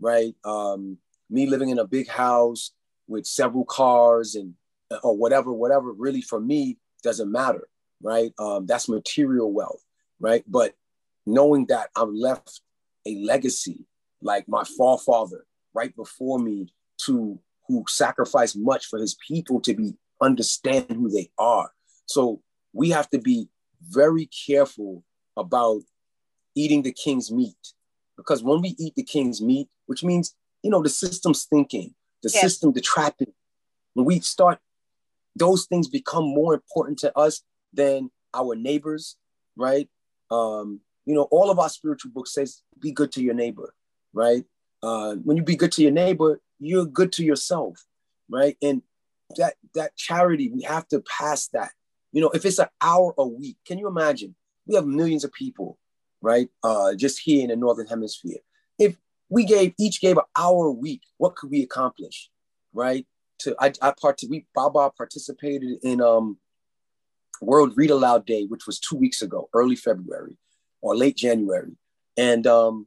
right? 0.00 0.34
Um, 0.44 0.98
me 1.30 1.46
living 1.46 1.70
in 1.70 1.78
a 1.78 1.86
big 1.86 2.08
house 2.08 2.72
with 3.08 3.26
several 3.26 3.64
cars 3.64 4.34
and 4.34 4.54
or 5.02 5.16
whatever, 5.16 5.52
whatever 5.52 5.92
really 5.92 6.22
for 6.22 6.40
me 6.40 6.78
doesn't 7.02 7.30
matter, 7.30 7.68
right? 8.02 8.32
Um, 8.38 8.66
that's 8.66 8.88
material 8.88 9.52
wealth, 9.52 9.82
right? 10.20 10.44
But 10.46 10.74
knowing 11.26 11.66
that 11.66 11.90
I'm 11.96 12.14
left 12.14 12.60
a 13.06 13.16
legacy 13.16 13.86
like 14.22 14.48
my 14.48 14.64
forefather 14.76 15.46
right 15.74 15.94
before 15.94 16.38
me 16.38 16.72
to 17.04 17.38
who 17.68 17.84
sacrificed 17.88 18.56
much 18.56 18.86
for 18.86 18.98
his 18.98 19.16
people 19.26 19.60
to 19.60 19.74
be 19.74 19.94
understand 20.22 20.86
who 20.90 21.10
they 21.10 21.30
are. 21.38 21.70
So 22.06 22.40
we 22.72 22.90
have 22.90 23.10
to 23.10 23.18
be 23.18 23.48
very 23.82 24.28
careful 24.46 25.04
about 25.36 25.82
eating 26.54 26.82
the 26.82 26.92
king's 26.92 27.30
meat 27.30 27.56
because 28.16 28.42
when 28.42 28.62
we 28.62 28.74
eat 28.78 28.94
the 28.94 29.02
king's 29.02 29.42
meat, 29.42 29.68
which 29.86 30.02
means 30.02 30.34
you 30.62 30.70
know 30.70 30.82
the 30.82 30.88
system's 30.88 31.44
thinking, 31.44 31.94
the 32.22 32.30
yes. 32.32 32.40
system, 32.40 32.72
the 32.72 32.80
trapping, 32.80 33.32
when 33.94 34.06
we 34.06 34.20
start, 34.20 34.58
those 35.36 35.66
things 35.66 35.88
become 35.88 36.24
more 36.24 36.54
important 36.54 36.98
to 37.00 37.16
us 37.16 37.42
than 37.72 38.10
our 38.34 38.54
neighbors, 38.54 39.16
right? 39.56 39.88
Um, 40.30 40.80
you 41.04 41.14
know, 41.14 41.28
all 41.30 41.50
of 41.50 41.58
our 41.58 41.68
spiritual 41.68 42.10
books 42.12 42.34
says 42.34 42.62
be 42.80 42.90
good 42.90 43.12
to 43.12 43.22
your 43.22 43.34
neighbor, 43.34 43.74
right? 44.12 44.44
Uh, 44.82 45.14
when 45.16 45.36
you 45.36 45.42
be 45.42 45.56
good 45.56 45.72
to 45.72 45.82
your 45.82 45.92
neighbor, 45.92 46.40
you're 46.58 46.86
good 46.86 47.12
to 47.12 47.24
yourself, 47.24 47.84
right? 48.28 48.56
And 48.62 48.82
that 49.36 49.54
that 49.74 49.96
charity, 49.96 50.50
we 50.52 50.62
have 50.62 50.88
to 50.88 51.02
pass 51.18 51.48
that. 51.48 51.70
You 52.12 52.22
know, 52.22 52.30
if 52.30 52.44
it's 52.44 52.58
an 52.58 52.68
hour 52.80 53.14
a 53.18 53.26
week, 53.26 53.56
can 53.66 53.78
you 53.78 53.88
imagine? 53.88 54.34
We 54.66 54.74
have 54.74 54.86
millions 54.86 55.24
of 55.24 55.32
people, 55.32 55.78
right? 56.20 56.48
Uh, 56.62 56.94
just 56.94 57.20
here 57.20 57.42
in 57.42 57.48
the 57.48 57.56
northern 57.56 57.86
hemisphere. 57.86 58.38
If 58.78 58.96
we 59.28 59.44
gave 59.44 59.74
each 59.78 60.00
gave 60.00 60.16
an 60.16 60.24
hour 60.36 60.66
a 60.66 60.72
week, 60.72 61.02
what 61.18 61.36
could 61.36 61.50
we 61.50 61.62
accomplish, 61.62 62.30
right? 62.72 63.06
To 63.40 63.54
I, 63.60 63.72
I 63.82 63.92
part 64.00 64.20
we 64.28 64.46
Baba 64.54 64.90
participated 64.96 65.78
in 65.82 66.00
um 66.00 66.38
World 67.40 67.72
Read 67.76 67.90
Aloud 67.90 68.26
Day, 68.26 68.44
which 68.44 68.66
was 68.66 68.80
two 68.80 68.96
weeks 68.96 69.22
ago, 69.22 69.48
early 69.52 69.76
February 69.76 70.36
or 70.80 70.96
late 70.96 71.16
January, 71.16 71.76
and 72.16 72.46
um, 72.46 72.86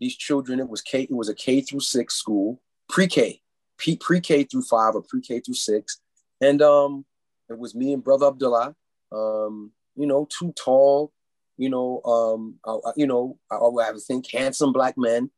these 0.00 0.16
children 0.16 0.60
it 0.60 0.68
was 0.68 0.82
K 0.82 1.02
it 1.02 1.12
was 1.12 1.28
a 1.28 1.34
K 1.34 1.60
through 1.60 1.80
six 1.80 2.14
school, 2.14 2.60
pre 2.88 3.06
K, 3.06 3.40
pre 3.78 4.20
K 4.20 4.44
through 4.44 4.62
five 4.62 4.94
or 4.94 5.02
pre 5.02 5.20
K 5.20 5.40
through 5.40 5.54
six, 5.54 6.00
and 6.40 6.60
um, 6.62 7.04
it 7.48 7.58
was 7.58 7.74
me 7.74 7.92
and 7.92 8.02
brother 8.02 8.26
Abdullah, 8.26 8.74
um, 9.12 9.72
you 9.94 10.06
know, 10.06 10.26
two 10.30 10.52
tall, 10.52 11.12
you 11.56 11.70
know, 11.70 12.02
um, 12.04 12.56
I, 12.66 12.92
you 12.96 13.06
know, 13.06 13.38
I, 13.50 13.56
I 13.56 13.90
would 13.92 14.02
think 14.02 14.30
handsome 14.30 14.72
black 14.72 14.96
men 14.96 15.30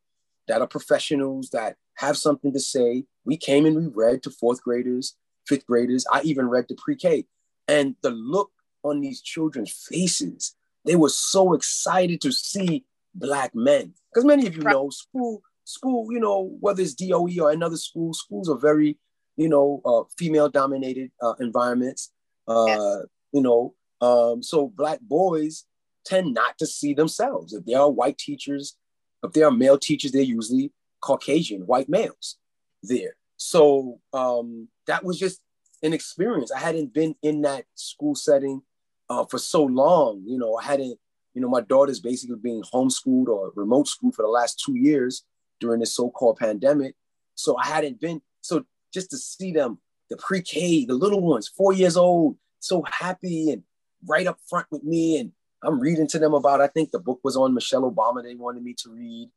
that 0.49 0.61
are 0.63 0.67
professionals 0.67 1.51
that 1.51 1.77
have 1.99 2.17
something 2.17 2.53
to 2.53 2.61
say. 2.61 3.05
We 3.25 3.37
came 3.37 3.67
and 3.67 3.77
we 3.77 3.87
read 3.87 4.23
to 4.23 4.31
fourth 4.31 4.63
graders, 4.63 5.17
fifth 5.47 5.67
graders. 5.67 6.07
I 6.11 6.23
even 6.23 6.49
read 6.49 6.69
to 6.69 6.75
pre-K, 6.75 7.27
and 7.67 7.97
the 8.03 8.11
look 8.11 8.51
on 8.83 9.01
these 9.01 9.21
children's 9.21 9.73
faces, 9.73 10.55
they 10.85 10.97
were 10.97 11.09
so 11.09 11.55
excited 11.55 12.21
to 12.23 12.33
see 12.33 12.85
black 13.15 13.55
men. 13.55 13.95
Because 14.11 14.25
many 14.25 14.47
of 14.47 14.57
you 14.57 14.63
know, 14.63 14.91
school, 14.91 15.43
school, 15.65 16.13
you 16.13 16.21
know, 16.21 16.57
whether 16.61 16.81
it's 16.83 16.95
DOE 16.95 17.29
or 17.41 17.51
another 17.51 17.77
school, 17.77 18.15
schools 18.15 18.49
are 18.49 18.59
very, 18.59 18.97
you 19.37 19.49
know, 19.49 19.83
uh, 19.85 20.03
female-dominated 20.17 21.11
uh, 21.21 21.35
environments. 21.41 22.13
Uh, 22.47 22.65
yes. 22.67 22.97
You 23.33 23.43
know, 23.43 23.75
um, 24.01 24.43
so 24.43 24.69
black 24.69 25.01
boys 25.03 25.65
tend 26.05 26.33
not 26.33 26.57
to 26.59 26.67
see 26.67 26.95
themselves. 26.95 27.53
If 27.53 27.67
there 27.67 27.81
are 27.81 27.91
white 27.91 28.17
teachers, 28.17 28.77
if 29.23 29.33
there 29.33 29.47
are 29.47 29.51
male 29.51 29.79
teachers, 29.79 30.13
they're 30.13 30.23
usually 30.23 30.73
Caucasian 31.01 31.63
white 31.63 31.89
males 31.89 32.37
there. 32.83 33.17
So 33.37 34.01
um, 34.13 34.69
that 34.87 35.05
was 35.05 35.19
just 35.19 35.41
an 35.83 35.93
experience. 35.93 36.51
I 36.51 36.59
hadn't 36.59 36.93
been 36.93 37.15
in 37.23 37.43
that 37.43 37.65
school 37.75 38.15
setting 38.15 38.63
uh, 39.09 39.25
for 39.27 39.39
so 39.39 39.63
long. 39.63 40.23
You 40.27 40.39
know, 40.39 40.57
I 40.57 40.65
hadn't, 40.65 40.99
you 41.35 41.43
know, 41.43 41.49
my 41.49 41.61
daughter's 41.61 42.01
basically 42.01 42.37
being 42.43 42.63
homeschooled 42.63 43.29
or 43.29 43.53
remote 43.55 43.87
school 43.87 44.11
for 44.13 44.23
the 44.23 44.29
last 44.29 44.63
two 44.65 44.77
years 44.77 45.25
during 45.61 45.81
this 45.81 45.95
so-called 45.95 46.39
pandemic. 46.39 46.95
So 47.37 47.57
I 47.57 47.67
hadn't 47.67 48.01
been, 48.01 48.21
so 48.41 48.65
just 48.93 49.11
to 49.11 49.17
see 49.17 49.53
them, 49.53 49.79
the 50.11 50.17
pre-K, 50.17 50.87
the 50.87 50.95
little 50.95 51.21
ones, 51.21 51.49
four 51.49 51.73
years 51.73 51.97
old, 51.97 52.37
so 52.59 52.83
happy 52.91 53.51
and 53.53 53.63
right 54.09 54.27
up 54.27 54.39
front 54.49 54.67
with 54.71 54.83
me. 54.83 55.19
And 55.19 55.33
I'm 55.63 55.79
reading 55.79 56.09
to 56.09 56.19
them 56.19 56.35
about, 56.35 56.61
I 56.61 56.67
think 56.67 56.91
the 56.91 56.99
book 56.99 57.21
was 57.23 57.37
on 57.37 57.55
Michelle 57.55 57.91
Obama, 57.91 58.23
they 58.23 58.35
wanted 58.35 58.63
me 58.65 58.75
to 58.79 58.91
read. 58.91 59.31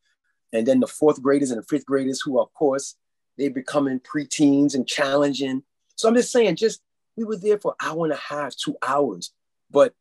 And 0.54 0.68
then 0.68 0.80
the 0.80 0.88
fourth 0.88 1.22
graders 1.22 1.52
and 1.52 1.60
the 1.62 1.66
fifth 1.66 1.86
graders, 1.86 2.22
who 2.22 2.40
of 2.40 2.54
course, 2.54 2.96
they 3.38 3.50
becoming 3.50 4.00
preteens 4.00 4.76
and 4.76 4.88
challenging. 4.88 5.64
So 5.96 6.10
I'm 6.10 6.16
just 6.16 6.32
saying, 6.32 6.56
just 6.56 6.82
we 7.16 7.24
were 7.24 7.38
there 7.38 7.60
for 7.60 7.76
an 7.80 7.88
hour 7.88 8.06
and 8.06 8.14
a 8.14 8.18
half, 8.18 8.56
two 8.56 8.76
hours. 8.86 9.32
But 9.70 9.94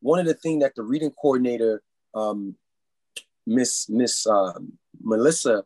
one 0.00 0.18
of 0.18 0.26
the 0.26 0.34
things 0.34 0.62
that 0.62 0.74
the 0.74 0.82
reading 0.82 1.10
coordinator, 1.10 1.82
um, 2.14 2.56
Miss 3.46 3.88
Miss 3.88 4.26
uh, 4.26 4.58
Melissa, 5.02 5.64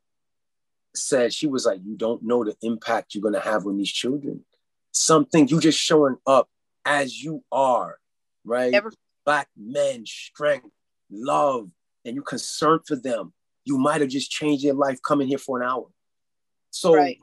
said, 0.94 1.32
she 1.32 1.46
was 1.46 1.66
like, 1.66 1.80
"You 1.84 1.96
don't 1.96 2.22
know 2.22 2.44
the 2.44 2.56
impact 2.62 3.14
you're 3.14 3.22
gonna 3.22 3.40
have 3.40 3.66
on 3.66 3.76
these 3.76 3.92
children. 3.92 4.44
Something 4.92 5.48
you 5.48 5.60
just 5.60 5.78
showing 5.78 6.16
up 6.26 6.48
as 6.84 7.22
you 7.22 7.44
are, 7.52 7.98
right? 8.44 8.72
Never. 8.72 8.92
Black 9.24 9.48
men, 9.56 10.04
strength, 10.06 10.68
love, 11.10 11.70
and 12.04 12.14
you're 12.14 12.24
concerned 12.24 12.82
for 12.86 12.96
them. 12.96 13.32
You 13.64 13.78
might 13.78 14.00
have 14.00 14.10
just 14.10 14.30
changed 14.30 14.64
your 14.64 14.74
life 14.74 15.00
coming 15.02 15.28
here 15.28 15.38
for 15.38 15.60
an 15.60 15.68
hour. 15.68 15.86
So, 16.70 16.94
right. 16.94 17.18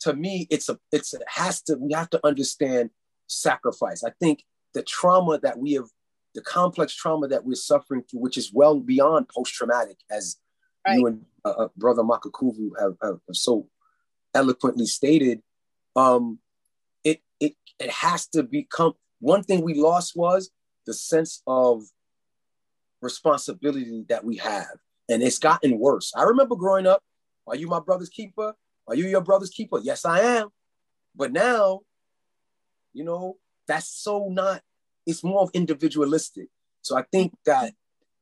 to 0.00 0.14
me, 0.14 0.46
it's 0.50 0.68
a 0.68 0.78
it's 0.92 1.14
a, 1.14 1.18
has 1.28 1.62
to 1.62 1.76
we 1.76 1.92
have 1.92 2.10
to 2.10 2.26
understand 2.26 2.90
sacrifice. 3.26 4.02
I 4.04 4.10
think 4.20 4.44
the 4.74 4.82
trauma 4.82 5.38
that 5.42 5.58
we 5.58 5.74
have, 5.74 5.86
the 6.34 6.42
complex 6.42 6.94
trauma 6.94 7.28
that 7.28 7.44
we're 7.44 7.54
suffering 7.54 8.02
through, 8.02 8.20
which 8.20 8.36
is 8.36 8.52
well 8.52 8.80
beyond 8.80 9.28
post 9.28 9.54
traumatic, 9.54 9.98
as 10.10 10.36
right. 10.86 10.98
you 10.98 11.06
and 11.06 11.24
uh, 11.44 11.50
uh, 11.50 11.68
Brother 11.76 12.02
Makakuvu 12.02 12.70
have, 12.80 12.94
have, 13.02 13.18
have, 13.26 13.36
so 13.36 13.68
eloquently 14.34 14.86
stated. 14.86 15.42
Um, 15.94 16.38
it 17.04 17.20
it 17.40 17.54
it 17.78 17.90
has 17.90 18.26
to 18.28 18.42
become 18.42 18.94
one 19.20 19.42
thing 19.42 19.62
we 19.62 19.74
lost 19.74 20.16
was 20.16 20.50
the 20.86 20.94
sense 20.94 21.42
of 21.46 21.84
responsibility 23.02 24.04
that 24.08 24.24
we 24.24 24.36
have, 24.36 24.78
and 25.08 25.22
it's 25.22 25.38
gotten 25.38 25.78
worse. 25.78 26.12
I 26.16 26.22
remember 26.22 26.56
growing 26.56 26.86
up. 26.86 27.02
Are 27.46 27.56
you 27.56 27.68
my 27.68 27.80
brother's 27.80 28.08
keeper? 28.08 28.54
Are 28.88 28.94
you 28.94 29.06
your 29.06 29.20
brother's 29.20 29.50
keeper? 29.50 29.78
Yes, 29.82 30.04
I 30.04 30.20
am. 30.20 30.48
But 31.14 31.32
now, 31.32 31.80
you 32.92 33.04
know, 33.04 33.36
that's 33.68 33.88
so 33.88 34.28
not, 34.28 34.62
it's 35.06 35.22
more 35.22 35.42
of 35.42 35.50
individualistic. 35.54 36.48
So 36.82 36.96
I 36.96 37.04
think 37.12 37.34
that 37.46 37.72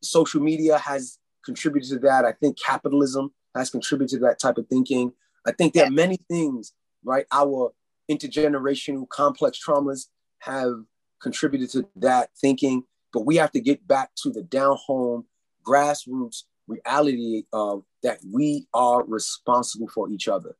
social 0.02 0.40
media 0.40 0.78
has 0.78 1.18
contributed 1.44 1.90
to 1.90 1.98
that. 2.00 2.24
I 2.24 2.32
think 2.32 2.58
capitalism 2.58 3.32
has 3.54 3.70
contributed 3.70 4.20
to 4.20 4.26
that 4.26 4.38
type 4.38 4.58
of 4.58 4.66
thinking. 4.68 5.12
I 5.46 5.52
think 5.52 5.74
there 5.74 5.86
are 5.86 5.90
many 5.90 6.18
things, 6.28 6.72
right? 7.04 7.26
Our 7.32 7.72
intergenerational 8.10 9.08
complex 9.08 9.58
traumas 9.66 10.06
have 10.40 10.72
contributed 11.20 11.70
to 11.70 11.88
that 11.96 12.30
thinking, 12.38 12.84
but 13.12 13.26
we 13.26 13.36
have 13.36 13.52
to 13.52 13.60
get 13.60 13.86
back 13.86 14.10
to 14.22 14.30
the 14.30 14.42
down 14.42 14.76
home, 14.86 15.26
grassroots, 15.66 16.44
reality 16.66 17.44
of 17.52 17.84
that 18.02 18.20
we 18.32 18.66
are 18.72 19.04
responsible 19.04 19.88
for 19.88 20.10
each 20.10 20.28
other. 20.28 20.56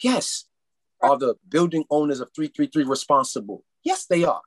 Yes. 0.00 0.46
Are 1.00 1.18
the 1.18 1.34
building 1.48 1.84
owners 1.90 2.20
of 2.20 2.30
333 2.34 2.84
responsible? 2.84 3.64
Yes, 3.82 4.06
they 4.06 4.24
are. 4.24 4.42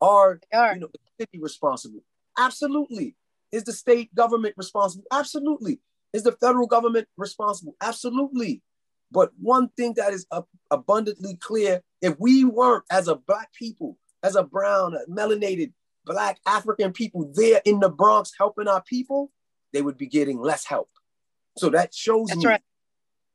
Are, 0.00 0.40
they 0.50 0.58
are. 0.58 0.74
you 0.74 0.80
know, 0.80 0.88
the 0.92 1.24
city 1.24 1.38
responsible? 1.38 2.02
Absolutely. 2.38 3.16
Is 3.52 3.64
the 3.64 3.72
state 3.72 4.14
government 4.14 4.54
responsible? 4.56 5.04
Absolutely. 5.12 5.80
Is 6.12 6.22
the 6.22 6.32
federal 6.32 6.66
government 6.66 7.06
responsible? 7.16 7.76
Absolutely. 7.80 8.62
But 9.10 9.32
one 9.40 9.68
thing 9.76 9.94
that 9.96 10.12
is 10.12 10.26
abundantly 10.70 11.36
clear 11.36 11.82
if 12.02 12.18
we 12.18 12.44
weren't, 12.44 12.84
as 12.90 13.08
a 13.08 13.14
Black 13.14 13.52
people, 13.52 13.98
as 14.22 14.34
a 14.36 14.42
brown, 14.42 14.96
melanated, 15.08 15.72
Black 16.04 16.38
African 16.46 16.92
people 16.92 17.32
there 17.34 17.62
in 17.64 17.80
the 17.80 17.88
Bronx 17.88 18.32
helping 18.36 18.68
our 18.68 18.82
people, 18.82 19.30
they 19.74 19.82
would 19.82 19.98
be 19.98 20.06
getting 20.06 20.40
less 20.40 20.64
help. 20.64 20.88
So 21.58 21.68
that 21.70 21.92
shows 21.92 22.28
That's 22.28 22.38
me 22.40 22.46
right. 22.46 22.62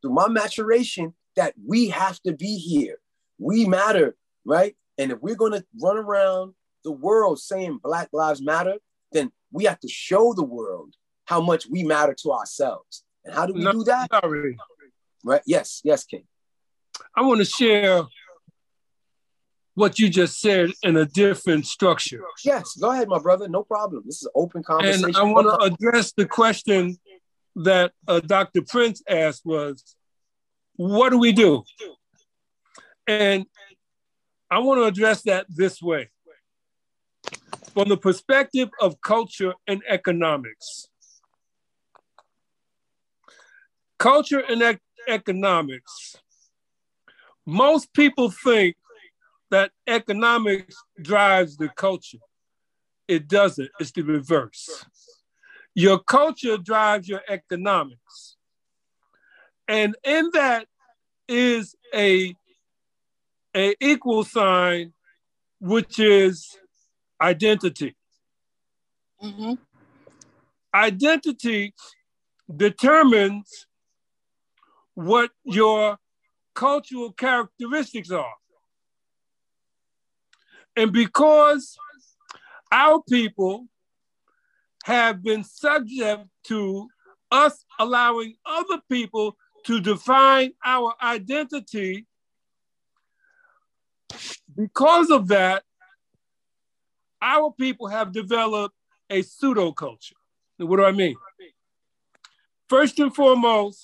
through 0.01 0.13
my 0.13 0.27
maturation 0.27 1.13
that 1.35 1.53
we 1.63 1.89
have 1.89 2.19
to 2.21 2.33
be 2.33 2.57
here. 2.57 2.97
We 3.37 3.65
matter, 3.65 4.15
right? 4.45 4.75
And 4.97 5.11
if 5.11 5.19
we're 5.21 5.35
going 5.35 5.51
to 5.51 5.63
run 5.81 5.97
around 5.97 6.55
the 6.83 6.91
world 6.91 7.39
saying 7.39 7.79
Black 7.83 8.09
Lives 8.11 8.41
Matter, 8.41 8.75
then 9.11 9.31
we 9.51 9.65
have 9.65 9.79
to 9.81 9.87
show 9.87 10.33
the 10.33 10.43
world 10.43 10.95
how 11.25 11.41
much 11.41 11.67
we 11.67 11.83
matter 11.83 12.15
to 12.23 12.31
ourselves. 12.31 13.03
And 13.23 13.35
how 13.35 13.45
do 13.45 13.53
we 13.53 13.63
no, 13.63 13.71
do 13.71 13.83
that? 13.83 14.09
Sorry. 14.11 14.57
Right? 15.23 15.41
Yes, 15.45 15.81
yes, 15.83 16.05
King. 16.05 16.23
I 17.15 17.21
want 17.21 17.39
to 17.39 17.45
share 17.45 18.03
what 19.75 19.99
you 19.99 20.09
just 20.09 20.39
said 20.41 20.71
in 20.83 20.97
a 20.97 21.05
different 21.05 21.65
structure. 21.65 22.21
Yes, 22.43 22.75
go 22.75 22.91
ahead, 22.91 23.07
my 23.07 23.19
brother. 23.19 23.47
No 23.47 23.63
problem. 23.63 24.03
This 24.05 24.21
is 24.21 24.29
open 24.35 24.63
conversation. 24.63 25.05
And 25.05 25.15
I 25.15 25.23
want 25.23 25.47
to 25.47 25.65
address 25.65 26.11
the 26.11 26.25
question 26.25 26.97
that 27.55 27.91
uh, 28.07 28.19
Dr. 28.19 28.61
Prince 28.61 29.01
asked 29.07 29.45
was, 29.45 29.95
what 30.75 31.09
do 31.09 31.17
we 31.17 31.31
do? 31.31 31.63
And 33.07 33.45
I 34.51 34.59
want 34.59 34.79
to 34.79 34.85
address 34.85 35.23
that 35.23 35.45
this 35.49 35.81
way. 35.81 36.09
From 37.73 37.89
the 37.89 37.97
perspective 37.97 38.69
of 38.81 38.99
culture 39.01 39.53
and 39.67 39.81
economics, 39.87 40.87
culture 43.97 44.39
and 44.39 44.61
ec- 44.61 44.81
economics, 45.07 46.15
most 47.45 47.93
people 47.93 48.31
think 48.31 48.75
that 49.51 49.71
economics 49.87 50.75
drives 51.01 51.57
the 51.57 51.69
culture. 51.69 52.19
It 53.07 53.27
doesn't, 53.27 53.69
it's 53.79 53.91
the 53.91 54.03
reverse. 54.03 54.85
Your 55.73 55.99
culture 55.99 56.57
drives 56.57 57.07
your 57.07 57.21
economics. 57.27 58.37
And 59.67 59.95
in 60.03 60.29
that 60.33 60.67
is 61.27 61.75
a, 61.93 62.35
a 63.55 63.75
equal 63.79 64.23
sign, 64.23 64.93
which 65.59 65.99
is 65.99 66.57
identity. 67.21 67.95
Mm-hmm. 69.23 69.53
Identity 70.73 71.73
determines 72.55 73.67
what 74.93 75.31
your 75.43 75.97
cultural 76.53 77.11
characteristics 77.13 78.11
are. 78.11 78.33
And 80.79 80.93
because 80.93 81.77
our 82.71 83.03
people 83.03 83.67
have 84.85 85.21
been 85.21 85.43
subject 85.43 86.23
to 86.45 86.87
us 87.29 87.65
allowing 87.77 88.35
other 88.45 88.79
people 88.89 89.35
to 89.65 89.81
define 89.81 90.53
our 90.63 90.93
identity, 91.03 92.07
because 94.55 95.09
of 95.09 95.27
that, 95.27 95.63
our 97.21 97.51
people 97.51 97.87
have 97.87 98.13
developed 98.13 98.75
a 99.09 99.21
pseudo 99.21 99.73
culture. 99.73 100.15
What 100.59 100.77
do 100.77 100.85
I 100.85 100.93
mean? 100.93 101.17
First 102.69 102.97
and 102.99 103.13
foremost, 103.13 103.83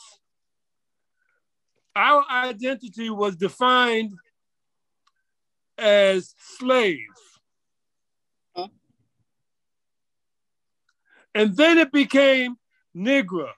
our 1.93 2.23
identity 2.31 3.09
was 3.09 3.35
defined 3.35 4.13
as 5.77 6.33
slave. 6.37 6.99
Huh? 8.55 8.67
And 11.33 11.55
then 11.55 11.77
it 11.77 11.91
became 11.91 12.57
Negro. 12.95 13.49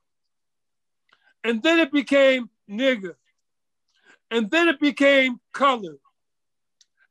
And 1.48 1.64
then 1.64 1.80
it 1.80 1.94
became 1.94 2.50
nigger. 2.70 3.16
And 4.30 4.52
then 4.52 4.68
it 4.68 4.82
became 4.82 5.40
colored. 5.54 6.00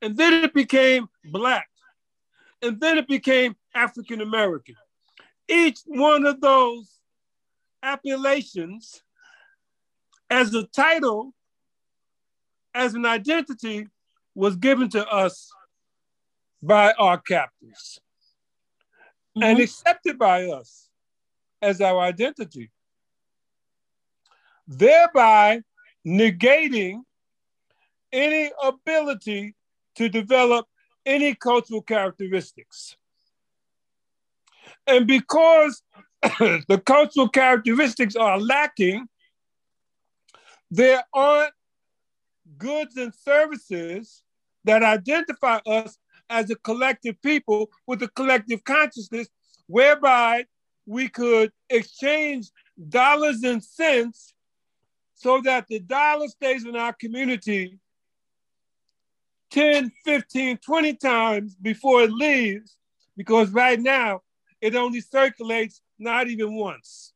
And 0.02 0.14
then 0.14 0.44
it 0.44 0.52
became 0.52 1.08
black. 1.24 1.70
And 2.60 2.78
then 2.78 2.98
it 2.98 3.08
became 3.08 3.56
African 3.74 4.20
American. 4.20 4.74
Each 5.48 5.78
one 5.86 6.26
of 6.26 6.42
those 6.42 7.00
appellations 7.82 9.02
as 10.28 10.54
a 10.54 10.64
title, 10.64 11.32
as 12.74 12.92
an 12.92 13.06
identity, 13.06 13.86
was 14.36 14.54
given 14.54 14.88
to 14.90 15.04
us 15.08 15.50
by 16.62 16.92
our 16.92 17.18
captors 17.18 17.98
mm-hmm. 19.36 19.42
and 19.42 19.58
accepted 19.58 20.18
by 20.18 20.44
us 20.44 20.90
as 21.62 21.80
our 21.80 22.00
identity, 22.00 22.70
thereby 24.68 25.62
negating 26.06 27.00
any 28.12 28.50
ability 28.62 29.54
to 29.96 30.08
develop 30.10 30.66
any 31.06 31.34
cultural 31.34 31.80
characteristics. 31.80 32.94
And 34.86 35.06
because 35.06 35.82
the 36.22 36.82
cultural 36.84 37.30
characteristics 37.30 38.16
are 38.16 38.38
lacking, 38.38 39.06
there 40.70 41.02
aren't 41.14 41.52
goods 42.58 42.96
and 42.96 43.14
services 43.14 44.22
that 44.66 44.82
identify 44.82 45.58
us 45.66 45.98
as 46.28 46.50
a 46.50 46.56
collective 46.56 47.20
people 47.22 47.70
with 47.86 48.02
a 48.02 48.08
collective 48.08 48.62
consciousness, 48.64 49.28
whereby 49.68 50.44
we 50.86 51.08
could 51.08 51.50
exchange 51.70 52.50
dollars 52.88 53.42
and 53.42 53.62
cents 53.62 54.34
so 55.14 55.40
that 55.40 55.66
the 55.68 55.78
dollar 55.80 56.28
stays 56.28 56.66
in 56.66 56.76
our 56.76 56.92
community 56.92 57.78
10, 59.50 59.92
15, 60.04 60.58
20 60.58 60.94
times 60.94 61.54
before 61.54 62.02
it 62.02 62.10
leaves, 62.10 62.76
because 63.16 63.50
right 63.50 63.80
now 63.80 64.20
it 64.60 64.74
only 64.74 65.00
circulates 65.00 65.80
not 65.98 66.28
even 66.28 66.54
once. 66.54 67.12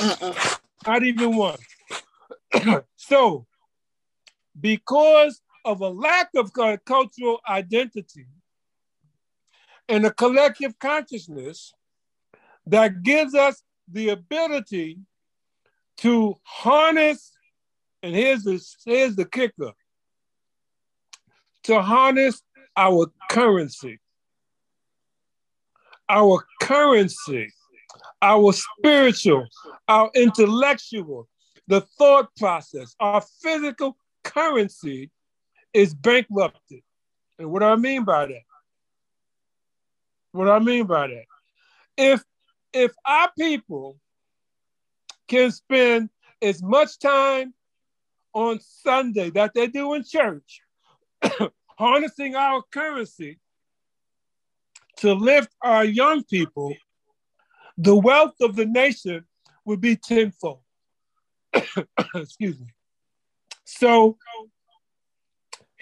Uh-uh. 0.00 0.34
Not 0.86 1.04
even 1.04 1.36
once. 1.36 1.62
so, 2.96 3.46
because 4.60 5.40
of 5.64 5.80
a 5.80 5.88
lack 5.88 6.30
of 6.36 6.52
cultural 6.84 7.40
identity 7.48 8.26
and 9.88 10.06
a 10.06 10.12
collective 10.12 10.78
consciousness 10.78 11.72
that 12.66 13.02
gives 13.02 13.34
us 13.34 13.62
the 13.90 14.10
ability 14.10 14.98
to 15.98 16.34
harness, 16.44 17.32
and 18.02 18.14
here's 18.14 18.42
the, 18.42 18.64
here's 18.84 19.16
the 19.16 19.24
kicker 19.24 19.72
to 21.64 21.82
harness 21.82 22.42
our 22.76 23.12
currency. 23.30 23.98
Our 26.08 26.44
currency, 26.60 27.52
our 28.20 28.52
spiritual, 28.52 29.46
our 29.88 30.10
intellectual, 30.14 31.28
the 31.68 31.82
thought 31.98 32.28
process, 32.36 32.94
our 33.00 33.22
physical 33.42 33.96
currency 34.24 35.10
is 35.72 35.94
bankrupted. 35.94 36.82
And 37.38 37.50
what 37.50 37.60
do 37.60 37.66
I 37.66 37.76
mean 37.76 38.04
by 38.04 38.26
that? 38.26 38.42
What 40.32 40.46
do 40.46 40.50
I 40.50 40.58
mean 40.58 40.86
by 40.86 41.08
that? 41.08 41.24
If 41.96 42.22
if 42.72 42.92
our 43.04 43.30
people 43.38 43.98
can 45.28 45.50
spend 45.50 46.08
as 46.40 46.62
much 46.62 46.98
time 46.98 47.54
on 48.32 48.58
Sunday 48.60 49.30
that 49.30 49.52
they 49.54 49.66
do 49.66 49.92
in 49.94 50.04
church, 50.04 50.62
harnessing 51.78 52.34
our 52.34 52.62
currency 52.72 53.38
to 54.96 55.12
lift 55.12 55.50
our 55.62 55.84
young 55.84 56.24
people, 56.24 56.74
the 57.76 57.94
wealth 57.94 58.34
of 58.40 58.56
the 58.56 58.66
nation 58.66 59.24
would 59.64 59.80
be 59.80 59.96
tenfold. 59.96 60.60
Excuse 62.14 62.58
me. 62.58 62.68
So, 63.64 64.16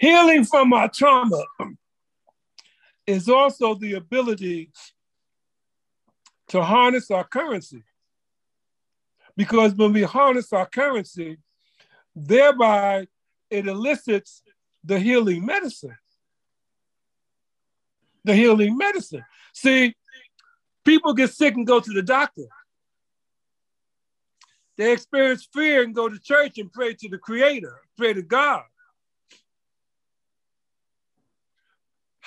healing 0.01 0.43
from 0.43 0.73
our 0.73 0.89
trauma 0.89 1.43
is 3.05 3.29
also 3.29 3.75
the 3.75 3.93
ability 3.93 4.71
to 6.47 6.63
harness 6.63 7.11
our 7.11 7.23
currency. 7.23 7.83
Because 9.37 9.75
when 9.75 9.93
we 9.93 10.01
harness 10.01 10.51
our 10.53 10.65
currency, 10.65 11.37
thereby 12.15 13.05
it 13.51 13.67
elicits 13.67 14.41
the 14.83 14.99
healing 14.99 15.45
medicine. 15.45 15.95
The 18.23 18.33
healing 18.33 18.75
medicine. 18.75 19.23
See, 19.53 19.95
people 20.83 21.13
get 21.13 21.31
sick 21.31 21.53
and 21.53 21.67
go 21.67 21.79
to 21.79 21.93
the 21.93 22.01
doctor. 22.01 22.47
They 24.77 24.93
experience 24.93 25.47
fear 25.53 25.83
and 25.83 25.93
go 25.93 26.09
to 26.09 26.19
church 26.19 26.57
and 26.57 26.73
pray 26.73 26.95
to 26.95 27.07
the 27.07 27.19
Creator, 27.19 27.81
pray 27.97 28.13
to 28.13 28.23
God. 28.23 28.63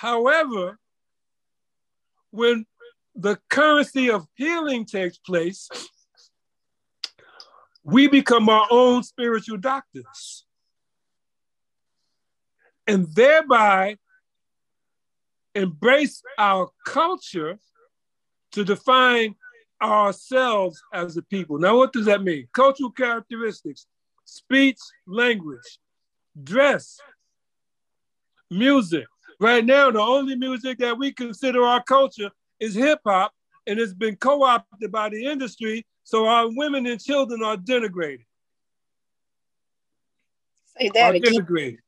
However, 0.05 0.79
when 2.31 2.67
the 3.15 3.39
currency 3.49 4.11
of 4.11 4.27
healing 4.35 4.85
takes 4.85 5.17
place, 5.17 5.67
we 7.83 8.09
become 8.09 8.51
our 8.51 8.67
own 8.71 9.03
spiritual 9.03 9.57
doctors. 9.57 10.45
And 12.87 13.07
thereby 13.15 13.97
embrace 15.55 16.23
our 16.37 16.69
culture 16.85 17.59
to 18.53 18.63
define 18.63 19.37
ourselves 19.81 20.83
as 20.93 21.17
a 21.17 21.23
people. 21.23 21.59
Now, 21.59 21.79
what 21.79 21.95
does 21.95 22.05
that 22.05 22.23
mean? 22.23 22.47
Cultural 22.53 22.91
characteristics, 22.91 23.87
speech, 24.27 24.81
language, 25.07 25.79
dress, 26.43 26.99
music. 28.51 29.07
Right 29.41 29.65
now, 29.65 29.91
the 29.91 30.01
only 30.01 30.37
music 30.37 30.79
that 30.79 30.99
we 30.99 31.13
consider 31.13 31.63
our 31.65 31.83
culture 31.83 32.31
is 32.61 32.75
hip 32.75 33.01
hop, 33.05 33.33
and 33.67 33.79
it's 33.79 33.95
been 33.95 34.17
co 34.17 34.43
opted 34.45 34.93
by 34.93 35.09
the 35.09 35.27
industry, 35.27 35.85
so 36.05 36.27
our 36.27 36.49
women 36.55 36.87
and 36.87 37.01
children 37.01 37.43
are 37.43 37.57
denigrated. 37.57 38.27
Say 40.79 40.91
that 40.95 41.11
are 41.11 41.15
again. 41.15 41.35
denigrated. 41.35 41.79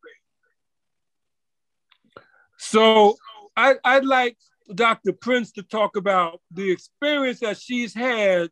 So 2.58 3.16
I, 3.56 3.74
I'd 3.84 4.04
like 4.04 4.36
Dr. 4.74 5.12
Prince 5.12 5.52
to 5.52 5.62
talk 5.62 5.96
about 5.96 6.40
the 6.50 6.70
experience 6.70 7.40
that 7.40 7.58
she's 7.58 7.94
had 7.94 8.50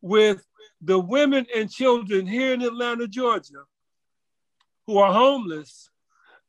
with 0.00 0.44
the 0.80 0.98
women 0.98 1.46
and 1.54 1.70
children 1.70 2.26
here 2.26 2.52
in 2.52 2.62
Atlanta, 2.62 3.06
Georgia, 3.06 3.64
who 4.86 4.98
are 4.98 5.12
homeless. 5.12 5.88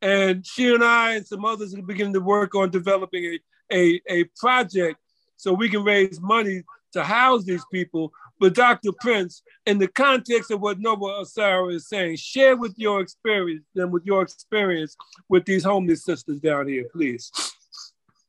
And 0.03 0.45
she 0.45 0.73
and 0.73 0.83
I 0.83 1.15
and 1.15 1.25
some 1.25 1.45
others 1.45 1.73
are 1.73 1.81
beginning 1.81 2.13
to 2.13 2.19
work 2.19 2.55
on 2.55 2.69
developing 2.69 3.23
a, 3.23 3.39
a, 3.73 4.01
a 4.09 4.23
project 4.37 4.99
so 5.37 5.53
we 5.53 5.69
can 5.69 5.83
raise 5.83 6.19
money 6.19 6.63
to 6.91 7.03
house 7.05 7.45
these 7.45 7.63
people. 7.71 8.11
But 8.37 8.53
Dr. 8.53 8.91
Prince, 8.99 9.43
in 9.65 9.77
the 9.77 9.87
context 9.87 10.51
of 10.51 10.59
what 10.59 10.77
Nana 10.77 10.97
Asare 10.97 11.73
is 11.73 11.87
saying, 11.87 12.17
share 12.17 12.57
with 12.57 12.73
your 12.75 12.99
experience 12.99 13.63
and 13.77 13.93
with 13.93 14.03
your 14.05 14.21
experience 14.21 14.97
with 15.29 15.45
these 15.45 15.63
homeless 15.63 16.03
sisters 16.03 16.41
down 16.41 16.67
here, 16.67 16.83
please. 16.91 17.31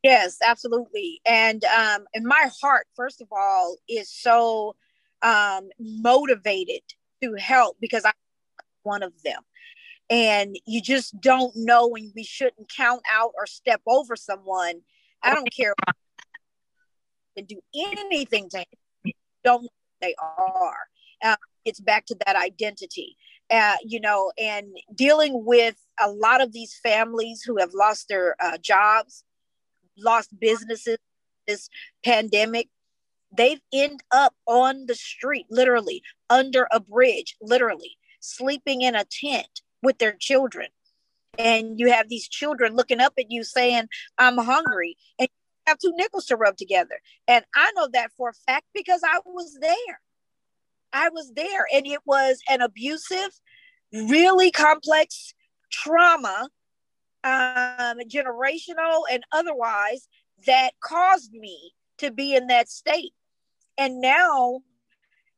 Yes, 0.04 0.36
absolutely. 0.46 1.20
And 1.26 1.64
um, 1.64 2.04
and 2.14 2.24
my 2.24 2.50
heart, 2.62 2.86
first 2.94 3.20
of 3.20 3.28
all, 3.32 3.78
is 3.88 4.08
so 4.08 4.76
um, 5.22 5.70
motivated 5.80 6.82
to 7.20 7.34
help 7.34 7.78
because 7.80 8.04
I'm 8.04 8.12
one 8.84 9.02
of 9.02 9.12
them. 9.24 9.42
And 10.10 10.56
you 10.66 10.82
just 10.82 11.18
don't 11.20 11.52
know 11.56 11.88
when 11.88 12.12
we 12.14 12.24
shouldn't 12.24 12.68
count 12.74 13.02
out 13.12 13.32
or 13.36 13.46
step 13.46 13.80
over 13.86 14.16
someone. 14.16 14.80
I 15.22 15.34
don't 15.34 15.50
care 15.50 15.74
and 17.36 17.48
do 17.48 17.60
anything 17.74 18.48
to 18.50 18.64
don't 19.42 19.68
they 20.00 20.14
are. 20.18 20.76
Uh, 21.22 21.36
it's 21.64 21.80
back 21.80 22.06
to 22.06 22.16
that 22.26 22.36
identity. 22.36 23.16
Uh, 23.50 23.76
you 23.84 24.00
know, 24.00 24.32
and 24.38 24.68
dealing 24.94 25.44
with 25.44 25.76
a 26.00 26.10
lot 26.10 26.42
of 26.42 26.52
these 26.52 26.78
families 26.82 27.42
who 27.42 27.58
have 27.58 27.70
lost 27.74 28.08
their 28.08 28.36
uh, 28.42 28.56
jobs, 28.58 29.22
lost 29.98 30.30
businesses, 30.40 30.98
this 31.46 31.68
pandemic, 32.04 32.68
they've 33.36 33.60
end 33.72 34.02
up 34.12 34.34
on 34.46 34.86
the 34.86 34.94
street, 34.94 35.46
literally 35.50 36.02
under 36.30 36.66
a 36.70 36.80
bridge, 36.80 37.36
literally 37.40 37.96
sleeping 38.20 38.80
in 38.80 38.94
a 38.94 39.04
tent 39.04 39.60
with 39.84 39.98
their 39.98 40.16
children. 40.18 40.68
And 41.38 41.78
you 41.78 41.92
have 41.92 42.08
these 42.08 42.28
children 42.28 42.74
looking 42.74 43.00
up 43.00 43.12
at 43.18 43.30
you 43.30 43.44
saying, 43.44 43.88
I'm 44.18 44.38
hungry. 44.38 44.96
And 45.18 45.28
you 45.28 45.62
have 45.66 45.78
two 45.78 45.92
nickels 45.96 46.26
to 46.26 46.36
rub 46.36 46.56
together. 46.56 47.00
And 47.28 47.44
I 47.54 47.72
know 47.76 47.88
that 47.92 48.10
for 48.16 48.30
a 48.30 48.34
fact 48.46 48.66
because 48.74 49.02
I 49.04 49.20
was 49.24 49.58
there. 49.60 50.00
I 50.92 51.08
was 51.08 51.32
there. 51.34 51.66
And 51.72 51.86
it 51.86 52.00
was 52.04 52.38
an 52.48 52.60
abusive, 52.60 53.30
really 53.92 54.50
complex 54.50 55.34
trauma 55.70 56.48
um, 57.24 57.98
generational 58.08 59.02
and 59.10 59.24
otherwise, 59.32 60.08
that 60.46 60.72
caused 60.80 61.32
me 61.32 61.72
to 61.98 62.10
be 62.10 62.34
in 62.36 62.48
that 62.48 62.68
state. 62.68 63.14
And 63.78 64.00
now, 64.00 64.60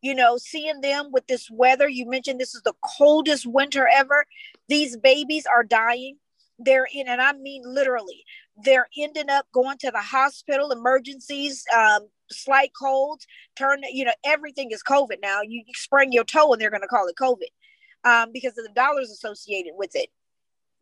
you 0.07 0.15
know, 0.15 0.37
seeing 0.39 0.83
them 0.83 1.11
with 1.11 1.27
this 1.27 1.51
weather, 1.51 1.89
you 1.89 2.09
mentioned 2.09 2.39
this 2.39 2.55
is 2.55 2.63
the 2.63 2.75
coldest 2.97 3.45
winter 3.45 3.89
ever. 3.93 4.25
These 4.69 4.97
babies 4.97 5.47
are 5.53 5.65
dying. 5.65 6.19
They're 6.61 6.87
in, 6.95 7.09
and 7.09 7.21
I 7.21 7.33
mean 7.33 7.63
literally, 7.67 8.23
they're 8.57 8.87
ending 8.97 9.29
up 9.29 9.47
going 9.53 9.79
to 9.79 9.91
the 9.91 9.99
hospital, 9.99 10.71
emergencies, 10.71 11.65
um, 11.77 12.09
slight 12.31 12.71
colds, 12.81 13.27
turn, 13.57 13.81
you 13.91 14.05
know, 14.05 14.15
everything 14.25 14.71
is 14.71 14.81
COVID 14.85 15.17
now. 15.21 15.41
You, 15.43 15.65
sprain 15.75 16.13
your 16.13 16.23
toe 16.23 16.53
and 16.53 16.63
they're 16.63 16.71
going 16.71 16.83
to 16.83 16.87
call 16.87 17.09
it 17.09 17.17
COVID 17.21 18.09
um, 18.09 18.31
because 18.33 18.57
of 18.57 18.65
the 18.65 18.73
dollars 18.77 19.11
associated 19.11 19.73
with 19.75 19.97
it. 19.97 20.11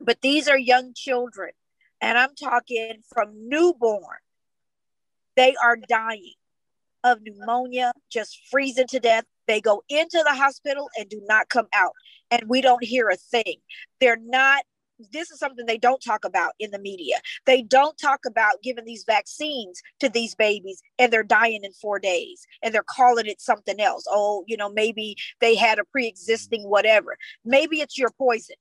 But 0.01 0.20
these 0.20 0.49
are 0.49 0.59
young 0.59 0.93
children, 0.95 1.53
and 2.03 2.18
I'm 2.18 2.35
talking 2.35 3.03
from 3.09 3.49
newborn. 3.49 4.18
They 5.35 5.57
are 5.57 5.77
dying 5.77 6.35
of 7.05 7.20
pneumonia, 7.22 7.92
just 8.11 8.40
freezing 8.50 8.86
to 8.88 9.00
death. 9.00 9.24
They 9.46 9.61
go 9.61 9.82
into 9.88 10.22
the 10.24 10.34
hospital 10.34 10.88
and 10.98 11.09
do 11.09 11.20
not 11.28 11.48
come 11.48 11.68
out, 11.74 11.92
and 12.30 12.42
we 12.48 12.61
don't 12.61 12.84
hear 12.84 13.09
a 13.09 13.16
thing. 13.16 13.57
They're 14.00 14.20
not 14.20 14.64
this 15.11 15.32
is 15.32 15.40
something 15.40 15.66
they 15.66 15.76
don't 15.76 16.00
talk 16.00 16.24
about 16.24 16.52
in 16.61 16.70
the 16.70 16.78
media. 16.78 17.16
They 17.46 17.62
don't 17.62 17.98
talk 17.98 18.20
about 18.24 18.62
giving 18.62 18.84
these 18.84 19.02
vaccines 19.05 19.82
to 19.98 20.09
these 20.09 20.36
babies 20.36 20.80
and 21.00 21.12
they're 21.12 21.24
dying 21.24 21.64
in 21.64 21.72
four 21.72 21.98
days 21.98 22.46
and 22.62 22.72
they're 22.72 22.84
calling 22.88 23.26
it 23.26 23.40
something 23.40 23.80
else. 23.80 24.05
Oh, 24.09 24.44
you 24.46 24.57
know, 24.57 24.70
maybe 24.70 25.16
they 25.40 25.57
had 25.57 25.80
a 25.80 25.84
pre 25.84 26.07
existing 26.07 26.62
whatever. 26.62 27.16
Maybe 27.44 27.80
it's 27.80 27.98
your 27.98 28.11
poison 28.16 28.55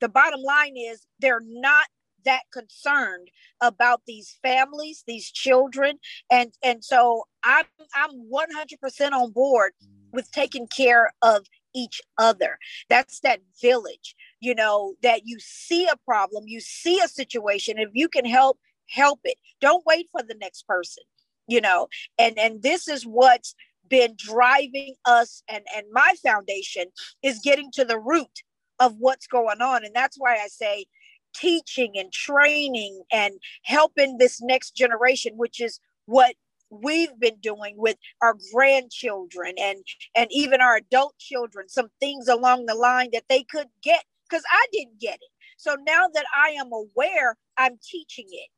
the 0.00 0.08
bottom 0.08 0.42
line 0.42 0.76
is 0.76 1.06
they're 1.20 1.42
not 1.44 1.86
that 2.28 2.42
concerned 2.52 3.28
about 3.60 4.02
these 4.06 4.38
families 4.42 5.02
these 5.06 5.30
children. 5.30 5.98
And 6.30 6.52
and 6.62 6.84
so 6.84 7.24
i'm 7.44 7.64
i'm 7.94 8.10
100% 8.30 9.12
on 9.12 9.32
board 9.32 9.72
with 10.12 10.30
taking 10.32 10.66
care 10.68 11.12
of 11.22 11.46
each 11.74 12.00
other. 12.16 12.58
That's 12.88 13.20
that 13.20 13.40
village 13.60 14.14
you 14.40 14.54
know 14.54 14.94
that 15.02 15.22
you 15.24 15.36
see 15.40 15.86
a 15.86 15.96
problem 16.04 16.44
you 16.46 16.60
see 16.60 17.00
a 17.00 17.08
situation. 17.08 17.78
If 17.78 17.90
you 17.92 18.08
can 18.08 18.24
help 18.24 18.58
help 18.88 19.20
it. 19.24 19.36
Don't 19.60 19.84
wait 19.86 20.06
for 20.12 20.22
the 20.22 20.36
next 20.40 20.66
person 20.66 21.04
you 21.48 21.60
know. 21.60 21.88
And 22.18 22.38
and 22.38 22.62
this 22.62 22.86
is 22.86 23.04
what's 23.04 23.54
been 23.88 24.14
driving 24.16 24.94
us 25.06 25.42
and 25.48 25.64
and 25.74 25.86
my 25.92 26.14
foundation 26.22 26.86
is 27.22 27.40
getting 27.42 27.70
to 27.72 27.84
the 27.84 27.98
root 27.98 28.42
of 28.78 28.94
what's 28.98 29.26
going 29.26 29.60
on. 29.60 29.84
And 29.84 29.94
that's 29.94 30.16
why 30.18 30.34
I 30.34 30.46
say 30.48 30.86
teaching 31.34 31.92
and 31.96 32.12
training 32.12 33.02
and 33.12 33.34
helping 33.64 34.18
this 34.18 34.40
next 34.42 34.76
generation, 34.76 35.34
which 35.36 35.60
is 35.60 35.80
what 36.06 36.34
we've 36.70 37.18
been 37.18 37.38
doing 37.40 37.74
with 37.76 37.96
our 38.22 38.36
grandchildren 38.52 39.54
and 39.58 39.78
and 40.14 40.28
even 40.30 40.60
our 40.60 40.76
adult 40.76 41.14
children 41.18 41.66
some 41.68 41.88
things 41.98 42.28
along 42.28 42.66
the 42.66 42.74
line 42.74 43.08
that 43.10 43.24
they 43.28 43.42
could 43.42 43.68
get 43.82 44.04
because 44.28 44.42
i 44.52 44.66
didn't 44.72 45.00
get 45.00 45.14
it. 45.14 45.30
So 45.56 45.76
now 45.86 46.08
that 46.12 46.26
i 46.36 46.50
am 46.50 46.70
aware 46.72 47.36
i'm 47.56 47.78
teaching 47.82 48.26
it. 48.30 48.48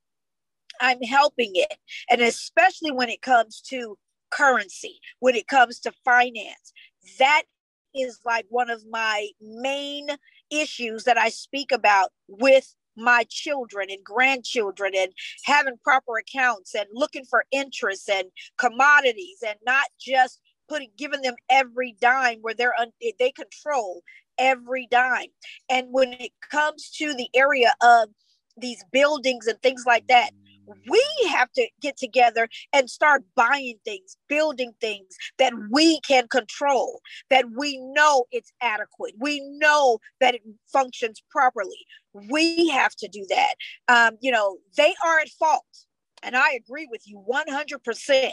I'm 0.80 1.00
helping 1.02 1.52
it. 1.54 1.74
And 2.10 2.20
especially 2.20 2.90
when 2.90 3.08
it 3.08 3.22
comes 3.22 3.60
to 3.68 3.96
currency 4.30 5.00
when 5.20 5.34
it 5.34 5.48
comes 5.48 5.80
to 5.80 5.92
finance 6.04 6.72
that 7.18 7.42
is 7.94 8.20
like 8.24 8.46
one 8.48 8.70
of 8.70 8.82
my 8.88 9.28
main 9.40 10.08
issues 10.51 11.05
that 11.05 11.18
I 11.18 11.28
speak 11.28 11.72
about 11.72 12.11
with 12.28 12.74
my 12.96 13.24
children 13.28 13.88
and 13.90 14.05
grandchildren 14.05 14.92
and 14.96 15.12
having 15.44 15.76
proper 15.82 16.18
accounts 16.18 16.74
and 16.74 16.86
looking 16.92 17.24
for 17.24 17.44
interests 17.51 18.09
and 18.09 18.28
commodities 18.59 19.38
and 19.46 19.57
not 19.64 19.86
just 20.01 20.40
putting 20.68 20.90
giving 20.96 21.22
them 21.22 21.34
every 21.48 21.96
dime 22.01 22.38
where 22.40 22.55
they're 22.55 22.78
un, 22.78 22.90
they 23.18 23.32
control 23.32 24.03
every 24.38 24.86
dime. 24.90 25.28
And 25.68 25.88
when 25.90 26.14
it 26.14 26.32
comes 26.51 26.90
to 26.98 27.14
the 27.14 27.28
area 27.34 27.72
of 27.82 28.09
these 28.57 28.84
buildings 28.92 29.46
and 29.46 29.61
things 29.62 29.84
like 29.86 30.07
that 30.09 30.30
we 30.88 31.04
have 31.28 31.50
to 31.52 31.68
get 31.80 31.96
together 31.96 32.48
and 32.72 32.88
start 32.88 33.22
buying 33.34 33.78
things, 33.84 34.16
building 34.28 34.72
things 34.80 35.16
that 35.38 35.52
we 35.70 36.00
can 36.00 36.28
control, 36.28 37.00
that 37.30 37.46
we 37.56 37.78
know 37.78 38.24
it's 38.30 38.52
adequate. 38.60 39.14
We 39.18 39.40
know 39.58 39.98
that 40.20 40.34
it 40.34 40.42
functions 40.72 41.22
properly. 41.30 41.86
We 42.12 42.68
have 42.68 42.94
to 42.96 43.08
do 43.08 43.26
that. 43.28 43.54
Um, 43.88 44.18
you 44.20 44.32
know, 44.32 44.58
they 44.76 44.94
are 45.04 45.18
at 45.20 45.28
fault. 45.28 45.64
And 46.22 46.36
I 46.36 46.52
agree 46.52 46.86
with 46.90 47.02
you 47.06 47.24
100%. 47.28 48.32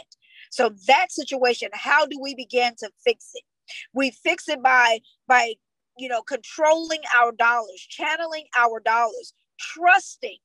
So 0.50 0.70
that 0.86 1.10
situation, 1.10 1.70
how 1.72 2.06
do 2.06 2.18
we 2.20 2.34
begin 2.34 2.74
to 2.78 2.90
fix 3.04 3.30
it? 3.34 3.44
We 3.92 4.10
fix 4.10 4.48
it 4.48 4.62
by 4.62 5.00
by 5.26 5.54
you 5.98 6.08
know 6.08 6.22
controlling 6.22 7.02
our 7.14 7.32
dollars, 7.32 7.86
channeling 7.88 8.46
our 8.56 8.80
dollars, 8.80 9.34
trusting 9.58 10.38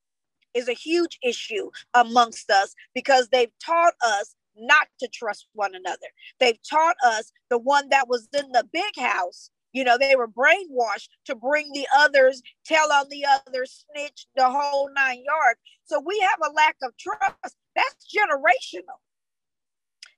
is 0.54 0.68
a 0.68 0.74
huge 0.74 1.18
issue 1.24 1.70
amongst 1.94 2.50
us 2.50 2.76
because 2.94 3.30
they've 3.30 3.52
taught 3.64 3.94
us 4.06 4.36
not 4.56 4.88
to 5.00 5.08
trust 5.08 5.48
one 5.54 5.74
another. 5.76 6.08
They've 6.40 6.60
taught 6.70 6.96
us 7.06 7.32
the 7.50 7.58
one 7.58 7.90
that 7.90 8.08
was 8.08 8.28
in 8.34 8.52
the 8.52 8.68
big 8.72 8.98
house, 8.98 9.50
you 9.74 9.84
know, 9.84 9.98
they 9.98 10.16
were 10.16 10.28
brainwashed 10.28 11.10
to 11.26 11.36
bring 11.36 11.72
the 11.74 11.88
others, 11.98 12.42
tell 12.64 12.92
on 12.92 13.08
the 13.10 13.26
others, 13.26 13.86
snitch 13.92 14.28
the 14.36 14.50
whole 14.50 14.90
nine 14.96 15.24
yards. 15.26 15.60
So 15.86 16.00
we 16.00 16.20
have 16.20 16.40
a 16.48 16.54
lack 16.54 16.78
of 16.84 16.96
trust. 16.98 17.58
That's 17.76 18.08
generational. 18.16 19.00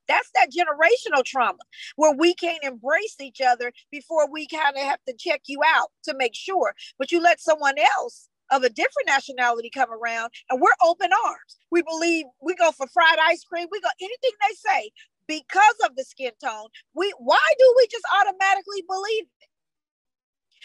That's 0.08 0.30
that 0.36 0.52
generational 0.52 1.24
trauma 1.24 1.58
where 1.96 2.14
we 2.14 2.36
can't 2.36 2.64
embrace 2.64 3.16
each 3.20 3.42
other 3.42 3.72
before 3.92 4.30
we 4.30 4.48
kind 4.48 4.76
of 4.76 4.84
have 4.84 5.00
to 5.08 5.16
check 5.18 5.42
you 5.48 5.62
out 5.66 5.90
to 6.04 6.14
make 6.16 6.36
sure. 6.36 6.76
But 7.00 7.12
you 7.12 7.22
let 7.22 7.40
someone 7.42 7.76
else 7.80 8.28
of 8.52 8.64
a 8.64 8.70
different 8.70 9.08
nationality 9.08 9.70
come 9.74 9.90
around 9.92 10.32
and 10.50 10.62
we're 10.62 10.70
open 10.84 11.10
arms. 11.26 11.58
We 11.72 11.82
believe 11.82 12.26
we 12.42 12.56
go 12.56 12.72
for 12.72 12.88
fried 12.88 13.20
ice 13.22 13.44
cream, 13.44 13.68
we 13.72 13.82
go 13.82 13.90
anything 14.02 14.32
they 14.42 14.56
say 14.56 14.92
because 15.28 15.76
of 15.86 15.96
the 15.96 16.04
skin 16.04 16.32
tone. 16.44 16.68
We 16.94 17.14
why 17.20 17.48
do 17.58 17.74
we 17.78 17.88
just 17.92 18.06
automatically 18.20 18.84
believe 18.88 19.24
it? 19.24 19.50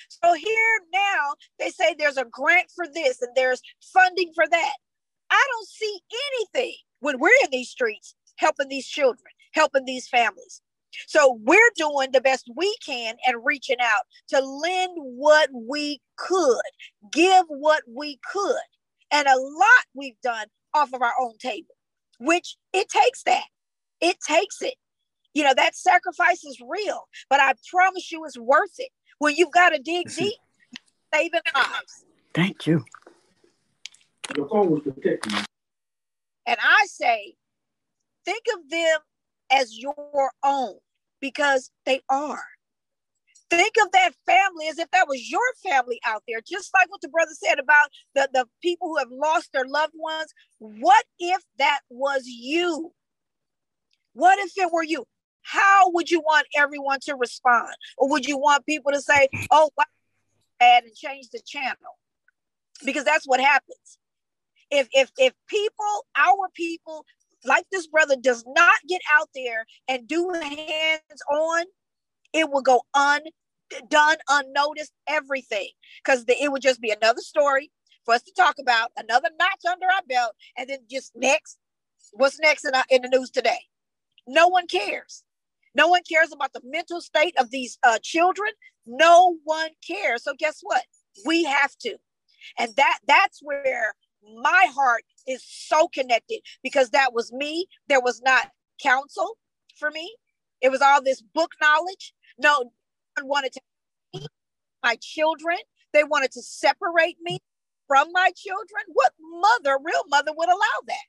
So 0.08 0.34
here 0.34 0.80
now 0.92 1.34
they 1.58 1.70
say 1.70 1.94
there's 1.98 2.16
a 2.16 2.24
grant 2.24 2.70
for 2.74 2.86
this 2.92 3.22
and 3.22 3.30
there's 3.34 3.62
funding 3.92 4.32
for 4.34 4.44
that. 4.50 4.72
I 5.30 5.46
don't 5.52 5.68
see 5.68 6.00
anything 6.36 6.76
when 7.00 7.18
we're 7.18 7.30
in 7.44 7.50
these 7.50 7.70
streets 7.70 8.14
helping 8.36 8.68
these 8.68 8.86
children, 8.86 9.32
helping 9.52 9.84
these 9.84 10.08
families. 10.08 10.62
So 11.06 11.38
we're 11.42 11.70
doing 11.76 12.12
the 12.12 12.20
best 12.20 12.50
we 12.56 12.74
can 12.84 13.16
and 13.26 13.44
reaching 13.44 13.80
out 13.80 14.02
to 14.28 14.40
lend 14.40 14.92
what 14.96 15.48
we 15.52 16.00
could, 16.16 16.60
give 17.12 17.44
what 17.48 17.82
we 17.88 18.18
could. 18.30 18.56
And 19.12 19.26
a 19.26 19.36
lot 19.36 19.84
we've 19.94 20.20
done 20.22 20.46
off 20.74 20.92
of 20.92 21.02
our 21.02 21.14
own 21.20 21.36
table, 21.38 21.74
which 22.18 22.56
it 22.72 22.88
takes 22.88 23.22
that. 23.24 23.44
It 24.00 24.16
takes 24.26 24.62
it. 24.62 24.74
You 25.34 25.44
know, 25.44 25.54
that 25.56 25.76
sacrifice 25.76 26.44
is 26.44 26.58
real, 26.68 27.08
but 27.28 27.40
I 27.40 27.54
promise 27.70 28.10
you 28.10 28.24
it's 28.24 28.38
worth 28.38 28.74
it. 28.78 28.90
When 29.18 29.36
you've 29.36 29.52
got 29.52 29.70
to 29.70 29.78
dig 29.78 30.08
deep, 30.14 30.34
saving 31.12 31.40
lives. 31.54 32.04
Thank 32.34 32.66
you. 32.66 32.84
The 34.34 34.46
phone 34.50 34.70
was 34.70 34.82
protecting 34.82 35.32
you. 35.32 35.44
And 36.46 36.56
I 36.60 36.86
say, 36.86 37.34
think 38.24 38.44
of 38.54 38.70
them 38.70 38.98
as 39.50 39.76
your 39.76 40.30
own 40.44 40.74
because 41.20 41.70
they 41.86 42.00
are. 42.08 42.44
Think 43.50 43.74
of 43.84 43.90
that 43.92 44.12
family 44.26 44.68
as 44.68 44.78
if 44.78 44.90
that 44.92 45.08
was 45.08 45.28
your 45.28 45.40
family 45.64 46.00
out 46.06 46.22
there, 46.28 46.40
just 46.40 46.70
like 46.72 46.88
what 46.90 47.00
the 47.00 47.08
brother 47.08 47.32
said 47.32 47.58
about 47.58 47.88
the, 48.14 48.28
the 48.32 48.46
people 48.62 48.88
who 48.88 48.98
have 48.98 49.10
lost 49.10 49.52
their 49.52 49.66
loved 49.66 49.94
ones. 49.96 50.32
What 50.58 51.04
if 51.18 51.42
that 51.58 51.80
was 51.90 52.22
you? 52.26 52.92
What 54.12 54.38
if 54.38 54.52
it 54.56 54.72
were 54.72 54.84
you? 54.84 55.04
How 55.42 55.90
would 55.90 56.10
you 56.10 56.20
want 56.20 56.46
everyone 56.56 57.00
to 57.06 57.16
respond? 57.16 57.74
Or 57.98 58.08
would 58.10 58.24
you 58.24 58.38
want 58.38 58.66
people 58.66 58.92
to 58.92 59.00
say, 59.00 59.28
oh, 59.50 59.70
bad 60.60 60.84
and 60.84 60.94
change 60.94 61.30
the 61.30 61.40
channel? 61.44 61.98
Because 62.84 63.04
that's 63.04 63.26
what 63.26 63.40
happens. 63.40 63.98
If, 64.70 64.88
if, 64.92 65.10
if 65.18 65.32
people, 65.48 66.06
our 66.16 66.48
people, 66.54 67.04
like 67.44 67.66
this 67.70 67.86
brother 67.86 68.16
does 68.20 68.44
not 68.46 68.76
get 68.88 69.00
out 69.12 69.28
there 69.34 69.64
and 69.88 70.06
do 70.06 70.30
hands 70.30 71.22
on, 71.30 71.64
it 72.32 72.50
will 72.50 72.62
go 72.62 72.82
undone, 72.94 74.16
unnoticed, 74.28 74.92
everything. 75.08 75.70
Because 76.04 76.24
it 76.28 76.50
would 76.50 76.62
just 76.62 76.80
be 76.80 76.90
another 76.90 77.20
story 77.20 77.70
for 78.04 78.14
us 78.14 78.22
to 78.22 78.32
talk 78.36 78.56
about, 78.60 78.90
another 78.96 79.28
notch 79.38 79.64
under 79.70 79.86
our 79.86 80.02
belt, 80.08 80.32
and 80.56 80.68
then 80.68 80.78
just 80.90 81.12
next, 81.14 81.58
what's 82.12 82.40
next 82.40 82.64
in, 82.64 82.74
our, 82.74 82.84
in 82.90 83.02
the 83.02 83.08
news 83.08 83.30
today? 83.30 83.60
No 84.26 84.48
one 84.48 84.66
cares. 84.66 85.22
No 85.74 85.88
one 85.88 86.02
cares 86.08 86.32
about 86.32 86.52
the 86.52 86.62
mental 86.64 87.00
state 87.00 87.34
of 87.38 87.50
these 87.50 87.78
uh, 87.82 87.98
children. 88.02 88.50
No 88.86 89.36
one 89.44 89.70
cares. 89.86 90.24
So 90.24 90.34
guess 90.38 90.58
what? 90.62 90.82
We 91.24 91.44
have 91.44 91.76
to. 91.82 91.96
And 92.58 92.74
that 92.76 92.98
that's 93.06 93.40
where 93.42 93.94
my 94.42 94.66
heart 94.74 95.02
is 95.26 95.44
so 95.46 95.88
connected 95.88 96.40
because 96.62 96.90
that 96.90 97.12
was 97.12 97.32
me. 97.32 97.66
There 97.88 98.00
was 98.00 98.20
not 98.22 98.48
counsel 98.82 99.36
for 99.78 99.90
me. 99.90 100.14
It 100.60 100.70
was 100.70 100.82
all 100.82 101.02
this 101.02 101.22
book 101.22 101.52
knowledge. 101.60 102.12
No 102.38 102.70
one 103.16 103.28
wanted 103.28 103.52
to 103.52 103.60
my 104.82 104.96
children. 105.00 105.58
They 105.92 106.04
wanted 106.04 106.32
to 106.32 106.42
separate 106.42 107.16
me 107.22 107.40
from 107.88 108.08
my 108.12 108.30
children. 108.36 108.84
What 108.92 109.12
mother, 109.20 109.78
real 109.82 110.02
mother, 110.08 110.32
would 110.36 110.48
allow 110.48 110.80
that? 110.86 111.06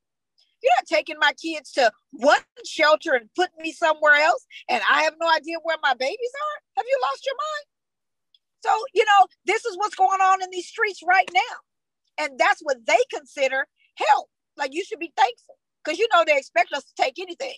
You're 0.64 0.74
not 0.78 0.88
taking 0.88 1.18
my 1.20 1.34
kids 1.34 1.72
to 1.74 1.92
one 2.12 2.40
shelter 2.66 3.14
and 3.14 3.30
putting 3.36 3.62
me 3.62 3.72
somewhere 3.72 4.16
else, 4.16 4.46
and 4.70 4.82
I 4.90 5.04
have 5.04 5.16
no 5.20 5.30
idea 5.30 5.58
where 5.64 5.78
my 5.82 5.94
babies 5.96 6.18
are. 6.18 6.62
Have 6.78 6.86
you 6.88 7.00
lost 7.02 7.26
your 7.26 7.36
mind? 7.36 7.66
So, 8.64 8.86
you 8.94 9.06
know, 9.06 9.28
this 9.46 9.66
is 9.66 9.78
what's 9.78 9.96
going 9.96 10.22
on 10.22 10.44
in 10.44 10.50
these 10.52 10.68
streets 10.68 11.02
right 11.08 11.30
now. 11.34 11.58
And 12.20 12.38
that's 12.38 12.62
what 12.62 12.78
they 12.86 12.98
consider 13.14 13.66
help. 13.96 14.30
Like 14.58 14.74
you 14.74 14.84
should 14.84 15.00
be 15.00 15.14
thankful 15.16 15.56
because 15.84 16.00
you 16.00 16.08
know 16.14 16.24
they 16.26 16.38
expect 16.38 16.74
us 16.74 16.84
to 16.84 16.94
take 17.02 17.20
anything, 17.20 17.56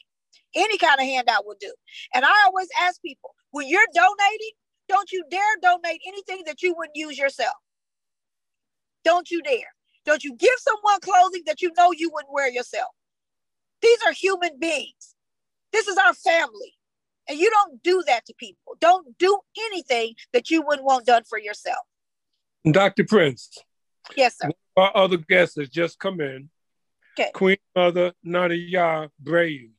any 0.56 0.78
kind 0.78 1.00
of 1.00 1.06
handout 1.06 1.46
will 1.46 1.58
do. 1.60 1.74
And 2.14 2.24
I 2.26 2.34
always 2.46 2.68
ask 2.82 3.02
people 3.02 3.32
when 3.52 3.68
you're 3.68 3.82
donating, 3.94 4.52
don't 4.88 5.12
you 5.12 5.24
dare 5.30 5.42
donate 5.62 6.02
anything 6.08 6.44
that 6.46 6.62
you 6.62 6.76
wouldn't 6.78 6.96
use 6.96 7.18
yourself. 7.18 7.56
Don't 9.04 9.30
you 9.32 9.42
dare. 9.42 9.74
Don't 10.06 10.24
you 10.24 10.36
give 10.36 10.56
someone 10.60 11.00
clothing 11.02 11.44
that 11.46 11.62
you 11.62 11.72
know 11.78 11.92
you 11.92 12.10
wouldn't 12.14 12.34
wear 12.34 12.50
yourself. 12.50 12.90
These 13.82 14.00
are 14.06 14.14
human 14.14 14.60
beings. 14.60 15.16
This 15.72 15.88
is 15.88 15.98
our 15.98 16.14
family. 16.14 16.74
And 17.28 17.40
you 17.40 17.50
don't 17.50 17.82
do 17.84 18.04
that 18.08 18.26
to 18.26 18.34
people. 18.38 18.76
Don't 18.82 19.18
do 19.18 19.40
anything 19.68 20.16
that 20.34 20.50
you 20.50 20.62
wouldn't 20.62 20.86
want 20.86 21.06
done 21.06 21.24
for 21.28 21.40
yourself. 21.40 21.80
Dr. 22.70 23.06
Prince. 23.06 23.60
Yes, 24.16 24.38
sir. 24.38 24.52
Our 24.76 24.96
other 24.96 25.18
guest 25.18 25.58
has 25.58 25.70
just 25.70 26.00
come 26.00 26.20
in. 26.22 26.50
Okay. 27.20 27.32
Queen 27.34 27.58
Mother 27.76 28.14
Nadia 28.24 29.10
Brave. 29.20 29.72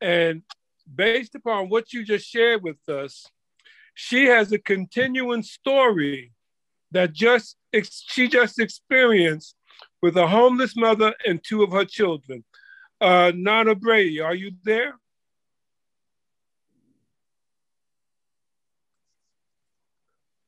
And 0.00 0.42
based 0.92 1.34
upon 1.34 1.68
what 1.68 1.92
you 1.92 2.04
just 2.04 2.26
shared 2.26 2.62
with 2.62 2.88
us, 2.88 3.26
she 3.94 4.24
has 4.26 4.50
a 4.52 4.58
continuing 4.58 5.42
story 5.42 6.32
that 6.90 7.12
just 7.12 7.56
she 7.90 8.28
just 8.28 8.58
experienced 8.58 9.54
with 10.00 10.16
a 10.16 10.26
homeless 10.26 10.76
mother 10.76 11.14
and 11.26 11.42
two 11.42 11.62
of 11.62 11.72
her 11.72 11.84
children. 11.84 12.44
Uh, 13.00 13.32
Nana 13.34 13.74
Brady, 13.74 14.20
are 14.20 14.34
you 14.34 14.52
there? 14.64 14.94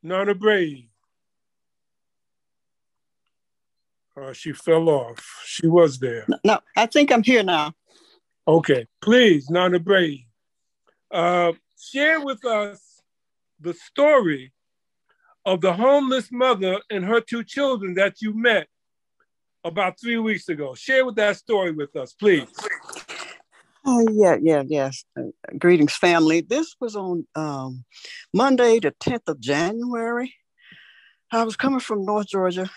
Nana 0.03 0.35
Brady. 0.35 0.91
Uh, 4.21 4.33
she 4.33 4.53
fell 4.53 4.89
off. 4.89 5.43
She 5.45 5.67
was 5.67 5.99
there. 5.99 6.27
No, 6.45 6.61
I 6.77 6.87
think 6.87 7.11
I'm 7.11 7.23
here 7.23 7.43
now. 7.43 7.73
Okay, 8.47 8.87
please, 9.01 9.49
Nana 9.51 9.79
Brady, 9.79 10.29
uh, 11.11 11.53
share 11.81 12.21
with 12.21 12.45
us 12.45 13.01
the 13.59 13.75
story 13.75 14.53
of 15.47 15.61
the 15.61 15.73
homeless 15.73 16.31
mother 16.31 16.79
and 16.91 17.05
her 17.05 17.21
two 17.21 17.43
children 17.43 17.95
that 17.95 18.21
you 18.21 18.35
met 18.35 18.69
about 19.65 19.99
three 19.99 20.19
weeks 20.19 20.49
ago. 20.49 20.75
Share 20.75 21.05
with 21.07 21.17
that 21.17 21.37
story 21.37 21.73
with 21.73 21.97
us, 21.97 22.13
please. 22.13 22.49
Oh, 23.87 24.07
yeah, 24.13 24.37
yeah, 24.41 24.63
yes. 24.67 25.05
Uh, 25.19 25.25
greetings, 25.59 25.95
family. 25.95 26.41
This 26.41 26.75
was 26.81 26.97
on 26.97 27.27
um, 27.35 27.85
Monday, 28.33 28.79
the 28.79 28.93
10th 28.93 29.29
of 29.29 29.41
January. 29.41 30.35
I 31.31 31.45
was 31.45 31.57
coming 31.57 31.81
from 31.81 32.05
North 32.05 32.29
Georgia, 32.29 32.71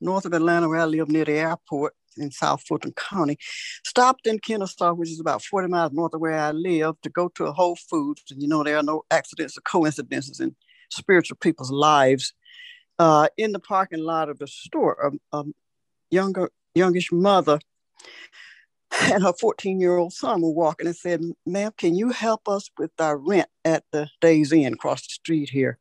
north 0.00 0.24
of 0.24 0.32
Atlanta, 0.32 0.68
where 0.68 0.80
I 0.80 0.84
live 0.84 1.08
near 1.08 1.24
the 1.24 1.32
airport 1.32 1.94
in 2.16 2.30
South 2.30 2.62
Fulton 2.62 2.92
County. 2.92 3.38
Stopped 3.84 4.26
in 4.26 4.38
Kennesaw, 4.38 4.94
which 4.94 5.10
is 5.10 5.20
about 5.20 5.42
40 5.42 5.68
miles 5.68 5.92
north 5.92 6.14
of 6.14 6.20
where 6.20 6.38
I 6.38 6.50
live, 6.52 7.00
to 7.02 7.10
go 7.10 7.28
to 7.28 7.46
a 7.46 7.52
Whole 7.52 7.76
Foods. 7.76 8.24
And 8.30 8.42
you 8.42 8.48
know, 8.48 8.62
there 8.62 8.76
are 8.76 8.82
no 8.82 9.04
accidents 9.10 9.56
or 9.56 9.62
coincidences 9.62 10.40
in 10.40 10.54
spiritual 10.90 11.36
people's 11.40 11.70
lives. 11.70 12.32
Uh, 12.98 13.28
in 13.38 13.52
the 13.52 13.60
parking 13.60 14.00
lot 14.00 14.28
of 14.28 14.38
the 14.38 14.46
store, 14.46 15.18
a, 15.32 15.38
a 15.38 15.44
younger, 16.10 16.50
youngish 16.74 17.10
mother 17.10 17.58
and 19.02 19.22
her 19.22 19.32
14 19.32 19.80
year 19.80 19.96
old 19.96 20.12
son 20.12 20.42
were 20.42 20.50
walking 20.50 20.86
and 20.86 20.96
said, 20.96 21.22
Ma'am, 21.46 21.72
can 21.76 21.94
you 21.94 22.10
help 22.10 22.48
us 22.48 22.70
with 22.78 22.90
our 22.98 23.16
rent 23.16 23.48
at 23.64 23.84
the 23.92 24.08
Days 24.20 24.52
Inn 24.52 24.74
across 24.74 25.02
the 25.02 25.10
street 25.10 25.50
here? 25.50 25.78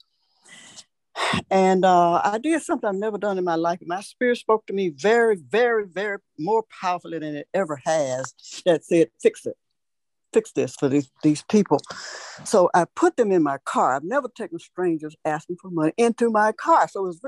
And 1.52 1.86
uh, 1.86 2.22
I 2.24 2.38
did 2.38 2.62
something 2.62 2.88
I've 2.88 2.96
never 2.96 3.18
done 3.18 3.38
in 3.38 3.44
my 3.44 3.56
life. 3.56 3.80
My 3.86 4.02
spirit 4.02 4.38
spoke 4.38 4.66
to 4.68 4.74
me 4.74 4.90
very, 4.90 5.36
very, 5.36 5.86
very 5.86 6.18
more 6.38 6.64
powerfully 6.82 7.20
than 7.20 7.36
it 7.36 7.48
ever 7.54 7.80
has 7.86 8.34
that 8.66 8.84
said, 8.84 9.10
Fix 9.22 9.46
it. 9.46 9.58
Fix 10.32 10.52
this 10.52 10.76
for 10.76 10.88
these, 10.88 11.10
these 11.24 11.42
people. 11.44 11.80
So 12.44 12.70
I 12.76 12.86
put 12.96 13.18
them 13.18 13.32
in 13.32 13.42
my 13.42 13.58
car. 13.66 13.96
I've 13.96 14.04
never 14.04 14.28
taken 14.28 14.60
strangers 14.60 15.16
asking 15.26 15.58
for 15.60 15.72
money 15.72 15.94
into 15.98 16.30
my 16.30 16.52
car. 16.52 16.88
So 16.88 17.06
it 17.06 17.08
was 17.08 17.22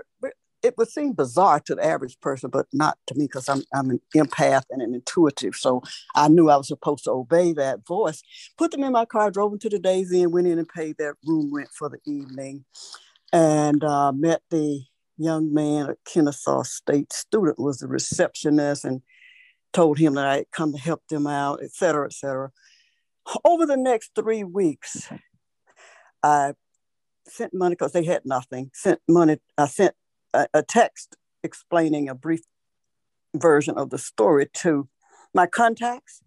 it 0.64 0.78
would 0.78 0.90
seem 0.90 1.14
bizarre 1.14 1.60
to 1.62 1.76
the 1.76 1.84
average 1.84 2.20
person, 2.20 2.50
but 2.50 2.68
not 2.74 2.98
to 3.08 3.16
me 3.16 3.26
because 3.26 3.50
I'm, 3.50 3.64
I'm 3.74 3.90
an 3.90 4.02
empath 4.16 4.64
and 4.70 4.82
an 4.82 4.94
intuitive. 4.94 5.56
So 5.56 5.82
I 6.16 6.28
knew 6.28 6.50
I 6.50 6.58
was 6.58 6.68
supposed 6.68 7.06
to 7.06 7.12
obey 7.12 7.54
that 7.54 7.86
voice. 7.86 8.22
Put 8.58 8.72
them 8.72 8.84
in 8.84 8.92
my 8.92 9.06
car, 9.06 9.32
drove 9.32 9.52
them 9.52 9.60
to 9.60 9.70
the 9.70 9.80
Days 9.80 10.12
Inn, 10.12 10.32
went 10.32 10.48
in 10.48 10.60
and 10.60 10.70
paid 10.70 10.98
their 10.98 11.18
room 11.26 11.54
rent 11.54 11.70
for 11.74 11.90
the 11.90 12.00
evening, 12.06 12.66
and 13.32 13.84
uh, 13.84 14.12
met 14.12 14.42
the 14.50 14.84
young 15.18 15.54
man, 15.54 15.90
a 15.90 15.96
Kennesaw 16.06 16.64
State 16.64 17.14
student, 17.14 17.60
was 17.60 17.80
the 17.80 17.88
receptionist, 17.88 18.86
and 18.86 19.02
told 19.74 19.98
him 19.98 20.16
that 20.16 20.28
I 20.28 20.38
had 20.38 20.52
come 20.52 20.74
to 20.74 20.80
help 20.80 21.02
them 21.10 21.28
out, 21.28 21.60
et 21.64 21.72
cetera, 21.72 22.06
et 22.06 22.14
cetera. 22.14 22.52
Over 23.46 23.66
the 23.66 23.78
next 23.78 24.12
three 24.16 24.44
weeks, 24.44 25.10
I 26.24 26.54
sent 27.28 27.54
money 27.54 27.76
because 27.76 27.94
they 27.94 28.04
had 28.04 28.26
nothing. 28.26 28.72
Sent 28.74 29.00
money. 29.08 29.38
I 29.58 29.68
sent 29.68 29.96
a, 30.34 30.48
a 30.54 30.64
text 30.64 31.16
explaining 31.44 32.10
a 32.10 32.16
brief 32.16 32.42
version 33.36 33.78
of 33.78 33.90
the 33.90 33.98
story 33.98 34.48
to 34.54 34.90
my 35.34 35.48
contacts 35.48 36.22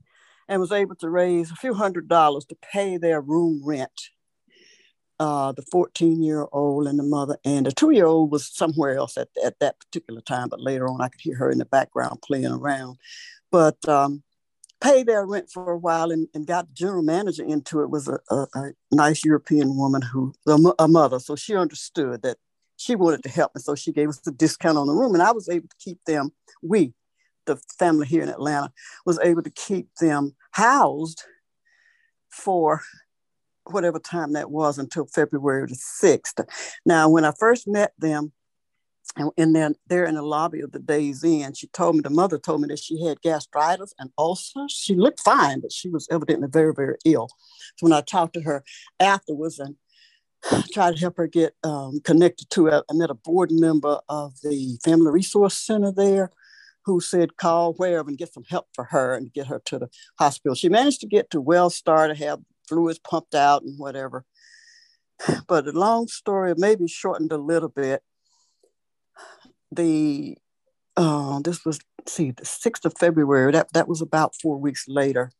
and 0.49 0.61
was 0.61 0.73
able 0.73 0.95
to 0.97 1.11
raise 1.11 1.51
a 1.51 1.57
few 1.57 1.75
hundred 1.75 2.09
dollars 2.09 2.45
to 2.47 2.57
pay 2.73 2.97
their 2.97 3.21
room 3.21 3.61
rent. 3.65 4.11
Uh, 5.21 5.53
the 5.53 5.63
14 5.71 6.23
year 6.25 6.47
old 6.51 6.89
and 6.89 6.99
the 6.99 7.05
mother, 7.05 7.39
and 7.45 7.67
the 7.67 7.73
two 7.73 7.93
year 7.93 8.07
old 8.07 8.33
was 8.33 8.53
somewhere 8.53 8.97
else 8.97 9.17
at, 9.17 9.29
at 9.45 9.59
that 9.61 9.79
particular 9.79 10.21
time, 10.21 10.49
but 10.49 10.61
later 10.61 10.89
on 10.89 11.01
I 11.01 11.09
could 11.09 11.21
hear 11.21 11.37
her 11.37 11.51
in 11.51 11.59
the 11.59 11.65
background 11.65 12.21
playing 12.21 12.47
around. 12.47 12.99
But 13.53 13.77
um, 13.89 14.25
paid 14.81 15.07
their 15.07 15.25
rent 15.25 15.51
for 15.51 15.71
a 15.71 15.79
while 15.79 16.11
and, 16.11 16.29
and 16.35 16.47
got 16.47 16.69
the 16.69 16.75
general 16.75 17.03
manager 17.03 17.45
into 17.45 17.81
it 17.81 17.91
was 17.91 18.09
a, 18.09 18.19
a, 18.29 18.47
a 18.55 18.73
nice 18.93 19.25
European 19.25 19.77
woman 19.77 20.03
who, 20.03 20.35
a 20.79 20.89
mother, 20.89 21.19
so 21.19 21.37
she 21.37 21.55
understood 21.55 22.23
that 22.23 22.37
she 22.77 22.95
wanted 22.95 23.23
to 23.23 23.29
help. 23.29 23.53
And 23.55 23.65
so 23.65 23.75
she 23.75 23.93
gave 23.93 24.09
us 24.09 24.27
a 24.27 24.31
discount 24.31 24.79
on 24.79 24.87
the 24.87 24.93
room. 24.93 25.15
And 25.15 25.23
I 25.23 25.33
was 25.33 25.49
able 25.49 25.69
to 25.69 25.77
keep 25.79 26.05
them, 26.05 26.33
we, 26.63 26.93
the 27.47 27.57
family 27.79 28.07
here 28.07 28.23
in 28.23 28.29
Atlanta, 28.29 28.73
was 29.07 29.19
able 29.21 29.43
to 29.43 29.51
keep 29.51 29.89
them 30.01 30.35
housed 30.51 31.23
for 32.31 32.83
whatever 33.71 33.99
time 33.99 34.33
that 34.33 34.51
was 34.51 34.79
until 34.79 35.07
February 35.07 35.67
the 35.67 35.75
6th. 35.75 36.47
Now, 36.85 37.09
when 37.09 37.25
I 37.25 37.33
first 37.39 37.67
met 37.67 37.93
them, 37.99 38.33
and 39.37 39.55
then 39.55 39.75
they're 39.87 40.07
in 40.07 40.15
the 40.15 40.23
lobby 40.23 40.61
of 40.61 40.73
the 40.73 40.79
Days 40.79 41.23
Inn, 41.23 41.53
she 41.53 41.67
told 41.69 41.95
me, 41.95 42.01
the 42.01 42.11
mother 42.11 42.39
told 42.39 42.63
me 42.63 42.69
that 42.69 42.79
she 42.79 43.05
had 43.05 43.21
gastritis 43.21 43.95
and 43.99 44.11
ulcers. 44.19 44.73
She 44.73 44.95
looked 44.95 45.21
fine, 45.21 45.61
but 45.61 45.73
she 45.73 45.89
was 45.89 46.09
evidently 46.11 46.49
very, 46.51 46.73
very 46.75 46.97
ill. 47.05 47.29
So 47.77 47.85
when 47.85 47.93
I 47.93 48.01
talked 48.01 48.35
to 48.35 48.41
her 48.41 48.65
afterwards 48.99 49.59
and 49.59 49.77
tried 50.73 50.95
to 50.95 51.01
help 51.01 51.17
her 51.17 51.27
get 51.27 51.55
um, 51.63 52.01
connected 52.01 52.51
to. 52.51 52.71
I 52.71 52.83
met 52.93 53.11
a 53.11 53.15
board 53.15 53.51
member 53.51 54.01
of 54.09 54.35
the 54.43 54.79
Family 54.85 55.11
Resource 55.11 55.55
Center 55.55 55.93
there 55.93 56.31
who 56.85 57.01
said 57.01 57.37
call 57.37 57.73
wherever 57.75 58.09
and 58.09 58.19
get 58.19 58.33
some 58.33 58.45
help 58.49 58.67
for 58.75 58.85
her 58.85 59.15
and 59.15 59.33
get 59.33 59.47
her 59.47 59.61
to 59.65 59.79
the 59.79 59.89
hospital. 60.19 60.55
She 60.55 60.69
managed 60.69 61.01
to 61.01 61.07
get 61.07 61.31
to 61.31 61.43
WellStar 61.43 62.09
to 62.09 62.15
have 62.15 62.41
fluids 62.69 62.99
pumped 62.99 63.35
out 63.35 63.63
and 63.63 63.79
whatever. 63.79 64.25
But 65.47 65.69
a 65.69 65.73
long 65.73 66.09
story 66.09 66.55
maybe 66.57 66.89
shortened 66.89 67.33
a 67.33 67.39
little 67.39 67.69
bit. 67.69 68.03
The 69.71 70.37
uh, 70.97 71.41
this 71.41 71.65
was 71.65 71.81
see 72.07 72.31
the 72.31 72.45
6th 72.45 72.85
of 72.85 72.99
February. 72.99 73.53
That 73.53 73.73
that 73.73 73.89
was 73.89 74.01
about 74.01 74.35
four 74.41 74.59
weeks 74.59 74.85
later. 74.89 75.31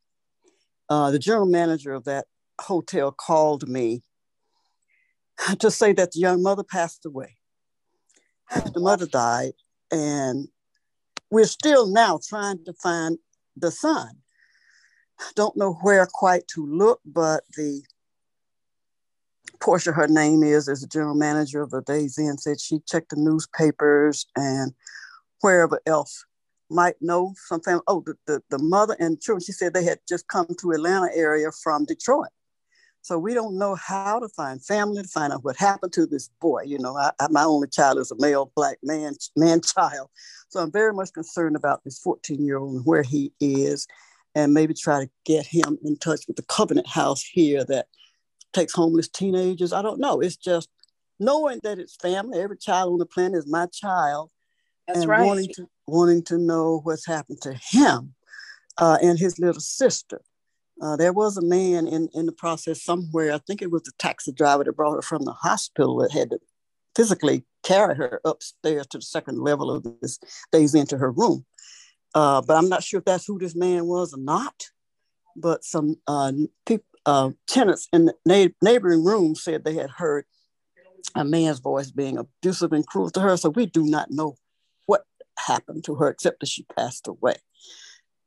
Uh, 0.89 1.11
the 1.11 1.19
general 1.19 1.47
manager 1.47 1.93
of 1.93 2.03
that 2.05 2.25
hotel 2.61 3.11
called 3.11 3.67
me 3.67 4.01
to 5.59 5.71
say 5.71 5.93
that 5.93 6.11
the 6.11 6.19
young 6.19 6.41
mother 6.41 6.63
passed 6.63 7.05
away. 7.05 7.37
The 8.73 8.79
mother 8.79 9.07
died, 9.07 9.53
and 9.91 10.47
we're 11.31 11.45
still 11.45 11.87
now 11.87 12.19
trying 12.27 12.63
to 12.65 12.73
find 12.73 13.17
the 13.55 13.71
son. 13.71 14.21
Don't 15.35 15.57
know 15.57 15.73
where 15.81 16.07
quite 16.11 16.47
to 16.49 16.65
look, 16.65 17.01
but 17.05 17.43
the 17.55 17.83
Portia, 19.59 19.91
her 19.91 20.07
name 20.07 20.43
is, 20.43 20.67
as 20.67 20.81
the 20.81 20.87
general 20.87 21.15
manager 21.15 21.61
of 21.61 21.71
the 21.71 21.81
Days 21.81 22.19
Inn, 22.19 22.37
said 22.37 22.59
she 22.59 22.79
checked 22.87 23.09
the 23.09 23.15
newspapers 23.15 24.25
and 24.35 24.73
wherever 25.41 25.81
else 25.85 26.25
might 26.69 26.95
know 27.01 27.33
some 27.47 27.61
family. 27.61 27.83
Oh, 27.87 28.03
the, 28.05 28.15
the, 28.27 28.41
the 28.49 28.59
mother 28.59 28.95
and 28.99 29.21
children, 29.21 29.43
she 29.43 29.51
said 29.51 29.73
they 29.73 29.83
had 29.83 29.99
just 30.07 30.27
come 30.27 30.47
to 30.59 30.71
Atlanta 30.71 31.09
area 31.13 31.51
from 31.63 31.85
Detroit. 31.85 32.29
So 33.01 33.19
we 33.19 33.35
don't 33.35 33.59
know 33.59 33.75
how 33.75 34.19
to 34.19 34.27
find 34.29 34.65
family, 34.65 35.03
to 35.03 35.07
find 35.07 35.31
out 35.31 35.43
what 35.43 35.57
happened 35.57 35.93
to 35.93 36.07
this 36.07 36.29
boy. 36.41 36.63
You 36.63 36.79
know, 36.79 36.97
I, 36.97 37.11
I, 37.19 37.27
my 37.29 37.43
only 37.43 37.67
child 37.67 37.99
is 37.99 38.09
a 38.09 38.15
male 38.17 38.51
black 38.55 38.79
man, 38.81 39.13
man 39.35 39.61
child. 39.61 40.09
So 40.49 40.59
I'm 40.59 40.71
very 40.71 40.91
much 40.91 41.13
concerned 41.13 41.55
about 41.55 41.83
this 41.83 41.99
14 41.99 42.43
year 42.43 42.57
old 42.57 42.77
and 42.77 42.85
where 42.85 43.03
he 43.03 43.31
is, 43.39 43.85
and 44.35 44.53
maybe 44.53 44.73
try 44.73 45.05
to 45.05 45.09
get 45.25 45.47
him 45.47 45.77
in 45.83 45.95
touch 45.97 46.27
with 46.27 46.35
the 46.35 46.43
Covenant 46.43 46.87
House 46.87 47.23
here 47.23 47.63
that 47.65 47.87
takes 48.53 48.73
homeless 48.73 49.07
teenagers. 49.07 49.73
I 49.73 49.81
don't 49.81 49.99
know. 49.99 50.19
It's 50.19 50.35
just 50.35 50.69
knowing 51.19 51.61
that 51.63 51.79
it's 51.79 51.95
family. 51.95 52.39
Every 52.39 52.57
child 52.57 52.93
on 52.93 52.99
the 52.99 53.05
planet 53.05 53.39
is 53.39 53.47
my 53.47 53.67
child. 53.67 54.29
That's 54.87 54.99
and 54.99 55.09
right. 55.09 55.25
wanting 55.25 55.49
to 55.55 55.67
wanting 55.87 56.23
to 56.25 56.37
know 56.37 56.81
what's 56.83 57.05
happened 57.05 57.41
to 57.41 57.53
him 57.53 58.13
uh, 58.77 58.97
and 59.01 59.17
his 59.17 59.39
little 59.39 59.61
sister. 59.61 60.21
Uh, 60.81 60.95
there 60.97 61.13
was 61.13 61.37
a 61.37 61.41
man 61.41 61.87
in, 61.87 62.09
in 62.13 62.25
the 62.25 62.31
process 62.33 62.83
somewhere, 62.83 63.31
I 63.31 63.37
think 63.37 63.61
it 63.61 63.71
was 63.71 63.83
the 63.83 63.93
taxi 63.97 64.33
driver 64.33 64.65
that 64.65 64.75
brought 64.75 64.95
her 64.95 65.01
from 65.01 65.23
the 65.23 65.31
hospital 65.31 65.97
that 65.97 66.11
had 66.11 66.31
to 66.31 66.39
physically 66.95 67.45
carry 67.63 67.95
her 67.95 68.19
upstairs 68.25 68.87
to 68.87 68.97
the 68.97 69.03
second 69.03 69.39
level 69.39 69.71
of 69.71 69.85
this 70.01 70.19
Days 70.51 70.75
Inn 70.75 70.85
to 70.87 70.97
her 70.97 71.11
room. 71.11 71.45
Uh, 72.15 72.41
but 72.41 72.55
I'm 72.55 72.69
not 72.69 72.83
sure 72.83 72.99
if 72.99 73.05
that's 73.05 73.25
who 73.25 73.37
this 73.37 73.55
man 73.55 73.85
was 73.85 74.13
or 74.13 74.19
not. 74.19 74.69
But 75.35 75.65
some 75.65 75.97
uh, 76.07 76.31
uh, 77.05 77.31
tenants 77.45 77.87
in 77.91 78.05
the 78.05 78.15
na- 78.25 78.53
neighboring 78.61 79.03
room 79.03 79.35
said 79.35 79.63
they 79.63 79.75
had 79.75 79.91
heard 79.91 80.25
a 81.13 81.25
man's 81.25 81.59
voice 81.59 81.91
being 81.91 82.17
abusive 82.17 82.71
and 82.71 82.87
cruel 82.87 83.09
to 83.11 83.19
her. 83.19 83.37
So 83.37 83.49
we 83.49 83.65
do 83.65 83.85
not 83.85 84.11
know 84.11 84.37
what 84.85 85.03
happened 85.37 85.83
to 85.85 85.95
her 85.95 86.07
except 86.09 86.39
that 86.39 86.47
she 86.47 86.65
passed 86.75 87.07
away 87.07 87.35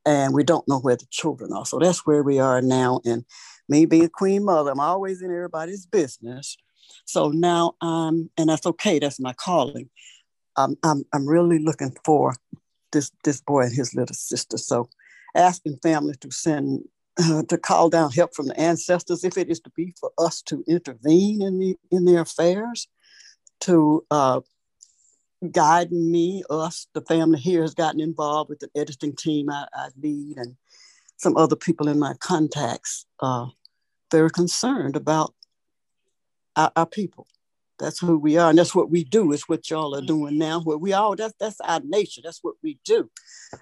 and 0.08 0.32
we 0.32 0.42
don't 0.42 0.66
know 0.68 0.78
where 0.78 0.96
the 0.96 1.06
children 1.10 1.52
are. 1.52 1.66
So 1.66 1.78
that's 1.78 2.06
where 2.06 2.22
we 2.22 2.38
are 2.38 2.62
now. 2.62 3.00
And 3.04 3.24
me 3.68 3.84
being 3.84 4.08
queen 4.08 4.44
mother, 4.44 4.70
I'm 4.70 4.80
always 4.80 5.20
in 5.22 5.30
everybody's 5.30 5.86
business. 5.86 6.56
So 7.04 7.28
now 7.28 7.74
I'm, 7.80 8.30
and 8.38 8.48
that's 8.48 8.66
okay. 8.66 8.98
That's 8.98 9.20
my 9.20 9.34
calling. 9.34 9.90
I'm, 10.56 10.76
I'm 11.12 11.28
really 11.28 11.58
looking 11.58 11.94
for 12.04 12.34
this 12.92 13.10
this 13.24 13.40
boy 13.40 13.62
and 13.62 13.74
his 13.74 13.94
little 13.94 14.14
sister. 14.14 14.56
So 14.56 14.88
asking 15.34 15.78
families 15.82 16.18
to 16.18 16.30
send 16.30 16.84
uh, 17.18 17.42
to 17.48 17.58
call 17.58 17.90
down 17.90 18.12
help 18.12 18.34
from 18.34 18.46
the 18.46 18.58
ancestors 18.58 19.24
if 19.24 19.36
it 19.36 19.48
is 19.48 19.60
to 19.60 19.70
be 19.70 19.94
for 19.98 20.10
us 20.18 20.42
to 20.42 20.64
intervene 20.66 21.42
in 21.42 21.58
the 21.58 21.76
in 21.90 22.04
their 22.04 22.20
affairs, 22.20 22.88
to 23.60 24.04
uh, 24.10 24.40
guiding 25.50 26.10
me, 26.10 26.42
us, 26.50 26.88
the 26.94 27.00
family 27.02 27.38
here 27.38 27.62
has 27.62 27.74
gotten 27.74 28.00
involved 28.00 28.50
with 28.50 28.60
the 28.60 28.70
editing 28.76 29.14
team 29.14 29.50
I, 29.50 29.66
I 29.72 29.88
lead 30.00 30.36
and 30.36 30.56
some 31.16 31.36
other 31.36 31.56
people 31.56 31.88
in 31.88 31.98
my 31.98 32.14
contacts 32.20 33.04
uh, 33.20 33.46
very 34.10 34.30
concerned 34.30 34.96
about 34.96 35.34
our, 36.56 36.72
our, 36.76 36.86
people. 36.86 37.26
That's 37.78 38.00
who 38.00 38.18
we 38.18 38.36
are, 38.36 38.50
and 38.50 38.58
that's 38.58 38.74
what 38.74 38.90
we 38.90 39.04
do. 39.04 39.32
Is 39.32 39.48
what 39.48 39.70
y'all 39.70 39.94
are 39.94 40.04
doing 40.04 40.36
now. 40.36 40.60
Where 40.60 40.76
we 40.76 40.92
all 40.92 41.14
that's 41.14 41.34
that's 41.38 41.60
our 41.60 41.80
nature. 41.84 42.20
That's 42.24 42.42
what 42.42 42.56
we 42.62 42.78
do, 42.84 43.08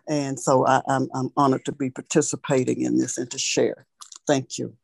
and 0.09 0.41
so 0.41 0.67
I, 0.67 0.81
I'm 0.89 1.09
I'm 1.14 1.31
honored 1.37 1.64
to 1.67 1.73
be 1.73 1.91
participating 1.91 2.81
in 2.81 2.99
this 2.99 3.19
and 3.19 3.31
to 3.31 3.39
share. 3.39 3.87
Thank 4.27 4.59
you. 4.59 4.75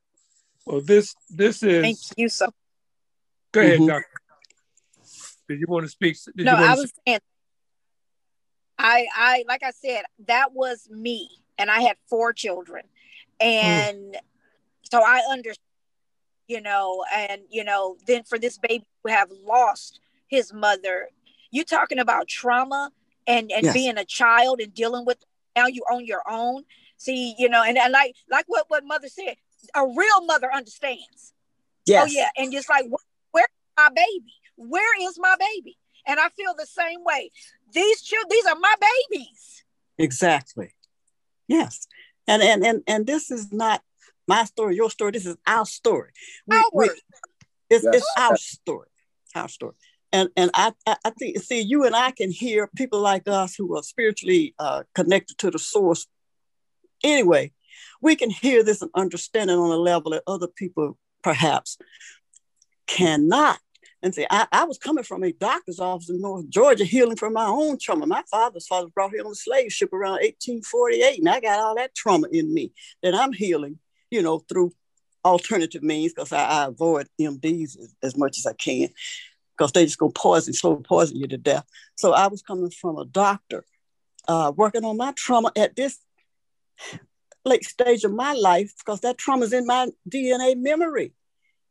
Well, 0.66 0.82
this 0.82 1.14
this 1.30 1.62
is. 1.62 1.82
Thank 1.82 1.98
you 2.16 2.28
so. 2.28 2.50
Go 3.52 3.60
ahead, 3.60 3.78
mm-hmm. 3.78 3.88
Doctor. 3.88 4.08
Did 5.48 5.60
you 5.60 5.66
want 5.68 5.84
to 5.84 5.90
speak? 5.90 6.16
Did 6.36 6.46
no, 6.46 6.54
I 6.54 6.74
was 6.74 6.90
speak? 6.90 7.02
saying. 7.06 7.20
I 8.78 9.06
I 9.14 9.44
like 9.48 9.62
I 9.62 9.70
said 9.70 10.02
that 10.26 10.52
was 10.52 10.88
me, 10.90 11.28
and 11.58 11.70
I 11.70 11.80
had 11.80 11.96
four 12.08 12.32
children, 12.32 12.84
and 13.40 14.14
mm. 14.14 14.20
so 14.90 15.02
I 15.02 15.22
understand, 15.30 15.58
you 16.52 16.60
know, 16.60 17.02
and 17.14 17.40
you 17.48 17.64
know, 17.64 17.96
then 18.06 18.24
for 18.24 18.38
this 18.38 18.58
baby 18.58 18.84
who 19.02 19.10
have 19.10 19.30
lost 19.42 20.00
his 20.28 20.52
mother, 20.52 21.08
you 21.50 21.64
talking 21.64 21.98
about 21.98 22.28
trauma 22.28 22.90
and 23.26 23.50
and 23.50 23.64
yes. 23.64 23.72
being 23.72 23.96
a 23.96 24.04
child 24.04 24.60
and 24.60 24.74
dealing 24.74 25.06
with 25.06 25.16
now 25.56 25.66
you're 25.66 25.90
on 25.90 26.04
your 26.04 26.22
own. 26.28 26.64
See, 26.98 27.34
you 27.38 27.48
know, 27.48 27.62
and, 27.62 27.78
and 27.78 27.90
like 27.90 28.14
like 28.30 28.44
what 28.48 28.66
what 28.68 28.84
mother 28.84 29.08
said, 29.08 29.36
a 29.74 29.86
real 29.86 30.26
mother 30.26 30.52
understands. 30.52 31.32
Oh, 31.32 31.82
yes. 31.86 32.02
Oh 32.02 32.12
yeah, 32.12 32.28
and 32.36 32.52
just 32.52 32.68
like 32.68 32.84
where's 33.30 33.46
my 33.78 33.88
baby? 33.94 34.34
Where 34.56 35.08
is 35.08 35.18
my 35.18 35.34
baby? 35.38 35.78
And 36.06 36.20
I 36.20 36.28
feel 36.28 36.54
the 36.56 36.66
same 36.66 37.02
way. 37.02 37.30
These 37.72 38.02
children, 38.02 38.28
these 38.30 38.46
are 38.46 38.56
my 38.56 38.74
babies. 39.10 39.64
Exactly. 39.96 40.74
Yes. 41.48 41.86
And 42.28 42.42
and 42.42 42.62
and 42.64 42.82
and 42.86 43.06
this 43.06 43.30
is 43.30 43.52
not 43.52 43.82
my 44.26 44.44
story, 44.44 44.76
your 44.76 44.90
story. 44.90 45.12
This 45.12 45.26
is 45.26 45.36
our 45.46 45.66
story. 45.66 46.10
We, 46.46 46.56
Our. 46.56 46.64
we, 46.72 46.90
it's, 47.70 47.84
Yes. 47.84 47.94
it's 47.94 48.12
our 48.16 48.36
story. 48.36 48.88
Our 49.34 49.48
story. 49.48 49.74
And 50.12 50.28
and 50.36 50.50
I, 50.52 50.72
I 50.86 50.96
I 51.06 51.10
think 51.10 51.38
see 51.40 51.60
you 51.60 51.84
and 51.86 51.96
I 51.96 52.10
can 52.10 52.30
hear 52.30 52.68
people 52.76 53.00
like 53.00 53.26
us 53.26 53.54
who 53.54 53.76
are 53.76 53.82
spiritually 53.82 54.54
uh, 54.58 54.82
connected 54.94 55.38
to 55.38 55.50
the 55.50 55.58
source. 55.58 56.06
Anyway, 57.02 57.52
we 58.02 58.14
can 58.14 58.28
hear 58.30 58.62
this 58.62 58.82
and 58.82 58.90
understand 58.94 59.50
it 59.50 59.54
on 59.56 59.70
a 59.70 59.76
level 59.76 60.10
that 60.12 60.22
other 60.26 60.48
people 60.48 60.98
perhaps 61.22 61.78
cannot. 62.86 63.58
And 64.02 64.12
see, 64.14 64.26
I, 64.28 64.46
I 64.50 64.64
was 64.64 64.78
coming 64.78 65.04
from 65.04 65.22
a 65.22 65.32
doctor's 65.32 65.78
office 65.78 66.10
in 66.10 66.20
North 66.20 66.48
Georgia, 66.48 66.84
healing 66.84 67.16
from 67.16 67.32
my 67.34 67.46
own 67.46 67.78
trauma. 67.80 68.04
My 68.04 68.24
father's 68.30 68.66
father 68.66 68.88
brought 68.88 69.12
here 69.12 69.24
on 69.24 69.30
a 69.30 69.34
slave 69.34 69.72
ship 69.72 69.92
around 69.92 70.14
1848, 70.14 71.20
and 71.20 71.28
I 71.28 71.40
got 71.40 71.60
all 71.60 71.76
that 71.76 71.94
trauma 71.94 72.26
in 72.32 72.52
me 72.52 72.72
that 73.02 73.14
I'm 73.14 73.32
healing, 73.32 73.78
you 74.12 74.22
know, 74.22 74.40
through 74.40 74.72
alternative 75.24 75.82
means 75.82 76.12
because 76.12 76.32
I, 76.32 76.44
I 76.44 76.66
avoid 76.66 77.08
MDs 77.18 77.78
as, 77.78 77.94
as 78.02 78.16
much 78.16 78.38
as 78.38 78.46
I 78.46 78.52
can 78.52 78.90
because 79.56 79.72
they 79.72 79.84
just 79.84 79.98
go 79.98 80.10
poison, 80.10 80.52
slow 80.52 80.76
poison 80.76 81.16
you 81.16 81.26
to 81.28 81.38
death. 81.38 81.64
So 81.96 82.12
I 82.12 82.26
was 82.26 82.42
coming 82.42 82.70
from 82.70 82.98
a 82.98 83.06
doctor, 83.06 83.64
uh, 84.28 84.52
working 84.54 84.84
on 84.84 84.98
my 84.98 85.12
trauma 85.16 85.50
at 85.56 85.76
this 85.76 85.98
late 87.44 87.64
stage 87.64 88.04
of 88.04 88.12
my 88.12 88.34
life 88.34 88.72
because 88.78 89.00
that 89.00 89.18
trauma 89.18 89.44
is 89.44 89.52
in 89.52 89.66
my 89.66 89.88
DNA 90.08 90.56
memory. 90.56 91.14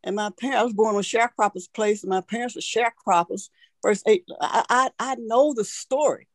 And 0.04 0.16
my 0.16 0.32
parents, 0.40 0.60
I 0.60 0.64
was 0.64 0.74
born 0.74 0.96
on 0.96 1.04
sharecroppers' 1.04 1.72
place, 1.72 2.02
and 2.02 2.10
my 2.10 2.22
parents 2.22 2.56
were 2.56 2.62
sharecroppers. 2.62 3.50
First 3.84 4.08
eight, 4.08 4.26
I, 4.40 4.64
I, 4.68 4.90
I 5.00 5.16
know 5.20 5.54
the 5.54 5.64
story, 5.64 6.28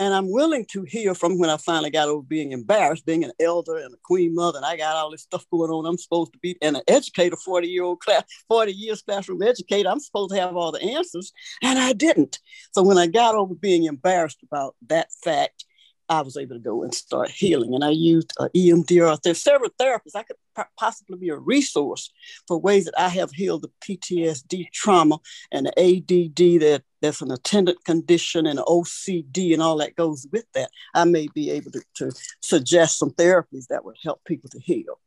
and 0.00 0.14
I'm 0.14 0.30
willing 0.30 0.64
to 0.70 0.82
hear 0.84 1.14
from 1.14 1.38
when 1.38 1.50
I 1.50 1.58
finally 1.58 1.90
got 1.90 2.08
over 2.08 2.22
being 2.22 2.52
embarrassed, 2.52 3.04
being 3.04 3.22
an 3.22 3.32
elder 3.38 3.76
and 3.76 3.92
a 3.94 3.98
queen 4.02 4.34
mother, 4.34 4.56
and 4.56 4.64
I 4.64 4.78
got 4.78 4.96
all 4.96 5.10
this 5.10 5.22
stuff 5.22 5.44
going 5.50 5.70
on. 5.70 5.84
I'm 5.84 5.98
supposed 5.98 6.32
to 6.32 6.38
be 6.38 6.56
and 6.62 6.78
an 6.78 6.82
educator, 6.88 7.36
40 7.36 7.68
year 7.68 7.84
old 7.84 8.00
class, 8.00 8.24
40 8.48 8.72
years 8.72 9.02
classroom 9.02 9.42
educator. 9.42 9.90
I'm 9.90 10.00
supposed 10.00 10.32
to 10.34 10.40
have 10.40 10.56
all 10.56 10.72
the 10.72 10.82
answers, 10.82 11.32
and 11.62 11.78
I 11.78 11.92
didn't. 11.92 12.38
So 12.72 12.82
when 12.82 12.96
I 12.96 13.06
got 13.06 13.34
over 13.34 13.54
being 13.54 13.84
embarrassed 13.84 14.42
about 14.42 14.74
that 14.88 15.08
fact, 15.22 15.66
I 16.10 16.22
was 16.22 16.36
able 16.36 16.56
to 16.56 16.60
go 16.60 16.82
and 16.82 16.92
start 16.92 17.30
healing. 17.30 17.72
And 17.72 17.84
I 17.84 17.90
used 17.90 18.32
uh, 18.40 18.48
EMDR. 18.54 19.22
There's 19.22 19.40
several 19.40 19.70
therapists. 19.80 20.16
I 20.16 20.24
could 20.24 20.36
p- 20.56 20.62
possibly 20.76 21.16
be 21.16 21.28
a 21.28 21.36
resource 21.36 22.12
for 22.48 22.60
ways 22.60 22.86
that 22.86 23.00
I 23.00 23.08
have 23.10 23.30
healed 23.30 23.62
the 23.62 23.70
PTSD 23.80 24.72
trauma 24.72 25.18
and 25.52 25.66
the 25.66 25.78
ADD 25.78 26.60
that 26.62 26.82
that's 27.00 27.22
an 27.22 27.30
attendant 27.30 27.84
condition 27.84 28.46
and 28.46 28.58
OCD 28.58 29.52
and 29.52 29.62
all 29.62 29.76
that 29.78 29.94
goes 29.94 30.26
with 30.32 30.46
that. 30.54 30.70
I 30.94 31.04
may 31.04 31.28
be 31.32 31.50
able 31.52 31.70
to, 31.70 31.82
to 31.94 32.12
suggest 32.42 32.98
some 32.98 33.10
therapies 33.10 33.68
that 33.68 33.84
would 33.84 33.96
help 34.02 34.22
people 34.24 34.50
to 34.50 34.58
heal. 34.58 34.98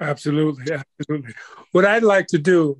Absolutely, 0.00 0.76
absolutely. 1.00 1.32
What 1.72 1.86
I'd 1.86 2.02
like 2.02 2.26
to 2.28 2.38
do, 2.38 2.78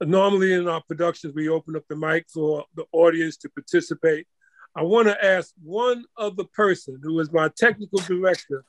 normally 0.00 0.52
in 0.52 0.68
our 0.68 0.82
productions, 0.82 1.34
we 1.34 1.48
open 1.48 1.74
up 1.74 1.84
the 1.88 1.96
mic 1.96 2.26
for 2.28 2.66
the 2.74 2.84
audience 2.92 3.38
to 3.38 3.48
participate. 3.48 4.26
I 4.74 4.82
want 4.82 5.08
to 5.08 5.24
ask 5.24 5.52
one 5.62 6.04
other 6.16 6.44
person 6.44 7.00
who 7.02 7.18
is 7.20 7.32
my 7.32 7.48
technical 7.48 7.98
director, 8.00 8.64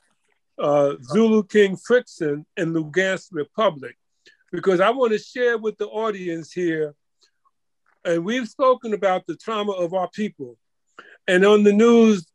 uh, 0.58 0.94
Zulu 1.02 1.44
King 1.44 1.76
Frickson 1.76 2.44
in 2.56 2.72
Lugansk 2.72 3.28
Republic, 3.32 3.96
because 4.50 4.80
I 4.80 4.90
want 4.90 5.12
to 5.12 5.18
share 5.18 5.58
with 5.58 5.78
the 5.78 5.86
audience 5.86 6.52
here. 6.52 6.94
And 8.04 8.24
we've 8.24 8.48
spoken 8.48 8.94
about 8.94 9.26
the 9.26 9.36
trauma 9.36 9.72
of 9.72 9.94
our 9.94 10.08
people. 10.10 10.58
And 11.28 11.44
on 11.44 11.62
the 11.62 11.72
news, 11.72 12.26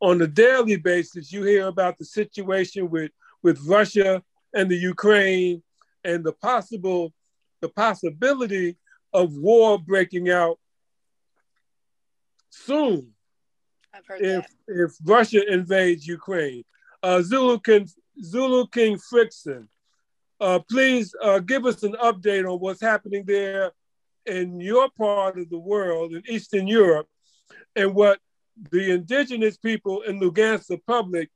on 0.00 0.20
a 0.20 0.26
daily 0.26 0.76
basis, 0.76 1.32
you 1.32 1.42
hear 1.44 1.66
about 1.66 1.96
the 1.96 2.04
situation 2.04 2.90
with, 2.90 3.10
with 3.42 3.58
Russia 3.66 4.22
and 4.52 4.70
the 4.70 4.76
Ukraine 4.76 5.62
and 6.04 6.22
the 6.22 6.32
possible 6.32 7.12
the 7.62 7.68
possibility 7.70 8.76
of 9.14 9.32
war 9.32 9.78
breaking 9.78 10.28
out 10.28 10.58
soon 12.50 13.13
if 14.18 14.46
that. 14.46 14.50
if 14.66 14.92
Russia 15.04 15.42
invades 15.52 16.06
Ukraine. 16.06 16.64
Uh, 17.02 17.22
Zulu 17.22 17.58
King 17.60 17.88
Zulu 18.22 18.66
King 18.68 18.98
Frickson, 18.98 19.68
uh, 20.40 20.58
please 20.70 21.14
uh, 21.22 21.38
give 21.40 21.66
us 21.66 21.82
an 21.82 21.94
update 22.02 22.50
on 22.50 22.58
what's 22.60 22.80
happening 22.80 23.24
there 23.26 23.72
in 24.26 24.60
your 24.60 24.88
part 24.96 25.38
of 25.38 25.50
the 25.50 25.58
world 25.58 26.12
in 26.12 26.22
Eastern 26.28 26.66
Europe, 26.66 27.08
and 27.76 27.94
what 27.94 28.18
the 28.70 28.92
indigenous 28.92 29.56
people 29.56 30.02
in 30.02 30.20
Lugansk 30.20 30.70
Republic 30.70 31.30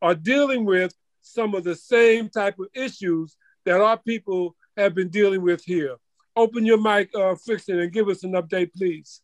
are 0.00 0.14
dealing 0.14 0.64
with 0.64 0.92
some 1.20 1.54
of 1.54 1.62
the 1.64 1.76
same 1.76 2.28
type 2.28 2.58
of 2.58 2.66
issues 2.74 3.36
that 3.64 3.80
our 3.80 3.96
people 3.96 4.56
have 4.76 4.94
been 4.94 5.08
dealing 5.08 5.42
with 5.42 5.62
here. 5.64 5.96
Open 6.34 6.64
your 6.64 6.80
mic, 6.80 7.10
uh, 7.14 7.36
Frickson, 7.46 7.82
and 7.82 7.92
give 7.92 8.08
us 8.08 8.24
an 8.24 8.32
update, 8.32 8.72
please. 8.72 9.20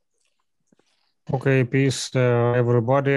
Okay, 1.31 1.63
peace, 1.63 2.11
uh, 2.17 2.55
everybody. 2.57 3.17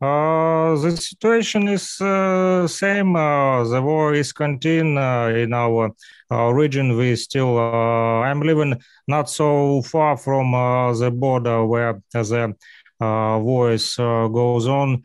Uh, 0.00 0.76
the 0.80 0.96
situation 0.96 1.68
is 1.68 2.00
uh, 2.00 2.66
same. 2.66 3.14
Uh, 3.14 3.64
the 3.64 3.82
war 3.82 4.14
is 4.14 4.32
continuing 4.32 4.96
uh, 4.96 5.26
in 5.26 5.52
our 5.52 5.90
uh, 6.30 6.50
region. 6.54 6.96
We 6.96 7.16
still. 7.16 7.58
I'm 7.58 8.40
living 8.40 8.80
not 9.06 9.28
so 9.28 9.82
far 9.82 10.16
from 10.16 10.52
the 10.52 11.10
border 11.10 11.66
where 11.66 12.00
the 12.12 12.54
war 12.98 13.72
is, 13.72 13.94
goes 13.96 14.66
on. 14.66 15.02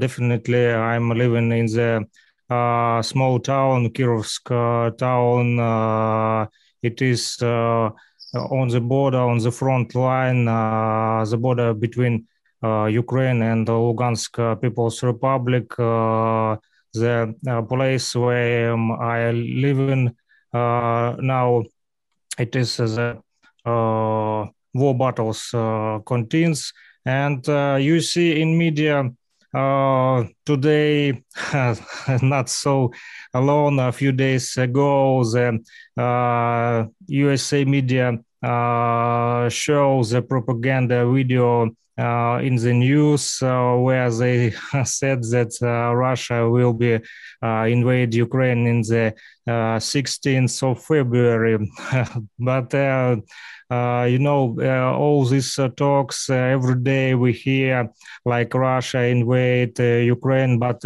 Definitely, 0.00 0.72
I'm 0.72 1.08
living 1.10 1.52
in 1.52 1.66
the 1.66 3.02
small 3.04 3.38
town, 3.38 3.90
Kirovsk 3.90 4.98
town. 4.98 6.48
It 6.82 7.00
is. 7.00 7.38
Uh, 8.34 8.46
on 8.46 8.68
the 8.68 8.80
border, 8.80 9.18
on 9.18 9.36
the 9.36 9.52
front 9.52 9.94
line, 9.94 10.48
uh, 10.48 11.22
the 11.28 11.36
border 11.36 11.74
between 11.74 12.26
uh, 12.64 12.86
Ukraine 12.86 13.42
and 13.42 13.68
the 13.68 13.72
Lugansk 13.72 14.58
People's 14.62 15.02
Republic, 15.02 15.68
the 15.76 17.66
place 17.68 18.16
where 18.16 18.72
um, 18.72 18.92
I 18.92 19.32
live 19.32 19.80
in 19.80 20.16
now, 20.54 21.62
it 22.38 22.56
is 22.56 22.76
the 22.78 23.20
war 23.64 24.94
battles 24.98 25.50
continues, 26.06 26.72
and 27.04 27.46
you 27.82 28.00
see 28.00 28.40
in 28.40 28.56
media 28.56 29.10
uh, 29.54 30.24
today, 30.44 31.22
not 32.22 32.48
so 32.48 32.90
alone. 33.34 33.78
A 33.78 33.92
few 33.92 34.12
days 34.12 34.56
ago, 34.56 35.24
the 35.24 35.60
uh, 36.00 36.86
USA 37.06 37.64
media 37.64 38.18
uh, 38.42 39.48
shows 39.48 40.12
a 40.12 40.22
propaganda 40.22 41.06
video 41.10 41.70
uh, 41.98 42.40
in 42.42 42.56
the 42.56 42.72
news 42.72 43.42
uh, 43.42 43.74
where 43.74 44.10
they 44.10 44.50
said 44.84 45.22
that 45.24 45.52
uh, 45.62 45.94
Russia 45.94 46.48
will 46.48 46.72
be 46.72 46.98
uh, 47.42 47.66
invade 47.68 48.14
Ukraine 48.14 48.66
in 48.66 48.80
the 48.82 49.14
16th 49.46 50.62
of 50.62 50.82
February. 50.82 51.58
but 52.38 52.74
uh, 53.72 54.04
you 54.04 54.18
know, 54.18 54.54
uh, 54.60 54.94
all 54.94 55.24
these 55.24 55.58
uh, 55.58 55.68
talks 55.68 56.28
every 56.28 56.74
day 56.74 57.14
we 57.14 57.32
hear 57.32 57.88
like 58.26 58.52
Russia 58.52 59.00
invade 59.00 59.78
Ukraine, 59.78 60.58
but 60.58 60.84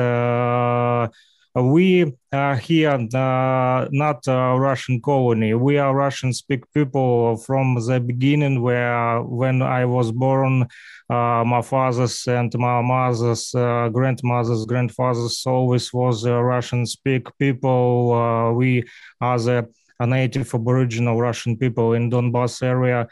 we 1.62 2.12
are 2.32 2.56
here 2.56 2.90
uh, 2.90 3.88
not 3.90 4.26
a 4.26 4.56
Russian 4.58 5.00
colony. 5.00 5.54
We 5.54 5.78
are 5.78 5.94
Russian 5.94 6.32
speak 6.32 6.70
people 6.74 7.38
from 7.38 7.76
the 7.76 7.98
beginning 7.98 8.60
where 8.60 9.22
when 9.22 9.62
I 9.62 9.86
was 9.86 10.12
born, 10.12 10.66
uh, 11.08 11.44
my 11.46 11.62
father's 11.62 12.26
and 12.26 12.52
my 12.58 12.82
mother's 12.82 13.54
uh, 13.54 13.88
grandmother's 13.88 14.66
grandfathers 14.66 15.44
always 15.46 15.92
was 15.94 16.26
Russian 16.26 16.84
speak 16.84 17.26
people. 17.38 18.54
we 18.54 18.84
are 19.20 19.38
the 19.38 19.66
native 20.00 20.54
aboriginal 20.54 21.18
Russian 21.18 21.56
people 21.56 21.94
in 21.94 22.10
Donbass 22.10 22.62
area. 22.62 23.08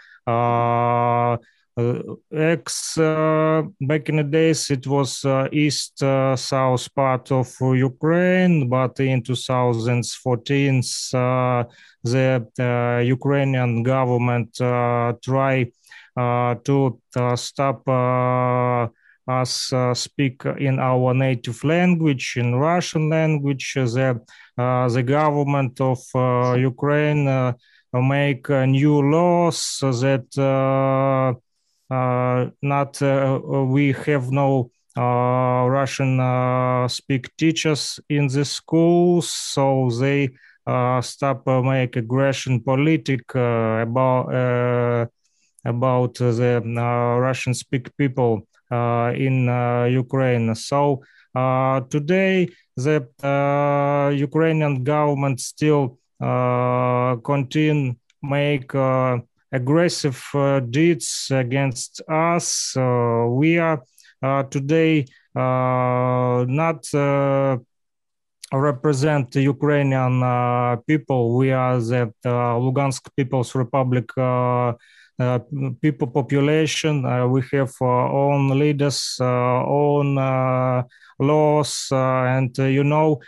Uh, 1.76 2.14
ex 2.32 2.96
uh, 2.98 3.62
back 3.80 4.09
in 4.09 4.14
the 4.18 4.22
days 4.22 4.70
it 4.70 4.86
was 4.86 5.24
uh, 5.24 5.48
east 5.51 6.01
uh, 6.05 6.36
south 6.36 6.94
part 6.94 7.32
of 7.32 7.52
Ukraine, 7.60 8.68
but 8.68 9.01
in 9.01 9.20
2014 9.20 10.82
uh, 11.14 11.64
the 12.05 12.46
uh, 12.60 13.02
Ukrainian 13.02 13.82
government 13.82 14.60
uh, 14.60 15.14
try 15.20 15.66
to 16.16 17.01
stop 17.34 17.88
us 19.26 19.72
speak 19.94 20.44
in 20.44 20.78
our 20.78 21.12
native 21.12 21.64
language, 21.64 22.34
in 22.36 22.55
Russian 22.55 23.10
language. 23.10 23.74
The 23.74 24.20
the 24.56 25.02
government 25.02 25.80
of 25.80 25.98
Ukraine 26.56 27.24
make 27.92 28.48
new 28.48 29.02
laws 29.10 29.78
that 29.80 31.40
Uh, 31.90 32.47
not 32.62 33.01
uh, 33.02 33.35
uh, 33.36 33.65
we 33.65 33.93
have 33.93 34.31
no 34.31 34.70
uh, 34.97 35.66
Russian 35.69 36.19
uh, 36.19 36.89
speak 36.89 37.28
teachers 37.36 38.01
in 38.09 38.28
the 38.28 38.44
schools, 38.44 39.31
so 39.31 39.90
they 40.01 40.31
uh, 40.66 41.02
stop 41.02 41.47
make 41.47 41.97
aggression 41.97 42.61
politic 42.61 43.35
about 43.35 45.11
about 45.66 46.15
the 46.15 46.62
Russian 47.20 47.55
speak 47.55 47.94
people 47.97 48.47
in 48.70 49.47
Ukraine. 49.90 50.55
So 50.55 51.02
today, 51.90 52.48
the 52.77 53.06
Ukrainian 54.16 54.85
government 54.85 55.40
still 55.40 55.98
continue 56.19 57.94
make 58.23 58.73
aggressive 59.55 60.18
deeds 60.70 61.28
against 61.31 62.02
us. 62.09 62.74
we 62.76 63.59
are 63.59 63.82
uh, 64.24 64.43
today 64.44 65.05
uh, 65.36 66.47
not 66.48 66.81
uh, 66.94 67.59
represent 68.52 69.31
the 69.32 69.43
Ukrainian 69.43 70.14
people. 70.86 71.36
We 71.36 71.52
are 71.52 71.78
the 71.78 72.12
Lugansk 72.64 73.02
People's 73.16 73.55
Republic 73.55 74.06
uh, 74.16 74.72
Uh, 75.19 75.39
people 75.81 76.09
population. 76.09 77.05
Uh, 77.05 77.27
we 77.27 77.41
have 77.53 77.73
our 77.81 78.09
own 78.09 78.59
leaders, 78.59 79.16
uh, 79.20 79.65
own 79.65 80.19
uh, 80.19 80.82
laws, 81.20 81.89
and 81.93 82.57
you 82.59 82.82
know, 82.82 83.20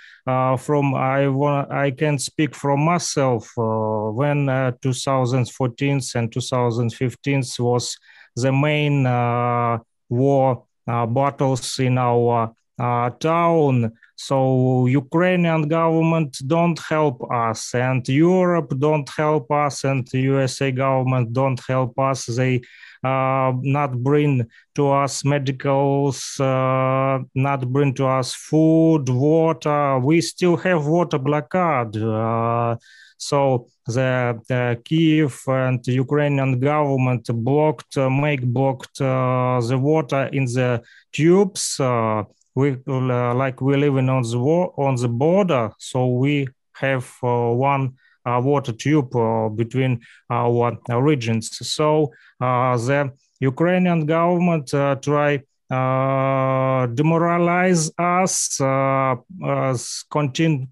from 0.59 0.95
I 0.95 1.29
want 1.29 1.71
I 1.71 1.93
can 1.93 2.19
speak 2.19 2.57
from 2.57 2.81
myself 2.81 3.53
when 3.57 4.47
2014 4.83 6.01
and 6.17 6.33
2015 6.33 7.43
was 7.61 7.97
the 8.35 8.51
main 8.51 9.05
war 10.09 10.65
uh, 10.89 11.07
battles 11.07 11.79
in 11.79 11.99
our 11.99 12.55
uh, 12.79 13.11
town. 13.11 13.93
So 14.17 14.87
Ukrainian 14.87 15.69
government 15.69 16.39
don't 16.47 16.79
help 16.89 17.31
us, 17.31 17.75
and 17.75 18.07
Europe 18.09 18.73
don't 18.79 19.09
help 19.17 19.51
us, 19.51 19.85
and 19.85 20.09
USA 20.13 20.73
government 20.73 21.33
don't 21.33 21.61
help 21.69 21.99
us. 21.99 22.25
They 22.27 22.63
uh, 23.05 23.53
not 23.61 23.93
bring 24.03 24.49
to 24.75 24.91
us 24.91 25.25
medicals, 25.25 26.41
uh, 26.41 27.19
not 27.35 27.69
bring 27.69 27.95
to 27.95 28.07
us 28.07 28.33
food, 28.33 29.09
water. 29.11 29.99
We 29.99 30.23
still 30.23 30.57
have 30.57 30.87
water 30.87 31.19
blockade. 31.19 31.97
Uh, 31.97 32.77
so 33.19 33.69
the, 33.87 34.41
the 34.49 34.81
Kiev 34.85 35.41
and 35.47 35.87
Ukrainian 35.87 36.59
government 36.59 37.29
blocked, 37.33 37.97
uh, 37.97 38.11
make 38.11 38.43
blocked 38.43 39.01
uh, 39.01 39.61
the 39.61 39.79
water 39.79 40.25
in 40.33 40.45
the 40.45 40.83
tubes. 41.13 41.81
Uh, 42.57 42.61
we 42.61 42.77
like 43.35 43.61
we 43.61 43.77
living 43.77 44.09
on 44.09 44.23
the 44.23 44.39
on 44.39 44.97
the 44.97 45.09
border, 45.09 45.73
so 45.79 46.07
we 46.07 46.49
have 46.75 47.07
one 47.23 47.95
uh, 48.27 48.41
water 48.43 48.73
tube 48.73 49.15
uh, 49.17 49.49
between 49.49 50.01
our 50.31 51.03
regions. 51.03 51.51
So 51.67 52.13
uh, 52.41 52.77
the 52.77 53.13
Ukrainian 53.41 54.07
government 54.07 54.69
try 55.03 55.43
uh, 55.71 56.87
demoralize 56.87 57.91
us. 57.99 58.61
Uh, 58.61 59.17
uh, 59.45 59.77
continue, 60.11 60.67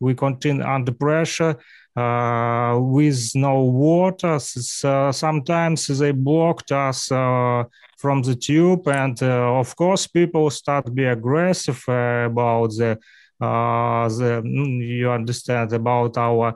we 0.00 0.14
continue 0.14 0.64
under 0.64 0.92
pressure 0.92 1.56
uh, 1.96 2.78
with 2.80 3.30
no 3.34 3.62
water. 3.64 4.38
So 4.38 5.10
sometimes 5.12 5.86
they 5.86 6.12
blocked 6.12 6.72
us 6.72 7.10
uh, 7.12 7.64
from 8.00 8.22
the 8.22 8.34
tube, 8.34 8.88
and 8.88 9.22
uh, 9.22 9.60
of 9.60 9.76
course, 9.76 10.06
people 10.06 10.50
start 10.50 10.86
to 10.86 10.92
be 10.92 11.04
aggressive 11.04 11.82
about 11.88 12.70
the. 12.70 12.98
the 13.40 14.42
mm, 14.44 14.86
you 14.86 15.10
understand 15.10 15.72
about 15.72 16.18
our 16.18 16.54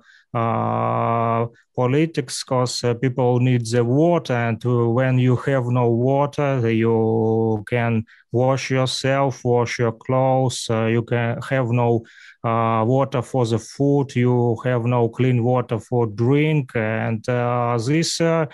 politics 1.75 2.45
because 2.45 2.85
uh, 2.85 2.95
people 2.95 3.41
need 3.41 3.67
the 3.67 3.85
water 3.85 4.33
and 4.33 4.65
uh, 4.65 4.89
when 4.89 5.19
you 5.19 5.37
have 5.37 5.67
no 5.67 5.89
water 5.89 6.71
you 6.71 7.65
can 7.69 8.05
wash 8.33 8.71
yourself 8.71 9.45
wash 9.45 9.79
your 9.79 9.93
clothes 9.93 10.67
uh, 10.71 10.87
you 10.87 11.03
can 11.03 11.41
have 11.43 11.71
no 11.71 12.05
uh, 12.45 12.85
water 12.87 13.23
for 13.23 13.47
the 13.47 13.59
food 13.59 14.15
you 14.15 14.57
have 14.65 14.85
no 14.85 15.09
clean 15.09 15.43
water 15.43 15.79
for 15.81 16.07
drink 16.07 16.71
and 16.77 17.29
uh, 17.29 17.77
this 17.87 18.21
uh, 18.21 18.47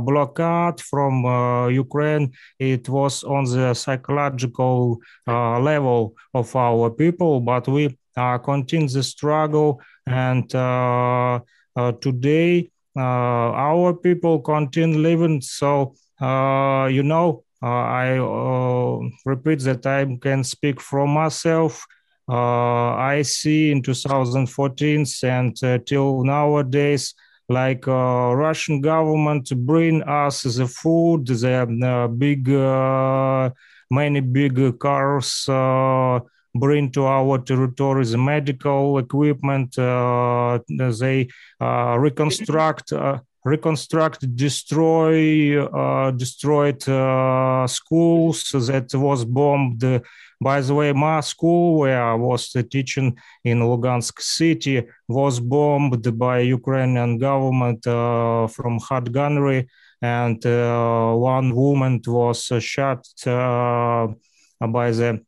blockade 0.00 0.80
from 0.80 1.24
ukraine 1.70 2.30
it 2.58 2.88
was 2.88 3.22
on 3.24 3.44
the 3.44 3.72
psychological 3.74 4.98
level 5.26 6.14
of 6.34 6.54
our 6.56 6.90
people 6.90 7.40
but 7.40 7.66
we 7.68 7.96
continue 8.44 8.88
the 8.88 9.02
struggle 9.02 9.80
and 10.08 10.54
uh, 10.54 11.40
today, 12.00 12.70
uh, 12.96 13.00
our 13.54 13.94
people 13.94 14.40
continue 14.40 14.98
living. 14.98 15.40
So, 15.40 15.94
uh, 16.20 16.88
you 16.90 17.02
know, 17.02 17.44
I 17.62 18.16
repeat 19.24 19.60
that 19.60 19.86
I 19.86 20.04
can 20.20 20.44
speak 20.44 20.80
for 20.80 21.06
myself. 21.06 21.86
I 22.28 23.22
see 23.22 23.70
in 23.70 23.82
2014 23.82 25.06
and 25.22 25.56
till 25.86 26.24
nowadays, 26.24 27.14
like 27.48 27.88
uh, 27.88 28.34
Russian 28.34 28.80
government 28.80 29.50
bring 29.64 30.02
us 30.02 30.42
the 30.42 30.66
food, 30.66 31.26
the 31.26 31.62
uh, 31.62 32.08
big, 32.08 32.50
uh, 32.50 33.50
many 33.90 34.20
big 34.20 34.78
cars 34.78 35.48
bring 36.54 36.90
to 36.92 37.04
our 37.06 37.38
territories 37.38 38.16
medical 38.16 38.98
equipment. 38.98 39.78
Uh, 39.78 40.58
they 40.68 41.28
uh, 41.60 41.96
reconstruct 41.98 42.92
uh, 42.92 43.18
reconstruct, 43.44 44.34
destroy, 44.36 45.64
uh, 45.64 46.10
destroyed 46.10 46.86
uh, 46.88 47.66
schools 47.66 48.50
that 48.52 48.90
was 48.94 49.24
bombed. 49.24 49.82
By 50.40 50.60
the 50.60 50.74
way, 50.74 50.92
my 50.92 51.20
school 51.20 51.78
where 51.78 52.02
I 52.02 52.14
was 52.14 52.54
teaching 52.70 53.16
in 53.44 53.60
Lugansk 53.60 54.20
city 54.20 54.86
was 55.08 55.40
bombed 55.40 56.18
by 56.18 56.40
Ukrainian 56.40 57.18
government 57.18 57.86
uh, 57.86 58.46
from 58.46 58.78
hot 58.78 59.10
gunnery, 59.10 59.68
and 60.00 60.38
one 61.32 61.54
woman 61.54 62.00
was 62.06 62.52
shot 62.60 63.00
by 64.76 64.90
the 64.90 65.20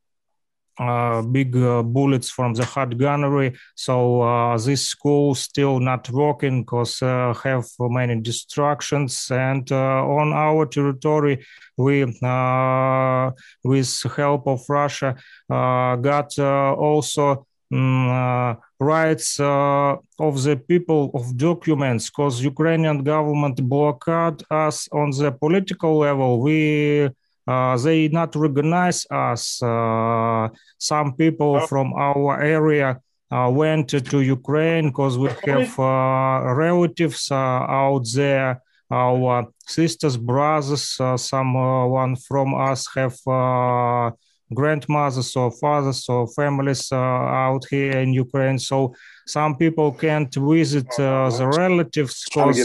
uh, 0.81 1.21
big 1.21 1.55
uh, 1.57 1.83
bullets 1.83 2.31
from 2.31 2.55
the 2.55 2.65
hot 2.65 2.97
gunnery. 2.97 3.55
So 3.75 4.23
uh, 4.23 4.57
this 4.57 4.87
school 4.87 5.35
still 5.35 5.79
not 5.79 6.09
working 6.11 6.63
because 6.63 7.03
uh, 7.03 7.35
have 7.45 7.67
many 7.79 8.21
destructions. 8.21 9.31
And 9.31 9.71
uh, 9.71 10.07
on 10.07 10.33
our 10.33 10.65
territory, 10.67 11.45
we, 11.77 12.05
uh, 12.23 13.31
with 13.63 14.03
help 14.17 14.47
of 14.47 14.65
Russia, 14.69 15.17
got 15.49 16.39
also 16.39 17.47
um, 17.73 18.57
rights 18.81 19.39
of 19.39 20.01
the 20.19 20.61
people 20.67 21.11
of 21.15 21.37
documents 21.37 22.11
because 22.11 22.43
Ukrainian 22.43 23.05
government 23.05 23.63
blockade 23.69 24.43
us 24.51 24.89
on 24.93 25.11
the 25.11 25.31
political 25.31 25.99
level. 25.99 26.41
We 26.41 27.11
uh, 27.47 27.77
they 27.79 28.09
not 28.09 28.35
recognize 28.37 29.07
us. 29.11 29.63
Uh, 29.63 30.49
some 30.79 31.15
people 31.15 31.57
oh. 31.57 31.67
from 31.67 31.93
our 31.95 32.41
area 32.41 33.01
uh, 33.31 33.51
went 33.53 33.89
to 33.89 34.21
Ukraine 34.21 34.89
because 34.89 35.19
we 35.19 35.31
have 35.47 35.79
relatives 35.79 37.31
out 37.31 38.05
there 38.15 38.61
our 38.91 39.47
sisters, 39.67 40.17
brothers, 40.17 40.97
uh, 40.99 41.17
someone 41.17 42.17
from 42.17 42.55
us 42.55 42.89
have 42.95 43.17
uh, 43.27 44.11
grandmothers 44.53 45.37
or 45.37 45.53
fathers 45.53 46.09
or 46.09 46.27
families 46.27 46.91
uh, 46.91 46.97
out 46.97 47.65
here 47.71 47.93
in 47.93 48.13
Ukraine. 48.13 48.59
So 48.59 48.95
some 49.27 49.57
people 49.57 49.93
can't 49.93 50.35
visit 50.35 50.89
the 50.97 51.51
relatives 51.57 52.25
because 52.25 52.57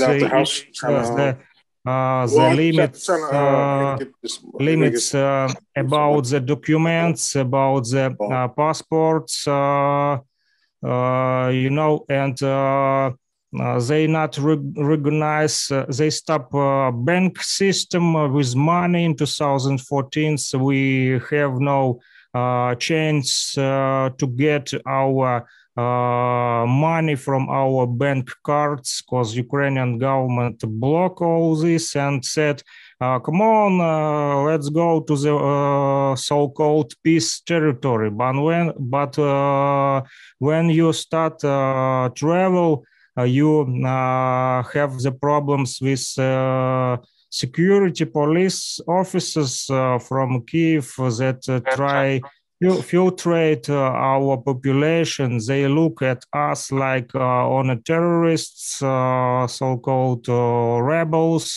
uh, 1.86 2.26
the 2.28 2.50
limits 2.50 3.10
uh, 3.32 3.98
limits 4.60 5.14
uh, 5.14 5.54
about 5.76 6.26
the 6.26 6.40
documents, 6.40 7.36
about 7.36 7.84
the 7.86 8.16
uh, 8.32 8.48
passports, 8.50 9.48
uh, 9.48 10.18
uh, 10.84 11.50
you 11.54 11.70
know, 11.70 12.06
and 12.10 12.42
uh, 12.44 13.12
they 13.88 14.08
not 14.08 14.38
re- 14.38 14.72
recognize 14.78 15.72
uh, 15.72 15.86
they 15.90 16.10
stop 16.10 16.54
uh, 16.54 16.92
bank 16.92 17.42
system 17.42 18.14
with 18.34 18.56
money 18.56 19.06
in 19.06 19.16
2014 19.16 20.38
so 20.38 20.58
we 20.60 21.20
have 21.32 21.60
no 21.60 22.00
chance 22.80 23.54
to 23.54 24.28
get 24.36 24.72
our 24.86 25.38
uh, 25.38 25.42
money 25.78 27.16
from 27.16 27.50
our 27.50 27.86
bank 27.86 28.30
cards 28.44 29.02
because 29.02 29.36
Ukrainian 29.36 29.98
government 29.98 30.64
block 30.80 31.22
all 31.22 31.56
this 31.56 31.96
and 31.96 32.24
said, 32.24 32.62
uh, 33.02 33.20
come 33.20 33.42
on, 33.42 33.82
uh, 33.82 34.42
let's 34.44 34.70
go 34.70 35.02
to 35.02 35.16
the 35.18 35.36
uh, 35.36 36.16
so-called 36.16 36.94
peace 37.04 37.42
territory. 37.42 38.10
But 38.10 38.42
when, 38.42 38.72
but 38.80 39.20
uh, 39.20 40.02
when 40.40 40.70
you 40.70 40.94
start 40.94 41.44
uh, 41.44 42.10
travel, 42.16 42.86
you 43.18 43.66
have 43.84 45.00
the 45.00 45.18
problems 45.22 45.80
with 45.82 46.00
security 47.30 48.06
police 48.06 48.80
officers 48.88 49.66
from 49.66 50.46
Kiev 50.46 50.94
that 50.98 51.64
try 51.76 52.22
filtrate 52.64 53.70
uh, 53.70 53.76
our 53.76 54.38
population. 54.38 55.40
They 55.46 55.68
look 55.68 56.02
at 56.02 56.24
us 56.34 56.72
like 56.72 57.14
uh, 57.14 57.20
on 57.20 57.82
terrorists, 57.84 58.82
uh, 58.82 59.48
so-called 59.48 60.28
rebels. 60.28 61.52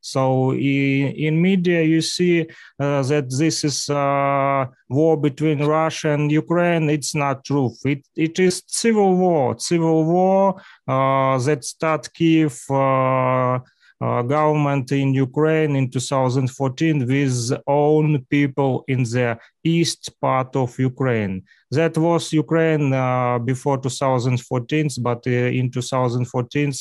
so 0.00 0.52
in, 0.52 1.12
in 1.16 1.42
media, 1.42 1.82
you 1.82 2.00
see 2.00 2.46
that 2.78 3.34
this 3.38 3.64
is 3.64 3.88
a 3.88 4.68
war 4.88 5.16
between 5.16 5.64
Russia 5.64 6.10
and 6.10 6.30
Ukraine. 6.30 6.90
It's 6.90 7.14
not 7.14 7.44
true. 7.44 7.72
It, 7.84 8.06
it 8.16 8.38
is 8.38 8.62
civil 8.66 9.16
war. 9.16 9.58
Civil 9.58 10.04
war 10.04 10.60
that 10.86 11.64
start 11.64 12.12
Kiev 12.14 12.58
uh, 12.70 13.60
government 14.00 14.92
in 14.92 15.12
Ukraine 15.12 15.74
in 15.76 15.90
2014 15.90 17.06
with 17.06 17.52
own 17.66 18.24
people 18.30 18.84
in 18.86 19.02
the 19.02 19.38
east 19.64 20.10
part 20.20 20.54
of 20.54 20.78
Ukraine. 20.78 21.42
That 21.70 21.98
was 21.98 22.32
Ukraine 22.32 22.92
uh, 22.92 23.38
before 23.40 23.78
2014, 23.78 24.88
but 25.00 25.26
uh, 25.26 25.30
in 25.30 25.70
2014 25.70 26.72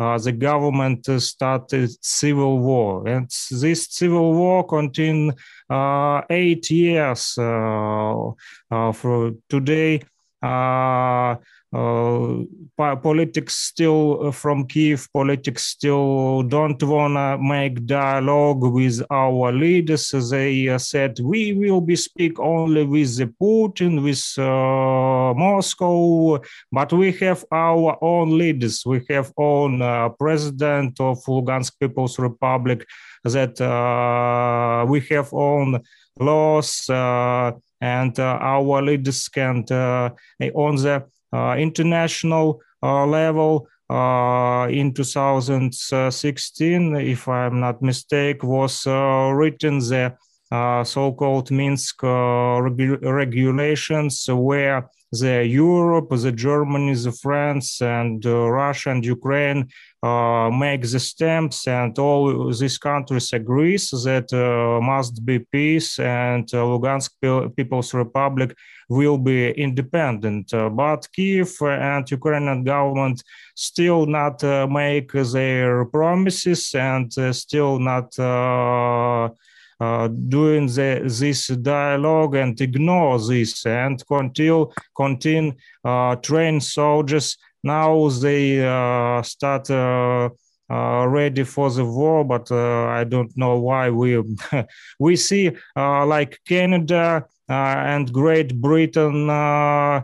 uh, 0.00 0.18
the 0.18 0.32
government 0.32 1.06
started 1.20 1.90
civil 2.02 2.58
war, 2.58 3.06
and 3.06 3.30
this 3.50 3.88
civil 3.90 4.32
war 4.32 4.66
continued 4.66 5.34
uh, 5.70 6.22
eight 6.30 6.70
years. 6.70 7.38
Uh, 7.38 8.92
for 8.92 9.32
today. 9.48 10.02
Uh, 10.42 11.36
politics 11.72 13.54
still 13.56 14.26
uh, 14.26 14.30
from 14.30 14.66
Kiev, 14.66 15.08
politics 15.12 15.64
still 15.64 16.42
don't 16.42 16.82
want 16.82 17.14
to 17.14 17.38
make 17.38 17.86
dialogue 17.86 18.62
with 18.62 19.02
our 19.10 19.52
leaders. 19.52 20.10
They 20.30 20.68
uh, 20.68 20.78
said 20.78 21.18
we 21.20 21.54
will 21.54 21.80
be 21.80 21.96
speak 21.96 22.38
only 22.38 22.84
with 22.84 23.16
the 23.16 23.26
Putin, 23.40 24.02
with 24.02 24.22
uh, 24.38 25.32
Moscow, 25.34 26.40
but 26.70 26.92
we 26.92 27.12
have 27.12 27.44
our 27.50 27.96
own 28.02 28.36
leaders. 28.36 28.84
We 28.84 29.04
have 29.08 29.32
own 29.38 29.80
uh, 29.80 30.10
president 30.10 31.00
of 31.00 31.24
Lugansk 31.24 31.72
People's 31.80 32.18
Republic. 32.18 32.86
That 33.24 33.60
uh, 33.60 34.84
we 34.86 35.00
have 35.10 35.32
own 35.32 35.80
laws 36.18 36.90
and 36.90 38.18
our 38.18 38.82
leaders 38.82 39.28
can 39.28 39.64
on 39.70 40.76
the 40.76 40.96
uh, 40.96 41.00
international 41.32 42.60
uh, 42.82 43.06
level 43.06 43.68
uh, 43.88 44.66
in 44.70 44.92
2016, 44.92 46.96
if 46.96 47.28
I'm 47.28 47.60
not 47.60 47.80
mistaken, 47.82 48.48
was 48.48 48.86
written 48.86 49.78
the 49.78 50.16
so-called 50.84 51.50
Minsk 51.50 52.02
regu 52.02 53.00
regulations 53.02 54.28
where 54.28 54.88
the 55.12 55.46
Europe, 55.46 56.08
the 56.10 56.32
Germany, 56.32 56.94
the 56.94 57.12
France, 57.12 57.82
and 57.82 58.24
uh, 58.24 58.50
Russia 58.50 58.90
and 58.90 59.04
Ukraine 59.04 59.68
uh, 60.02 60.50
make 60.50 60.82
the 60.82 60.98
stamps, 60.98 61.68
and 61.68 61.96
all 61.98 62.50
these 62.50 62.78
countries 62.78 63.32
agrees 63.34 63.90
that 63.90 64.32
uh, 64.32 64.80
must 64.80 65.24
be 65.24 65.38
peace, 65.38 65.98
and 65.98 66.46
Lugansk 66.48 67.10
People's 67.54 67.92
Republic 67.92 68.56
will 68.88 69.18
be 69.18 69.50
independent. 69.50 70.52
Uh, 70.52 70.70
but 70.70 71.06
Kiev 71.12 71.52
and 71.60 72.10
Ukrainian 72.10 72.64
government 72.64 73.22
still 73.54 74.06
not 74.06 74.42
uh, 74.42 74.66
make 74.66 75.12
their 75.12 75.84
promises 75.84 76.74
and 76.74 77.16
uh, 77.18 77.32
still 77.34 77.78
not 77.78 78.08
uh, 79.82 80.08
doing 80.08 80.66
the, 80.66 80.90
this 81.04 81.48
dialogue 81.48 82.34
and 82.34 82.60
ignore 82.60 83.18
this 83.18 83.66
and 83.66 84.06
continue 84.06 84.70
continue 84.96 85.52
uh, 85.84 86.14
train 86.16 86.60
soldiers. 86.60 87.36
Now 87.64 88.08
they 88.08 88.64
uh, 88.64 89.22
start 89.22 89.68
ready 90.68 91.44
for 91.44 91.70
the 91.70 91.84
war, 91.84 92.24
but 92.24 92.50
I 92.52 93.04
don't 93.04 93.32
know 93.36 93.58
why 93.58 93.90
we 93.90 94.22
we 94.98 95.16
see 95.16 95.50
like 95.76 96.38
Canada 96.46 97.26
uh, 97.52 97.52
and 97.52 98.12
Great 98.12 98.54
Britain 98.54 99.28
uh, 99.28 99.34
uh, 99.34 100.02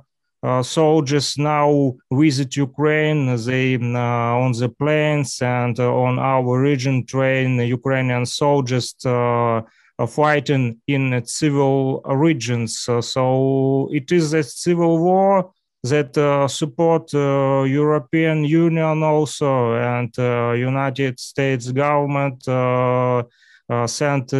soldiers 0.63 1.37
now 1.37 1.95
visit 2.13 2.57
Ukraine. 2.57 3.37
They 3.37 3.75
uh, 3.75 4.45
on 4.45 4.53
the 4.53 4.69
planes 4.69 5.43
and 5.43 5.79
uh, 5.79 5.93
on 5.93 6.19
our 6.19 6.61
region 6.61 7.05
train 7.07 7.59
Ukrainian 7.59 8.25
soldiers 8.27 8.95
uh, 9.05 9.63
fighting 10.07 10.81
in 10.87 11.25
civil 11.27 12.03
regions. 12.05 12.79
so 13.01 13.89
it 13.93 14.13
is 14.13 14.33
a 14.33 14.43
civil 14.43 14.99
war 14.99 15.51
that 15.83 16.15
support 16.49 17.13
European 17.13 18.45
Union 18.45 19.03
also 19.03 19.75
and 19.75 20.13
United 20.73 21.19
States 21.19 21.73
government 21.73 22.45
sent 23.87 24.33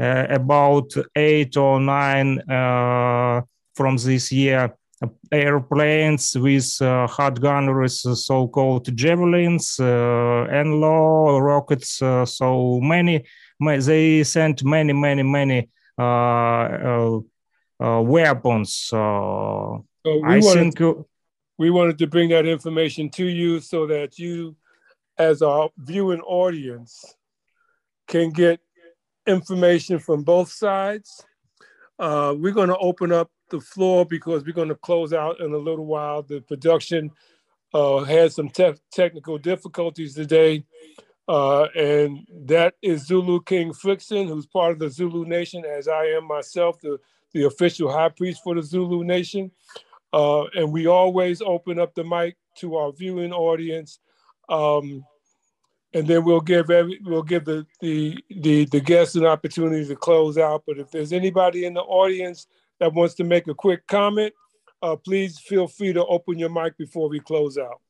uh, 0.00 0.26
about 0.30 0.90
eight 1.14 1.58
or 1.58 1.78
nine 1.78 2.40
uh, 2.50 3.42
from 3.74 3.98
this 3.98 4.32
year 4.32 4.74
airplanes 5.32 6.36
with 6.36 6.76
uh, 6.82 7.06
hot 7.06 7.40
gunners, 7.40 8.06
so-called 8.24 8.94
javelins, 8.96 9.78
uh, 9.80 10.46
NLAW 10.50 11.40
rockets. 11.40 12.02
Uh, 12.02 12.26
so 12.26 12.80
many, 12.80 13.24
they 13.60 14.22
sent 14.24 14.62
many, 14.64 14.92
many, 14.92 15.22
many 15.22 15.68
uh, 15.98 17.18
weapons. 17.80 18.72
so 18.74 19.84
we 20.04 20.22
I 20.24 20.38
wanted, 20.38 20.74
think 20.74 21.06
we 21.58 21.70
wanted 21.70 21.98
to 21.98 22.06
bring 22.06 22.30
that 22.30 22.46
information 22.46 23.10
to 23.10 23.26
you 23.26 23.60
so 23.60 23.86
that 23.86 24.18
you, 24.18 24.56
as 25.18 25.42
our 25.42 25.70
viewing 25.78 26.20
audience, 26.22 27.04
can 28.08 28.30
get 28.30 28.60
information 29.26 29.98
from 29.98 30.22
both 30.24 30.50
sides. 30.50 31.24
Uh, 32.00 32.34
we're 32.36 32.50
going 32.50 32.70
to 32.70 32.78
open 32.78 33.12
up 33.12 33.30
the 33.50 33.60
floor 33.60 34.06
because 34.06 34.42
we're 34.44 34.54
going 34.54 34.70
to 34.70 34.74
close 34.74 35.12
out 35.12 35.38
in 35.40 35.52
a 35.52 35.58
little 35.58 35.84
while. 35.84 36.22
The 36.22 36.40
production 36.40 37.10
uh, 37.74 37.98
had 38.04 38.32
some 38.32 38.48
te- 38.48 38.80
technical 38.90 39.36
difficulties 39.36 40.14
today. 40.14 40.64
Uh, 41.28 41.64
and 41.76 42.26
that 42.46 42.74
is 42.82 43.06
Zulu 43.06 43.42
King 43.42 43.72
Flixon, 43.72 44.28
who's 44.28 44.46
part 44.46 44.72
of 44.72 44.78
the 44.78 44.88
Zulu 44.88 45.26
Nation, 45.26 45.64
as 45.64 45.86
I 45.88 46.06
am 46.06 46.26
myself, 46.26 46.80
the, 46.80 46.98
the 47.34 47.44
official 47.44 47.92
high 47.92 48.08
priest 48.08 48.40
for 48.42 48.54
the 48.54 48.62
Zulu 48.62 49.04
Nation. 49.04 49.50
Uh, 50.12 50.44
and 50.54 50.72
we 50.72 50.86
always 50.86 51.42
open 51.42 51.78
up 51.78 51.94
the 51.94 52.02
mic 52.02 52.36
to 52.56 52.76
our 52.76 52.92
viewing 52.92 53.32
audience. 53.32 54.00
Um, 54.48 55.04
and 55.92 56.06
then 56.06 56.24
we'll 56.24 56.40
give 56.40 56.70
every 56.70 57.00
we'll 57.04 57.22
give 57.22 57.44
the 57.44 57.66
the 57.80 58.16
the, 58.28 58.64
the 58.66 58.80
guests 58.80 59.16
an 59.16 59.24
opportunity 59.24 59.86
to 59.86 59.96
close 59.96 60.38
out. 60.38 60.64
But 60.66 60.78
if 60.78 60.90
there's 60.90 61.12
anybody 61.12 61.64
in 61.64 61.74
the 61.74 61.82
audience 61.82 62.46
that 62.78 62.94
wants 62.94 63.14
to 63.16 63.24
make 63.24 63.48
a 63.48 63.54
quick 63.54 63.86
comment, 63.86 64.32
uh, 64.82 64.96
please 64.96 65.38
feel 65.38 65.66
free 65.66 65.92
to 65.92 66.04
open 66.06 66.38
your 66.38 66.48
mic 66.48 66.76
before 66.78 67.08
we 67.08 67.20
close 67.20 67.58
out. 67.58 67.80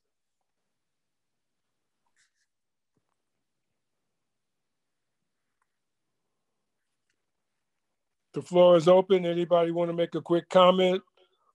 The 8.32 8.42
floor 8.42 8.76
is 8.76 8.86
open. 8.86 9.26
Anybody 9.26 9.72
want 9.72 9.90
to 9.90 9.96
make 9.96 10.14
a 10.14 10.22
quick 10.22 10.48
comment 10.48 11.02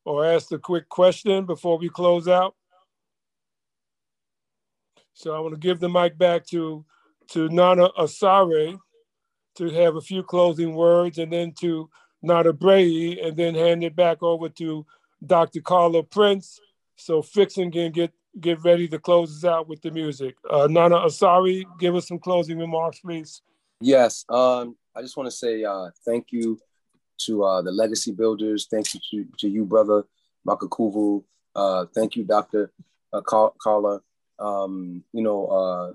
or 0.03 0.25
ask 0.25 0.51
a 0.51 0.59
quick 0.59 0.89
question 0.89 1.45
before 1.45 1.77
we 1.77 1.89
close 1.89 2.27
out? 2.27 2.55
So 5.15 5.33
I 5.33 5.39
want 5.39 5.53
to 5.53 5.59
give 5.59 5.79
the 5.79 5.89
mic 5.89 6.17
back 6.17 6.45
to 6.47 6.85
to 7.29 7.47
Nana 7.49 7.89
Asare 7.97 8.77
to 9.55 9.69
have 9.69 9.95
a 9.95 10.01
few 10.01 10.21
closing 10.21 10.75
words, 10.75 11.17
and 11.17 11.31
then 11.31 11.53
to 11.61 11.89
Nana 12.21 12.51
Bray, 12.51 13.19
and 13.21 13.35
then 13.35 13.55
hand 13.55 13.83
it 13.83 13.95
back 13.95 14.21
over 14.21 14.49
to 14.49 14.85
Dr. 15.25 15.61
Carla 15.61 16.03
Prince, 16.03 16.59
so 16.97 17.21
Flixon 17.21 17.71
can 17.71 17.93
get 17.93 18.11
get 18.41 18.61
ready 18.65 18.89
to 18.89 18.99
close 18.99 19.37
us 19.37 19.49
out 19.49 19.69
with 19.69 19.81
the 19.81 19.89
music. 19.89 20.35
Uh, 20.49 20.67
Nana 20.69 20.97
Asare, 20.97 21.63
give 21.79 21.95
us 21.95 22.09
some 22.09 22.19
closing 22.19 22.59
remarks, 22.59 22.99
please. 22.99 23.41
Yes, 23.79 24.25
um, 24.27 24.75
I 24.93 25.01
just 25.01 25.15
want 25.15 25.27
to 25.27 25.35
say 25.35 25.63
uh, 25.63 25.91
thank 26.05 26.27
you 26.31 26.59
to 27.19 27.45
uh, 27.45 27.61
the 27.61 27.71
legacy 27.71 28.11
builders. 28.11 28.67
Thank 28.69 28.93
you 28.93 28.99
to, 29.11 29.29
to 29.39 29.47
you, 29.47 29.63
brother 29.63 30.03
Makakuvu. 30.45 31.23
Uh, 31.55 31.85
thank 31.95 32.17
you, 32.17 32.25
Dr. 32.25 32.73
Uh, 33.13 33.21
Carla. 33.21 34.01
Um, 34.39 35.03
you 35.13 35.23
know, 35.23 35.47
uh, 35.47 35.93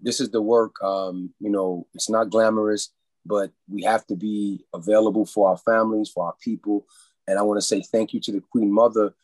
this 0.00 0.20
is 0.20 0.30
the 0.30 0.42
work. 0.42 0.82
Um, 0.82 1.32
you 1.40 1.50
know, 1.50 1.86
it's 1.94 2.10
not 2.10 2.30
glamorous, 2.30 2.92
but 3.24 3.50
we 3.68 3.82
have 3.82 4.06
to 4.06 4.16
be 4.16 4.64
available 4.74 5.26
for 5.26 5.48
our 5.50 5.58
families, 5.58 6.10
for 6.10 6.26
our 6.26 6.34
people. 6.40 6.86
And 7.26 7.38
I 7.38 7.42
want 7.42 7.58
to 7.58 7.66
say 7.66 7.82
thank 7.82 8.12
you 8.12 8.20
to 8.20 8.32
the 8.32 8.40
Queen 8.40 8.70
Mother 8.70 9.14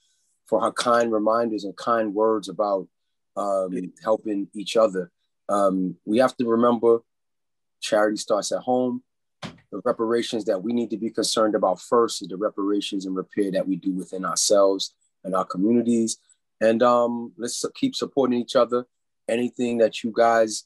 for 0.47 0.61
her 0.61 0.73
kind 0.73 1.13
reminders 1.13 1.65
and 1.65 1.77
kind 1.77 2.15
words 2.15 2.49
about 2.49 2.89
um, 3.37 3.93
helping 4.03 4.49
each 4.55 4.77
other. 4.77 5.11
Um, 5.49 5.97
we 6.05 6.19
have 6.19 6.37
to 6.37 6.47
remember 6.47 7.01
charity 7.81 8.17
starts 8.17 8.53
at 8.53 8.61
home. 8.61 9.03
The 9.43 9.81
reparations 9.85 10.45
that 10.45 10.63
we 10.63 10.73
need 10.73 10.91
to 10.91 10.99
be 10.99 11.11
concerned 11.11 11.55
about 11.55 11.81
first 11.81 12.23
is 12.23 12.29
the 12.29 12.37
reparations 12.37 13.07
and 13.07 13.17
repair 13.17 13.51
that 13.53 13.67
we 13.67 13.77
do 13.77 13.93
within 13.93 14.25
ourselves 14.25 14.95
and 15.25 15.35
our 15.35 15.45
communities. 15.45 16.19
And 16.63 16.81
um, 16.81 17.33
let's 17.37 17.65
keep 17.75 17.97
supporting 17.97 18.39
each 18.39 18.55
other. 18.55 18.87
Anything 19.29 19.79
that 19.79 20.05
you 20.05 20.13
guys 20.17 20.65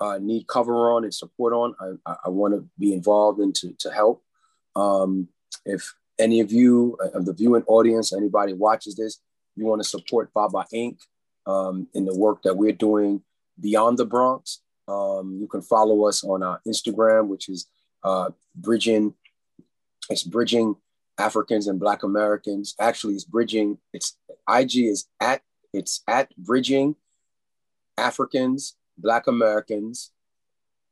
uh, 0.00 0.18
need 0.20 0.46
cover 0.46 0.92
on 0.92 1.02
and 1.02 1.12
support 1.12 1.52
on, 1.52 1.74
I, 2.06 2.14
I, 2.26 2.28
want 2.28 2.54
to 2.54 2.68
be 2.78 2.92
involved 2.92 3.40
and 3.40 3.52
to, 3.56 3.74
to 3.80 3.90
help. 3.90 4.22
Um, 4.76 5.28
if 5.64 5.92
any 6.20 6.38
of 6.38 6.52
you, 6.52 6.96
uh, 7.02 7.18
of 7.18 7.26
the 7.26 7.32
viewing 7.32 7.64
audience, 7.66 8.12
anybody 8.12 8.52
watches 8.52 8.94
this, 8.94 9.20
you 9.56 9.64
want 9.66 9.82
to 9.82 9.88
support 9.88 10.32
Baba 10.32 10.66
Inc. 10.72 10.98
Um, 11.46 11.88
in 11.94 12.06
the 12.06 12.16
work 12.16 12.42
that 12.44 12.56
we're 12.56 12.72
doing 12.72 13.20
beyond 13.60 13.98
the 13.98 14.06
Bronx, 14.06 14.60
um, 14.88 15.36
you 15.40 15.46
can 15.46 15.62
follow 15.62 16.06
us 16.06 16.24
on 16.24 16.42
our 16.42 16.60
Instagram, 16.66 17.26
which 17.26 17.48
is 17.48 17.66
uh, 18.02 18.30
bridging. 18.54 19.14
It's 20.08 20.22
bridging 20.22 20.76
Africans 21.18 21.66
and 21.66 21.78
Black 21.78 22.02
Americans. 22.02 22.74
Actually, 22.80 23.14
it's 23.14 23.24
bridging. 23.24 23.78
It's 23.92 24.16
IG 24.48 24.76
is 24.76 25.06
at 25.20 25.42
it's 25.72 26.02
at 26.08 26.34
bridging 26.36 26.96
Africans, 27.98 28.76
Black 28.98 29.26
Americans, 29.26 30.12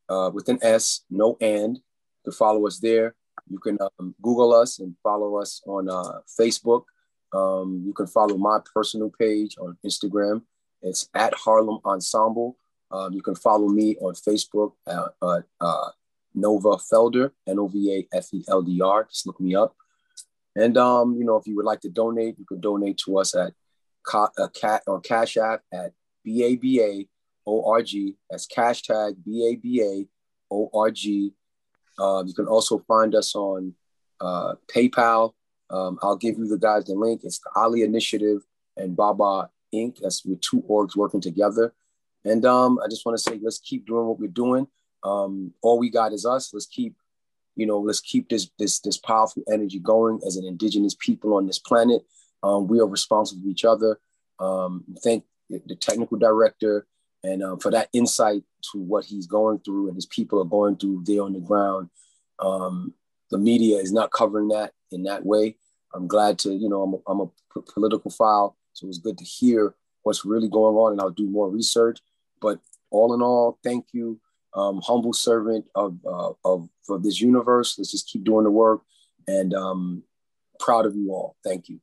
uh, 0.09 0.31
with 0.33 0.49
an 0.49 0.59
S, 0.63 1.03
no 1.11 1.37
and. 1.41 1.81
To 2.25 2.31
follow 2.31 2.69
us 2.69 2.79
there, 2.79 3.17
you 3.49 3.59
can 3.59 3.77
um, 3.99 4.15
Google 4.23 4.55
us 4.55 4.79
and 4.79 4.95
follow 5.03 5.41
us 5.41 5.61
on 5.67 5.89
uh, 5.89 6.21
Facebook. 6.39 6.85
Um, 7.33 7.83
you 7.85 7.93
can 7.93 8.07
follow 8.07 8.37
my 8.37 8.61
personal 8.73 9.11
page 9.11 9.57
on 9.59 9.77
Instagram. 9.85 10.43
It's 10.83 11.09
at 11.15 11.35
Harlem 11.35 11.81
Ensemble. 11.85 12.57
Um, 12.93 13.13
you 13.13 13.23
can 13.23 13.35
follow 13.35 13.69
me 13.69 13.97
on 13.97 14.15
Facebook 14.15 14.75
at 14.87 14.99
uh, 15.21 15.41
uh, 15.61 15.91
Nova 16.35 16.77
Felder, 16.77 17.33
N 17.49 17.59
O 17.59 17.67
V 17.67 18.07
A 18.13 18.17
F 18.17 18.29
E 18.33 18.45
L 18.49 18.63
D 18.63 18.81
R. 18.81 19.05
Just 19.05 19.27
look 19.27 19.41
me 19.41 19.55
up. 19.55 19.75
And 20.55 20.77
um, 20.77 21.17
you 21.19 21.25
know, 21.25 21.37
if 21.37 21.47
you 21.47 21.57
would 21.57 21.65
like 21.65 21.81
to 21.81 21.91
donate, 21.91 22.39
you 22.39 22.45
can 22.45 22.61
donate 22.61 22.99
to 23.05 23.19
us 23.19 23.35
at 23.35 23.53
ca- 24.07 24.31
uh, 24.39 24.49
cat 24.49 24.83
on 24.87 25.01
Cash 25.01 25.37
App 25.37 25.63
at 25.73 25.93
B 26.25 26.45
A 26.45 26.57
B 26.57 26.81
A 26.81 27.09
O 27.47 27.71
R 27.71 27.83
G. 27.83 28.17
That's 28.31 28.47
cash 28.47 28.83
tag 28.83 29.15
B 29.25 29.49
A 29.51 29.57
B 29.57 29.83
A 29.83 30.55
O 30.55 30.71
R 30.75 30.91
G. 30.91 31.33
Um, 31.99 32.27
you 32.27 32.35
can 32.35 32.47
also 32.47 32.79
find 32.89 33.15
us 33.15 33.35
on 33.35 33.75
uh, 34.21 34.55
PayPal. 34.75 35.33
Um, 35.71 35.99
I'll 36.03 36.17
give 36.17 36.39
you 36.39 36.47
the 36.47 36.59
guys 36.59 36.85
the 36.85 36.95
link. 36.95 37.23
It's 37.25 37.39
the 37.39 37.51
Ali 37.57 37.83
Initiative 37.83 38.43
and 38.77 38.97
Baba 38.97 39.51
Inc. 39.75 39.99
That's 40.03 40.25
with 40.25 40.41
two 40.41 40.63
orgs 40.69 40.97
working 40.97 41.21
together. 41.21 41.75
And 42.25 42.45
um, 42.45 42.79
I 42.85 42.89
just 42.89 43.05
want 43.05 43.19
to 43.19 43.23
say, 43.23 43.39
let's 43.43 43.59
keep 43.59 43.87
doing 43.87 44.07
what 44.07 44.21
we're 44.21 44.29
doing. 44.29 44.69
Um, 45.03 45.53
all 45.63 45.79
we 45.79 45.91
got 45.91 46.13
is 46.13 46.25
us. 46.25 46.53
Let's 46.53 46.67
keep, 46.67 46.95
you 47.57 47.67
know, 47.67 47.79
let's 47.79 48.01
keep 48.01 48.29
this 48.29 48.51
this 48.59 48.81
this 48.81 48.97
powerful 48.97 49.43
energy 49.53 49.79
going 49.79 50.21
as 50.27 50.37
an 50.37 50.45
indigenous 50.45 50.97
people 50.99 51.35
on 51.35 51.47
this 51.47 51.59
planet. 51.59 52.03
Um, 52.43 52.67
we 52.67 52.81
are 52.81 52.87
responsible 52.87 53.43
for 53.43 53.49
each 53.49 53.65
other. 53.65 54.01
Um, 54.39 54.85
thank 55.05 55.25
the 55.49 55.77
technical 55.77 56.19
director 56.19 56.87
and 57.25 57.43
um, 57.43 57.59
for 57.59 57.71
that 57.71 57.89
insight 57.93 58.43
to 58.73 58.79
what 58.79 59.05
he's 59.05 59.27
going 59.27 59.59
through 59.61 59.89
and 59.89 59.95
his 59.95 60.07
people 60.07 60.41
are 60.41 60.47
going 60.47 60.77
through 60.77 61.03
there 61.07 61.23
on 61.23 61.33
the 61.33 61.41
ground. 61.41 61.89
Um, 62.39 62.95
the 63.31 63.39
media 63.39 63.79
is 63.79 63.93
not 63.93 64.13
covering 64.13 64.49
that 64.49 64.73
in 64.91 65.05
that 65.05 65.25
way. 65.25 65.57
I'm 65.95 66.07
glad 66.07 66.39
to, 66.41 66.53
you 66.53 66.69
know, 66.69 66.83
I'm 66.83 66.95
a, 66.95 66.99
I'm 67.07 67.21
a 67.21 67.63
political 67.73 68.11
file, 68.11 68.57
so 68.73 68.89
it's 68.89 68.99
good 68.99 69.19
to 69.19 69.25
hear 69.25 69.75
what's 70.03 70.25
really 70.25 70.49
going 70.49 70.77
on, 70.77 70.93
and 70.93 71.01
I'll 71.01 71.11
do 71.11 71.29
more 71.29 71.51
research. 71.51 72.01
But 72.41 72.61
all 72.91 73.15
in 73.15 73.23
all, 73.23 73.59
thank 73.63 73.87
you, 73.93 74.21
um, 74.55 74.81
humble 74.83 75.13
servant 75.13 75.67
of 75.75 75.99
uh, 76.07 76.33
of 76.45 76.69
for 76.83 76.99
this 76.99 77.21
universe. 77.21 77.79
Let's 77.79 77.91
just 77.91 78.09
keep 78.09 78.25
doing 78.25 78.45
the 78.45 78.51
work, 78.51 78.83
and 79.27 79.55
um, 79.55 80.03
proud 80.61 80.87
of 80.87 80.95
you 80.95 81.13
all. 81.13 81.37
Thank 81.45 81.69
you. 81.69 81.81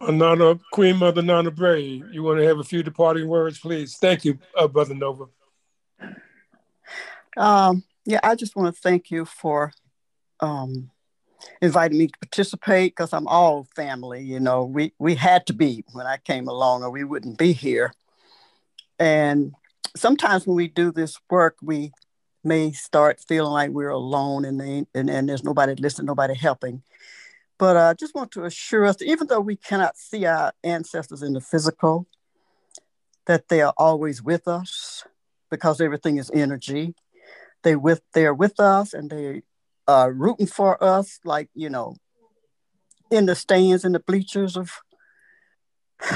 Nana, 0.00 0.58
Queen 0.72 0.96
Mother 0.96 1.22
Nana 1.22 1.50
Bray, 1.50 2.02
you 2.10 2.22
want 2.22 2.38
to 2.38 2.46
have 2.46 2.58
a 2.58 2.64
few 2.64 2.82
departing 2.82 3.26
words, 3.26 3.58
please? 3.58 3.96
Thank 3.96 4.24
you, 4.24 4.38
uh, 4.56 4.68
Brother 4.68 4.94
Nova. 4.94 5.26
Um, 7.36 7.84
yeah, 8.04 8.20
I 8.22 8.34
just 8.34 8.54
want 8.54 8.74
to 8.74 8.80
thank 8.80 9.10
you 9.10 9.24
for 9.24 9.72
um, 10.40 10.90
inviting 11.62 11.98
me 11.98 12.08
to 12.08 12.18
participate 12.18 12.92
because 12.92 13.12
I'm 13.12 13.26
all 13.26 13.66
family. 13.74 14.22
You 14.22 14.40
know, 14.40 14.64
we 14.64 14.92
we 14.98 15.14
had 15.14 15.46
to 15.46 15.52
be 15.52 15.84
when 15.92 16.06
I 16.06 16.18
came 16.18 16.48
along, 16.48 16.82
or 16.82 16.90
we 16.90 17.04
wouldn't 17.04 17.38
be 17.38 17.52
here. 17.52 17.92
And 18.98 19.52
sometimes 19.96 20.46
when 20.46 20.56
we 20.56 20.68
do 20.68 20.92
this 20.92 21.18
work, 21.30 21.56
we 21.62 21.92
may 22.42 22.72
start 22.72 23.20
feeling 23.26 23.52
like 23.52 23.70
we're 23.70 23.88
alone 23.88 24.44
and, 24.44 24.60
they, 24.60 24.84
and, 24.94 25.08
and 25.08 25.28
there's 25.28 25.44
nobody 25.44 25.74
listening, 25.74 26.06
nobody 26.06 26.34
helping. 26.34 26.82
But 27.58 27.76
uh, 27.76 27.90
I 27.90 27.94
just 27.94 28.14
want 28.14 28.32
to 28.32 28.44
assure 28.44 28.84
us, 28.84 29.00
even 29.00 29.28
though 29.28 29.40
we 29.40 29.56
cannot 29.56 29.96
see 29.96 30.26
our 30.26 30.52
ancestors 30.62 31.22
in 31.22 31.32
the 31.32 31.40
physical, 31.40 32.06
that 33.26 33.48
they 33.48 33.62
are 33.62 33.72
always 33.76 34.22
with 34.22 34.46
us 34.48 35.04
because 35.50 35.80
everything 35.80 36.18
is 36.18 36.30
energy. 36.34 36.94
They 37.62 37.76
with 37.76 38.02
they 38.12 38.26
are 38.26 38.34
with 38.34 38.60
us 38.60 38.92
and 38.92 39.08
they 39.08 39.42
are 39.88 40.12
rooting 40.12 40.46
for 40.46 40.82
us, 40.82 41.20
like 41.24 41.48
you 41.54 41.70
know, 41.70 41.96
in 43.10 43.24
the 43.24 43.34
stands 43.34 43.84
in 43.84 43.92
the 43.92 44.00
bleachers 44.00 44.56
of 44.56 44.72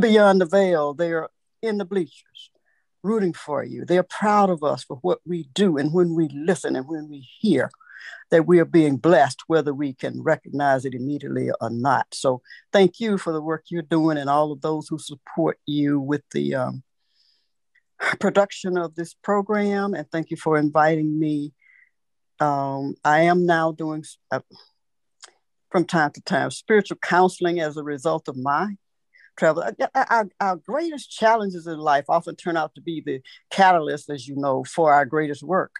beyond 0.00 0.40
the 0.40 0.46
veil. 0.46 0.94
They 0.94 1.12
are 1.12 1.28
in 1.60 1.76
the 1.76 1.84
bleachers 1.84 2.47
rooting 3.02 3.32
for 3.32 3.64
you. 3.64 3.84
They're 3.84 4.02
proud 4.02 4.50
of 4.50 4.62
us 4.62 4.84
for 4.84 4.96
what 5.02 5.20
we 5.26 5.48
do 5.54 5.76
and 5.76 5.92
when 5.92 6.14
we 6.14 6.28
listen 6.28 6.76
and 6.76 6.86
when 6.88 7.08
we 7.08 7.26
hear 7.40 7.70
that 8.30 8.46
we 8.46 8.58
are 8.58 8.64
being 8.64 8.96
blessed, 8.96 9.42
whether 9.46 9.72
we 9.72 9.94
can 9.94 10.22
recognize 10.22 10.84
it 10.84 10.94
immediately 10.94 11.50
or 11.60 11.70
not. 11.70 12.06
So, 12.12 12.42
thank 12.72 13.00
you 13.00 13.18
for 13.18 13.32
the 13.32 13.40
work 13.40 13.64
you're 13.68 13.82
doing 13.82 14.18
and 14.18 14.30
all 14.30 14.52
of 14.52 14.60
those 14.60 14.88
who 14.88 14.98
support 14.98 15.58
you 15.66 16.00
with 16.00 16.22
the 16.32 16.54
um, 16.54 16.82
production 18.20 18.76
of 18.76 18.94
this 18.94 19.14
program. 19.14 19.94
And 19.94 20.10
thank 20.10 20.30
you 20.30 20.36
for 20.36 20.58
inviting 20.58 21.18
me. 21.18 21.52
Um, 22.40 22.94
I 23.04 23.22
am 23.22 23.46
now 23.46 23.72
doing, 23.72 24.04
uh, 24.30 24.40
from 25.70 25.84
time 25.84 26.12
to 26.12 26.20
time, 26.20 26.50
spiritual 26.50 26.98
counseling 27.02 27.60
as 27.60 27.76
a 27.76 27.82
result 27.82 28.28
of 28.28 28.36
my 28.36 28.76
travel. 29.38 29.64
Our, 29.94 30.28
our, 30.40 30.56
greatest 30.56 31.10
challenges 31.10 31.66
in 31.66 31.78
life 31.78 32.04
often 32.08 32.36
turn 32.36 32.56
out 32.56 32.74
to 32.74 32.80
be 32.80 33.00
the 33.00 33.22
catalyst, 33.50 34.10
as 34.10 34.26
you 34.26 34.36
know, 34.36 34.64
for 34.64 34.92
our 34.92 35.06
greatest 35.06 35.42
work. 35.42 35.76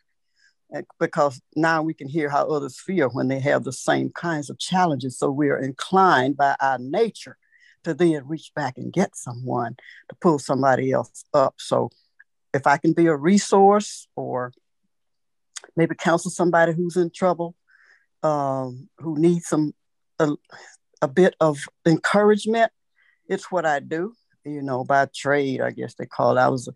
Because 1.01 1.40
now 1.56 1.82
we 1.82 1.94
can 1.94 2.09
hear 2.09 2.28
how 2.28 2.47
others 2.47 2.78
feel 2.78 3.09
when 3.09 3.28
they 3.28 3.40
have 3.40 3.64
the 3.64 3.72
same 3.72 4.10
kinds 4.10 4.51
of 4.51 4.59
challenges. 4.59 5.18
So 5.18 5.30
we 5.30 5.48
are 5.48 5.59
inclined 5.59 6.36
by 6.36 6.56
our 6.60 6.78
nature 6.78 7.39
to 7.85 7.94
then 7.94 8.26
reach 8.26 8.52
back 8.55 8.76
and 8.76 8.93
get 8.93 9.16
someone 9.16 9.76
to 10.09 10.16
pull 10.20 10.39
somebody 10.39 10.93
else 10.93 11.24
up. 11.32 11.55
So 11.59 11.90
if 12.52 12.66
I 12.66 12.76
can 12.76 12.93
be 12.93 13.06
a 13.06 13.16
resource 13.16 14.09
or 14.14 14.52
maybe 15.76 15.94
counsel 15.94 16.30
somebody 16.30 16.72
who's 16.72 16.97
in 16.97 17.10
trouble, 17.10 17.55
um, 18.22 18.89
who 18.98 19.18
needs 19.18 19.47
some 19.47 19.74
a, 20.18 20.32
a 21.01 21.09
bit 21.09 21.35
of 21.40 21.59
encouragement, 21.86 22.72
it's 23.28 23.50
what 23.50 23.66
I 23.66 23.80
do, 23.80 24.14
you 24.44 24.62
know, 24.62 24.84
by 24.84 25.06
trade, 25.14 25.60
I 25.60 25.70
guess 25.70 25.94
they 25.94 26.06
call 26.06 26.36
it. 26.36 26.40
I 26.40 26.48
was 26.48 26.68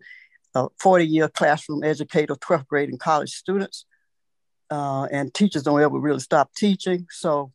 a 0.55 0.67
40 0.79 1.05
year 1.05 1.29
classroom 1.29 1.83
educator, 1.83 2.35
12th 2.35 2.67
grade 2.67 2.89
and 2.89 2.99
college 2.99 3.31
students. 3.31 3.85
Uh, 4.69 5.05
and 5.11 5.33
teachers 5.33 5.63
don't 5.63 5.81
ever 5.81 5.99
really 5.99 6.19
stop 6.19 6.51
teaching. 6.55 7.07
So, 7.11 7.51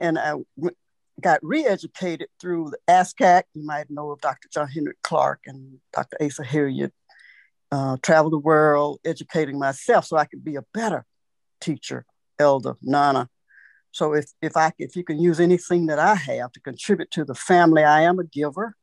and 0.00 0.18
I 0.18 0.30
w- 0.56 0.76
got 1.20 1.40
re-educated 1.42 2.28
through 2.40 2.70
the 2.70 2.78
ASCAC. 2.92 3.44
You 3.54 3.64
might 3.64 3.90
know 3.90 4.10
of 4.10 4.20
Dr. 4.20 4.48
John 4.52 4.68
Henrik 4.68 4.98
Clarke 5.02 5.42
and 5.46 5.78
Dr. 5.92 6.16
Asa 6.20 6.44
Hilliard. 6.44 6.92
Uh, 7.70 7.96
traveled 8.02 8.34
the 8.34 8.38
world, 8.38 9.00
educating 9.02 9.58
myself 9.58 10.04
so 10.04 10.16
I 10.18 10.26
could 10.26 10.44
be 10.44 10.56
a 10.56 10.64
better 10.74 11.06
teacher, 11.58 12.04
elder, 12.38 12.76
nana, 12.82 13.30
so 13.92 14.14
if 14.14 14.26
if 14.42 14.56
I 14.56 14.72
if 14.78 14.96
you 14.96 15.04
can 15.04 15.20
use 15.20 15.40
anything 15.40 15.86
that 15.86 15.98
I 15.98 16.14
have 16.16 16.52
to 16.52 16.60
contribute 16.60 17.10
to 17.12 17.24
the 17.24 17.34
family, 17.34 17.84
I 17.84 18.02
am 18.02 18.18
a 18.18 18.24
giver. 18.24 18.76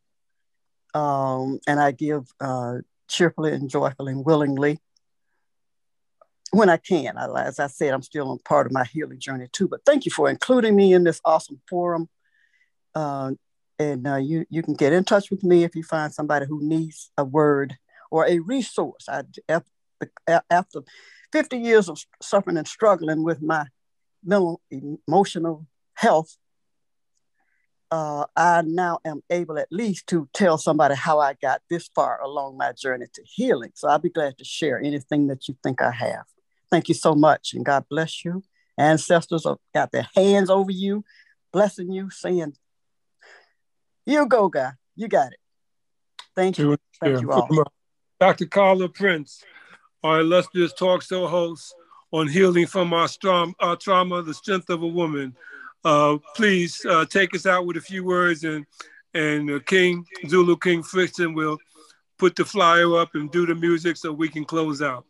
um, 0.93 1.59
and 1.67 1.79
I 1.79 1.91
give 1.91 2.25
uh, 2.39 2.77
cheerfully 3.07 3.53
and 3.53 3.69
joyfully 3.69 4.13
and 4.13 4.25
willingly 4.25 4.79
when 6.51 6.69
I 6.69 6.77
can. 6.77 7.17
I, 7.17 7.43
as 7.43 7.59
I 7.59 7.67
said, 7.67 7.93
I'm 7.93 8.01
still 8.01 8.29
on 8.29 8.39
part 8.39 8.65
of 8.67 8.73
my 8.73 8.85
healing 8.85 9.19
journey 9.19 9.47
too. 9.51 9.67
But 9.67 9.81
thank 9.85 10.05
you 10.05 10.11
for 10.11 10.29
including 10.29 10.75
me 10.75 10.93
in 10.93 11.03
this 11.03 11.21
awesome 11.23 11.61
forum. 11.69 12.09
Uh, 12.95 13.33
and 13.77 14.07
uh, 14.07 14.15
you 14.17 14.45
you 14.49 14.63
can 14.63 14.73
get 14.73 14.93
in 14.93 15.03
touch 15.03 15.31
with 15.31 15.43
me 15.43 15.63
if 15.63 15.75
you 15.75 15.83
find 15.83 16.13
somebody 16.13 16.45
who 16.47 16.59
needs 16.67 17.11
a 17.17 17.23
word 17.23 17.77
or 18.11 18.27
a 18.27 18.39
resource. 18.39 19.07
I, 19.07 19.23
after 20.49 20.81
50 21.31 21.57
years 21.57 21.89
of 21.89 21.99
suffering 22.21 22.57
and 22.57 22.67
struggling 22.67 23.23
with 23.23 23.41
my 23.41 23.67
mental 24.23 24.61
emotional 25.07 25.67
health, 25.93 26.37
uh, 27.91 28.25
I 28.35 28.61
now 28.61 28.99
am 29.03 29.21
able 29.29 29.57
at 29.57 29.67
least 29.71 30.07
to 30.07 30.29
tell 30.33 30.57
somebody 30.57 30.95
how 30.95 31.19
I 31.19 31.33
got 31.41 31.61
this 31.69 31.89
far 31.93 32.21
along 32.21 32.57
my 32.57 32.71
journey 32.71 33.07
to 33.13 33.23
healing. 33.25 33.71
So 33.73 33.89
I'll 33.89 33.99
be 33.99 34.09
glad 34.09 34.37
to 34.37 34.45
share 34.45 34.79
anything 34.79 35.27
that 35.27 35.47
you 35.47 35.57
think 35.63 35.81
I 35.81 35.91
have. 35.91 36.25
Thank 36.69 36.87
you 36.87 36.93
so 36.93 37.15
much, 37.15 37.53
and 37.53 37.65
God 37.65 37.85
bless 37.89 38.23
you. 38.23 38.43
Ancestors 38.77 39.45
have 39.45 39.57
got 39.73 39.91
their 39.91 40.07
hands 40.15 40.49
over 40.49 40.71
you, 40.71 41.03
blessing 41.51 41.91
you, 41.91 42.09
saying, 42.11 42.53
You 44.05 44.27
go, 44.27 44.49
guy. 44.49 44.73
You 44.95 45.07
got 45.07 45.33
it. 45.33 45.39
Thank 46.35 46.57
you. 46.59 46.77
Thank 47.01 47.21
you 47.21 47.31
all. 47.31 47.49
Dr. 48.19 48.45
Carla 48.45 48.89
Prince, 48.89 49.43
our 50.03 50.19
illustrious 50.19 50.73
talk 50.73 51.01
show 51.01 51.27
host 51.27 51.73
on 52.11 52.27
healing 52.27 52.67
from 52.67 52.93
our, 52.93 53.07
our 53.59 53.75
trauma, 53.75 54.21
the 54.21 54.33
strength 54.33 54.69
of 54.69 54.83
a 54.83 54.87
woman. 54.87 55.35
Uh, 55.85 56.17
please 56.35 56.85
uh, 56.85 57.05
take 57.05 57.33
us 57.35 57.45
out 57.45 57.65
with 57.65 57.77
a 57.77 57.81
few 57.81 58.03
words, 58.03 58.43
and 58.43 58.65
and 59.13 59.49
uh, 59.49 59.59
King 59.65 60.05
Zulu 60.27 60.57
King 60.57 60.83
Friction 60.83 61.33
will 61.33 61.57
put 62.17 62.35
the 62.35 62.45
flyer 62.45 62.97
up 62.97 63.15
and 63.15 63.31
do 63.31 63.45
the 63.45 63.55
music 63.55 63.95
so 63.97 64.11
we 64.11 64.27
can 64.27 64.43
close 64.43 64.81
out. 64.81 65.05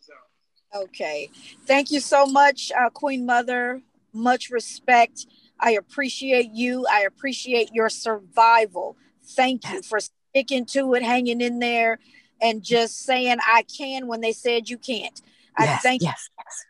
Okay, 0.75 1.29
thank 1.65 1.89
you 1.89 1.99
so 1.99 2.27
much, 2.27 2.71
uh, 2.71 2.89
Queen 2.91 3.25
Mother. 3.25 3.81
Much 4.13 4.51
respect. 4.51 5.25
I 5.59 5.71
appreciate 5.71 6.51
you. 6.51 6.85
I 6.89 7.01
appreciate 7.01 7.71
your 7.73 7.89
survival. 7.89 8.95
Thank 9.23 9.69
you 9.71 9.81
for 9.81 9.99
sticking 9.99 10.65
to 10.67 10.93
it, 10.93 11.03
hanging 11.03 11.41
in 11.41 11.59
there, 11.59 11.99
and 12.41 12.63
just 12.63 12.99
saying 12.99 13.37
I 13.45 13.63
can 13.63 14.07
when 14.07 14.21
they 14.21 14.31
said 14.31 14.69
you 14.69 14.77
can't. 14.77 15.19
I 15.57 15.65
yes, 15.65 15.81
thank 15.81 16.01
yes, 16.03 16.29
you. 16.37 16.68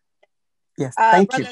Yes. 0.80 0.96
Uh, 0.98 1.12
thank 1.12 1.38
you. 1.38 1.46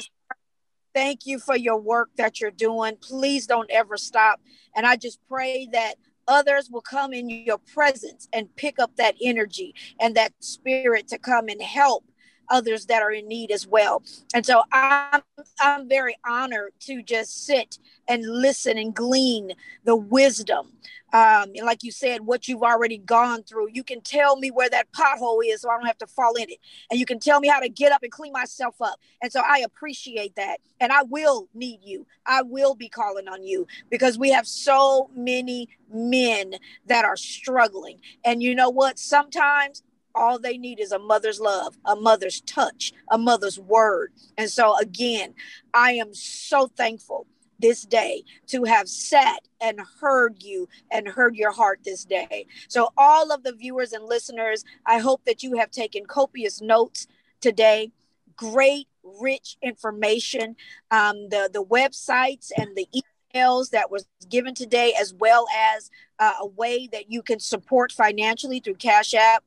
Thank 0.94 1.26
you 1.26 1.38
for 1.38 1.54
your 1.54 1.78
work 1.78 2.08
that 2.16 2.40
you're 2.40 2.50
doing. 2.50 2.96
Please 3.00 3.46
don't 3.46 3.70
ever 3.70 3.96
stop. 3.96 4.40
And 4.74 4.86
I 4.86 4.96
just 4.96 5.20
pray 5.28 5.68
that 5.72 5.94
others 6.26 6.70
will 6.70 6.80
come 6.80 7.12
in 7.12 7.28
your 7.28 7.58
presence 7.58 8.26
and 8.32 8.54
pick 8.56 8.78
up 8.80 8.96
that 8.96 9.14
energy 9.22 9.74
and 10.00 10.14
that 10.16 10.32
spirit 10.40 11.06
to 11.08 11.18
come 11.18 11.48
and 11.48 11.62
help 11.62 12.04
others 12.50 12.86
that 12.86 13.02
are 13.02 13.12
in 13.12 13.28
need 13.28 13.50
as 13.50 13.66
well. 13.66 14.02
And 14.34 14.44
so 14.44 14.62
I'm 14.72 15.22
I'm 15.60 15.88
very 15.88 16.16
honored 16.26 16.72
to 16.80 17.02
just 17.02 17.46
sit 17.46 17.78
and 18.08 18.22
listen 18.24 18.78
and 18.78 18.94
glean 18.94 19.52
the 19.84 19.96
wisdom. 19.96 20.72
Um, 21.12 21.52
and 21.56 21.64
like 21.64 21.82
you 21.82 21.90
said, 21.90 22.20
what 22.22 22.48
you've 22.48 22.62
already 22.62 22.98
gone 22.98 23.42
through, 23.42 23.68
you 23.72 23.82
can 23.82 24.02
tell 24.02 24.36
me 24.36 24.50
where 24.50 24.68
that 24.68 24.92
pothole 24.92 25.40
is 25.42 25.62
so 25.62 25.70
I 25.70 25.76
don't 25.78 25.86
have 25.86 25.98
to 25.98 26.06
fall 26.06 26.34
in 26.34 26.50
it. 26.50 26.58
And 26.90 27.00
you 27.00 27.06
can 27.06 27.18
tell 27.18 27.40
me 27.40 27.48
how 27.48 27.60
to 27.60 27.68
get 27.68 27.92
up 27.92 28.02
and 28.02 28.12
clean 28.12 28.32
myself 28.32 28.74
up. 28.82 29.00
And 29.22 29.32
so 29.32 29.40
I 29.46 29.60
appreciate 29.60 30.36
that. 30.36 30.58
And 30.80 30.92
I 30.92 31.04
will 31.04 31.48
need 31.54 31.80
you. 31.82 32.06
I 32.26 32.42
will 32.42 32.74
be 32.74 32.90
calling 32.90 33.26
on 33.26 33.42
you 33.42 33.66
because 33.90 34.18
we 34.18 34.30
have 34.32 34.46
so 34.46 35.08
many 35.14 35.68
men 35.90 36.54
that 36.86 37.06
are 37.06 37.16
struggling. 37.16 38.00
And 38.24 38.42
you 38.42 38.54
know 38.54 38.70
what? 38.70 38.98
Sometimes 38.98 39.82
all 40.18 40.38
they 40.38 40.58
need 40.58 40.80
is 40.80 40.92
a 40.92 40.98
mother's 40.98 41.40
love, 41.40 41.78
a 41.84 41.96
mother's 41.96 42.40
touch, 42.42 42.92
a 43.10 43.18
mother's 43.18 43.58
word. 43.58 44.12
And 44.36 44.50
so, 44.50 44.76
again, 44.78 45.34
I 45.72 45.92
am 45.92 46.14
so 46.14 46.66
thankful 46.66 47.26
this 47.58 47.82
day 47.82 48.22
to 48.46 48.64
have 48.64 48.88
sat 48.88 49.40
and 49.60 49.80
heard 50.00 50.42
you 50.42 50.68
and 50.92 51.08
heard 51.08 51.36
your 51.36 51.52
heart 51.52 51.80
this 51.84 52.04
day. 52.04 52.46
So, 52.68 52.88
all 52.96 53.32
of 53.32 53.42
the 53.42 53.52
viewers 53.52 53.92
and 53.92 54.04
listeners, 54.04 54.64
I 54.86 54.98
hope 54.98 55.24
that 55.26 55.42
you 55.42 55.56
have 55.56 55.70
taken 55.70 56.06
copious 56.06 56.60
notes 56.60 57.06
today. 57.40 57.92
Great, 58.36 58.86
rich 59.20 59.56
information. 59.62 60.56
Um, 60.90 61.28
the 61.28 61.50
the 61.52 61.64
websites 61.64 62.50
and 62.56 62.76
the 62.76 62.86
emails 63.34 63.70
that 63.70 63.90
was 63.90 64.06
given 64.28 64.54
today, 64.54 64.94
as 64.98 65.12
well 65.14 65.46
as 65.74 65.90
uh, 66.18 66.34
a 66.40 66.46
way 66.46 66.88
that 66.92 67.10
you 67.10 67.22
can 67.22 67.40
support 67.40 67.92
financially 67.92 68.60
through 68.60 68.74
Cash 68.74 69.14
App 69.14 69.44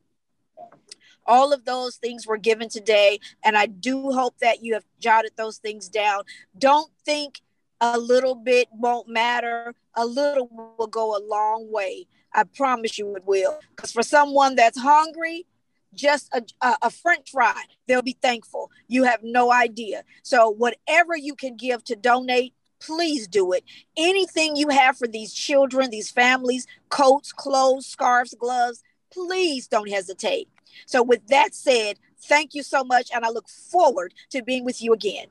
all 1.26 1.54
of 1.54 1.66
those 1.66 1.96
things 1.96 2.28
were 2.28 2.38
given 2.38 2.70
today. 2.70 3.20
And 3.44 3.58
I 3.58 3.68
do 3.68 4.12
hope 4.12 4.38
that 4.40 4.64
you 4.64 4.74
have 4.74 4.86
jotted 5.00 5.32
those 5.38 5.58
things 5.58 5.90
down. 5.90 6.24
Don't 6.58 6.92
think 7.06 7.42
a 7.80 7.98
little 7.98 8.36
bit 8.36 8.68
won't 8.72 9.08
matter. 9.08 9.74
A 9.96 10.06
little 10.06 10.50
will 10.78 10.88
go 10.88 11.16
a 11.16 11.22
long 11.24 11.72
way. 11.72 12.08
I 12.34 12.44
promise 12.44 12.98
you 12.98 13.16
it 13.16 13.26
will. 13.26 13.60
Because 13.76 13.92
for 13.92 14.04
someone 14.04 14.56
that's 14.56 14.80
hungry, 14.80 15.46
just 15.94 16.30
a, 16.34 16.44
a, 16.66 16.78
a, 16.84 16.90
french 16.90 17.32
fry, 17.32 17.64
they'll 17.88 18.02
be 18.02 18.18
thankful. 18.22 18.72
You 18.88 19.04
have 19.04 19.20
no 19.24 19.52
idea. 19.52 20.04
So, 20.24 20.50
whatever 20.50 21.18
you 21.18 21.36
can 21.36 21.58
give 21.58 21.84
to 21.86 21.98
donate, 21.98 22.54
please 22.80 23.28
do 23.28 23.52
it. 23.52 23.66
Anything 23.98 24.56
you 24.56 24.70
have 24.70 24.98
for 24.98 25.08
these 25.08 25.34
children, 25.34 25.90
these 25.90 26.10
families, 26.10 26.66
coats, 26.88 27.34
clothes, 27.34 27.88
scarves, 27.88 28.34
gloves, 28.34 28.82
please 29.12 29.68
don't 29.68 29.90
hesitate. 29.90 30.50
So, 30.86 31.04
with 31.04 31.28
that 31.28 31.54
said, 31.54 32.00
thank 32.24 32.54
you 32.56 32.64
so 32.64 32.84
much, 32.84 33.10
and 33.14 33.26
I 33.26 33.30
look 33.30 33.50
forward 33.50 34.14
to 34.32 34.42
being 34.42 34.66
with 34.66 34.82
you 34.82 34.94
again. 34.94 35.28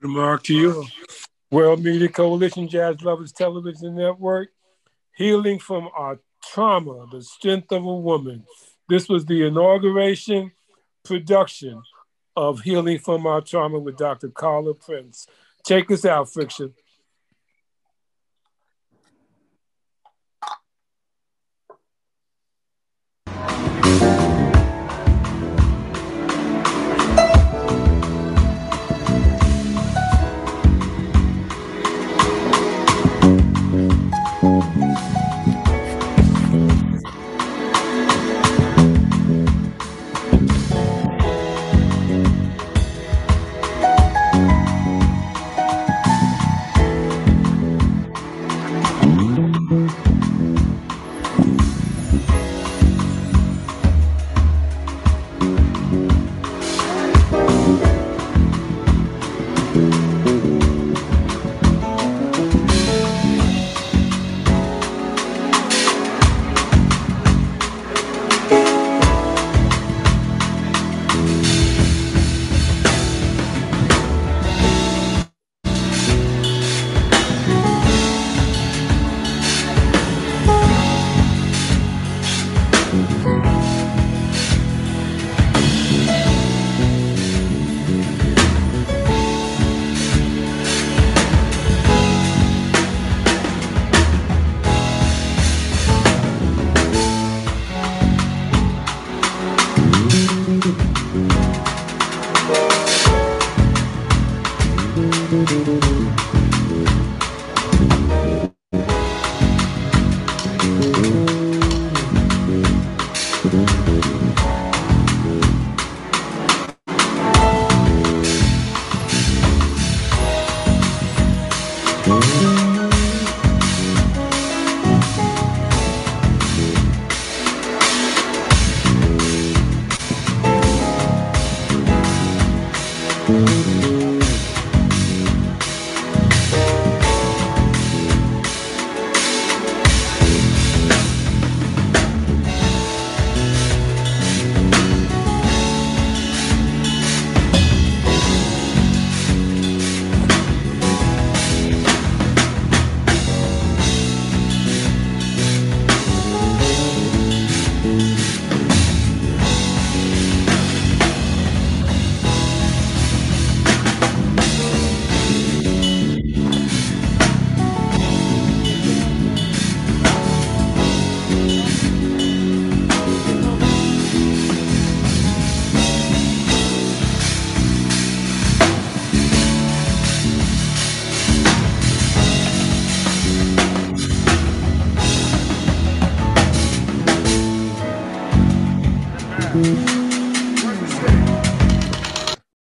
Remark 0.00 0.42
to 0.44 0.54
you. 0.54 0.86
World 1.50 1.82
Media 1.82 2.08
Coalition 2.08 2.68
Jazz 2.68 3.00
Lovers 3.02 3.32
Television 3.32 3.94
Network, 3.94 4.48
Healing 5.16 5.58
from 5.58 5.88
Our 5.96 6.18
Trauma, 6.42 7.06
the 7.10 7.22
Strength 7.22 7.72
of 7.72 7.84
a 7.84 7.94
Woman. 7.94 8.44
This 8.88 9.08
was 9.08 9.24
the 9.24 9.46
inauguration 9.46 10.52
production 11.04 11.80
of 12.36 12.60
Healing 12.60 12.98
from 12.98 13.26
Our 13.26 13.40
Trauma 13.40 13.78
with 13.78 13.96
Dr. 13.96 14.28
Carla 14.28 14.74
Prince. 14.74 15.26
Take 15.64 15.90
us 15.90 16.04
out, 16.04 16.32
Friction. 16.32 16.74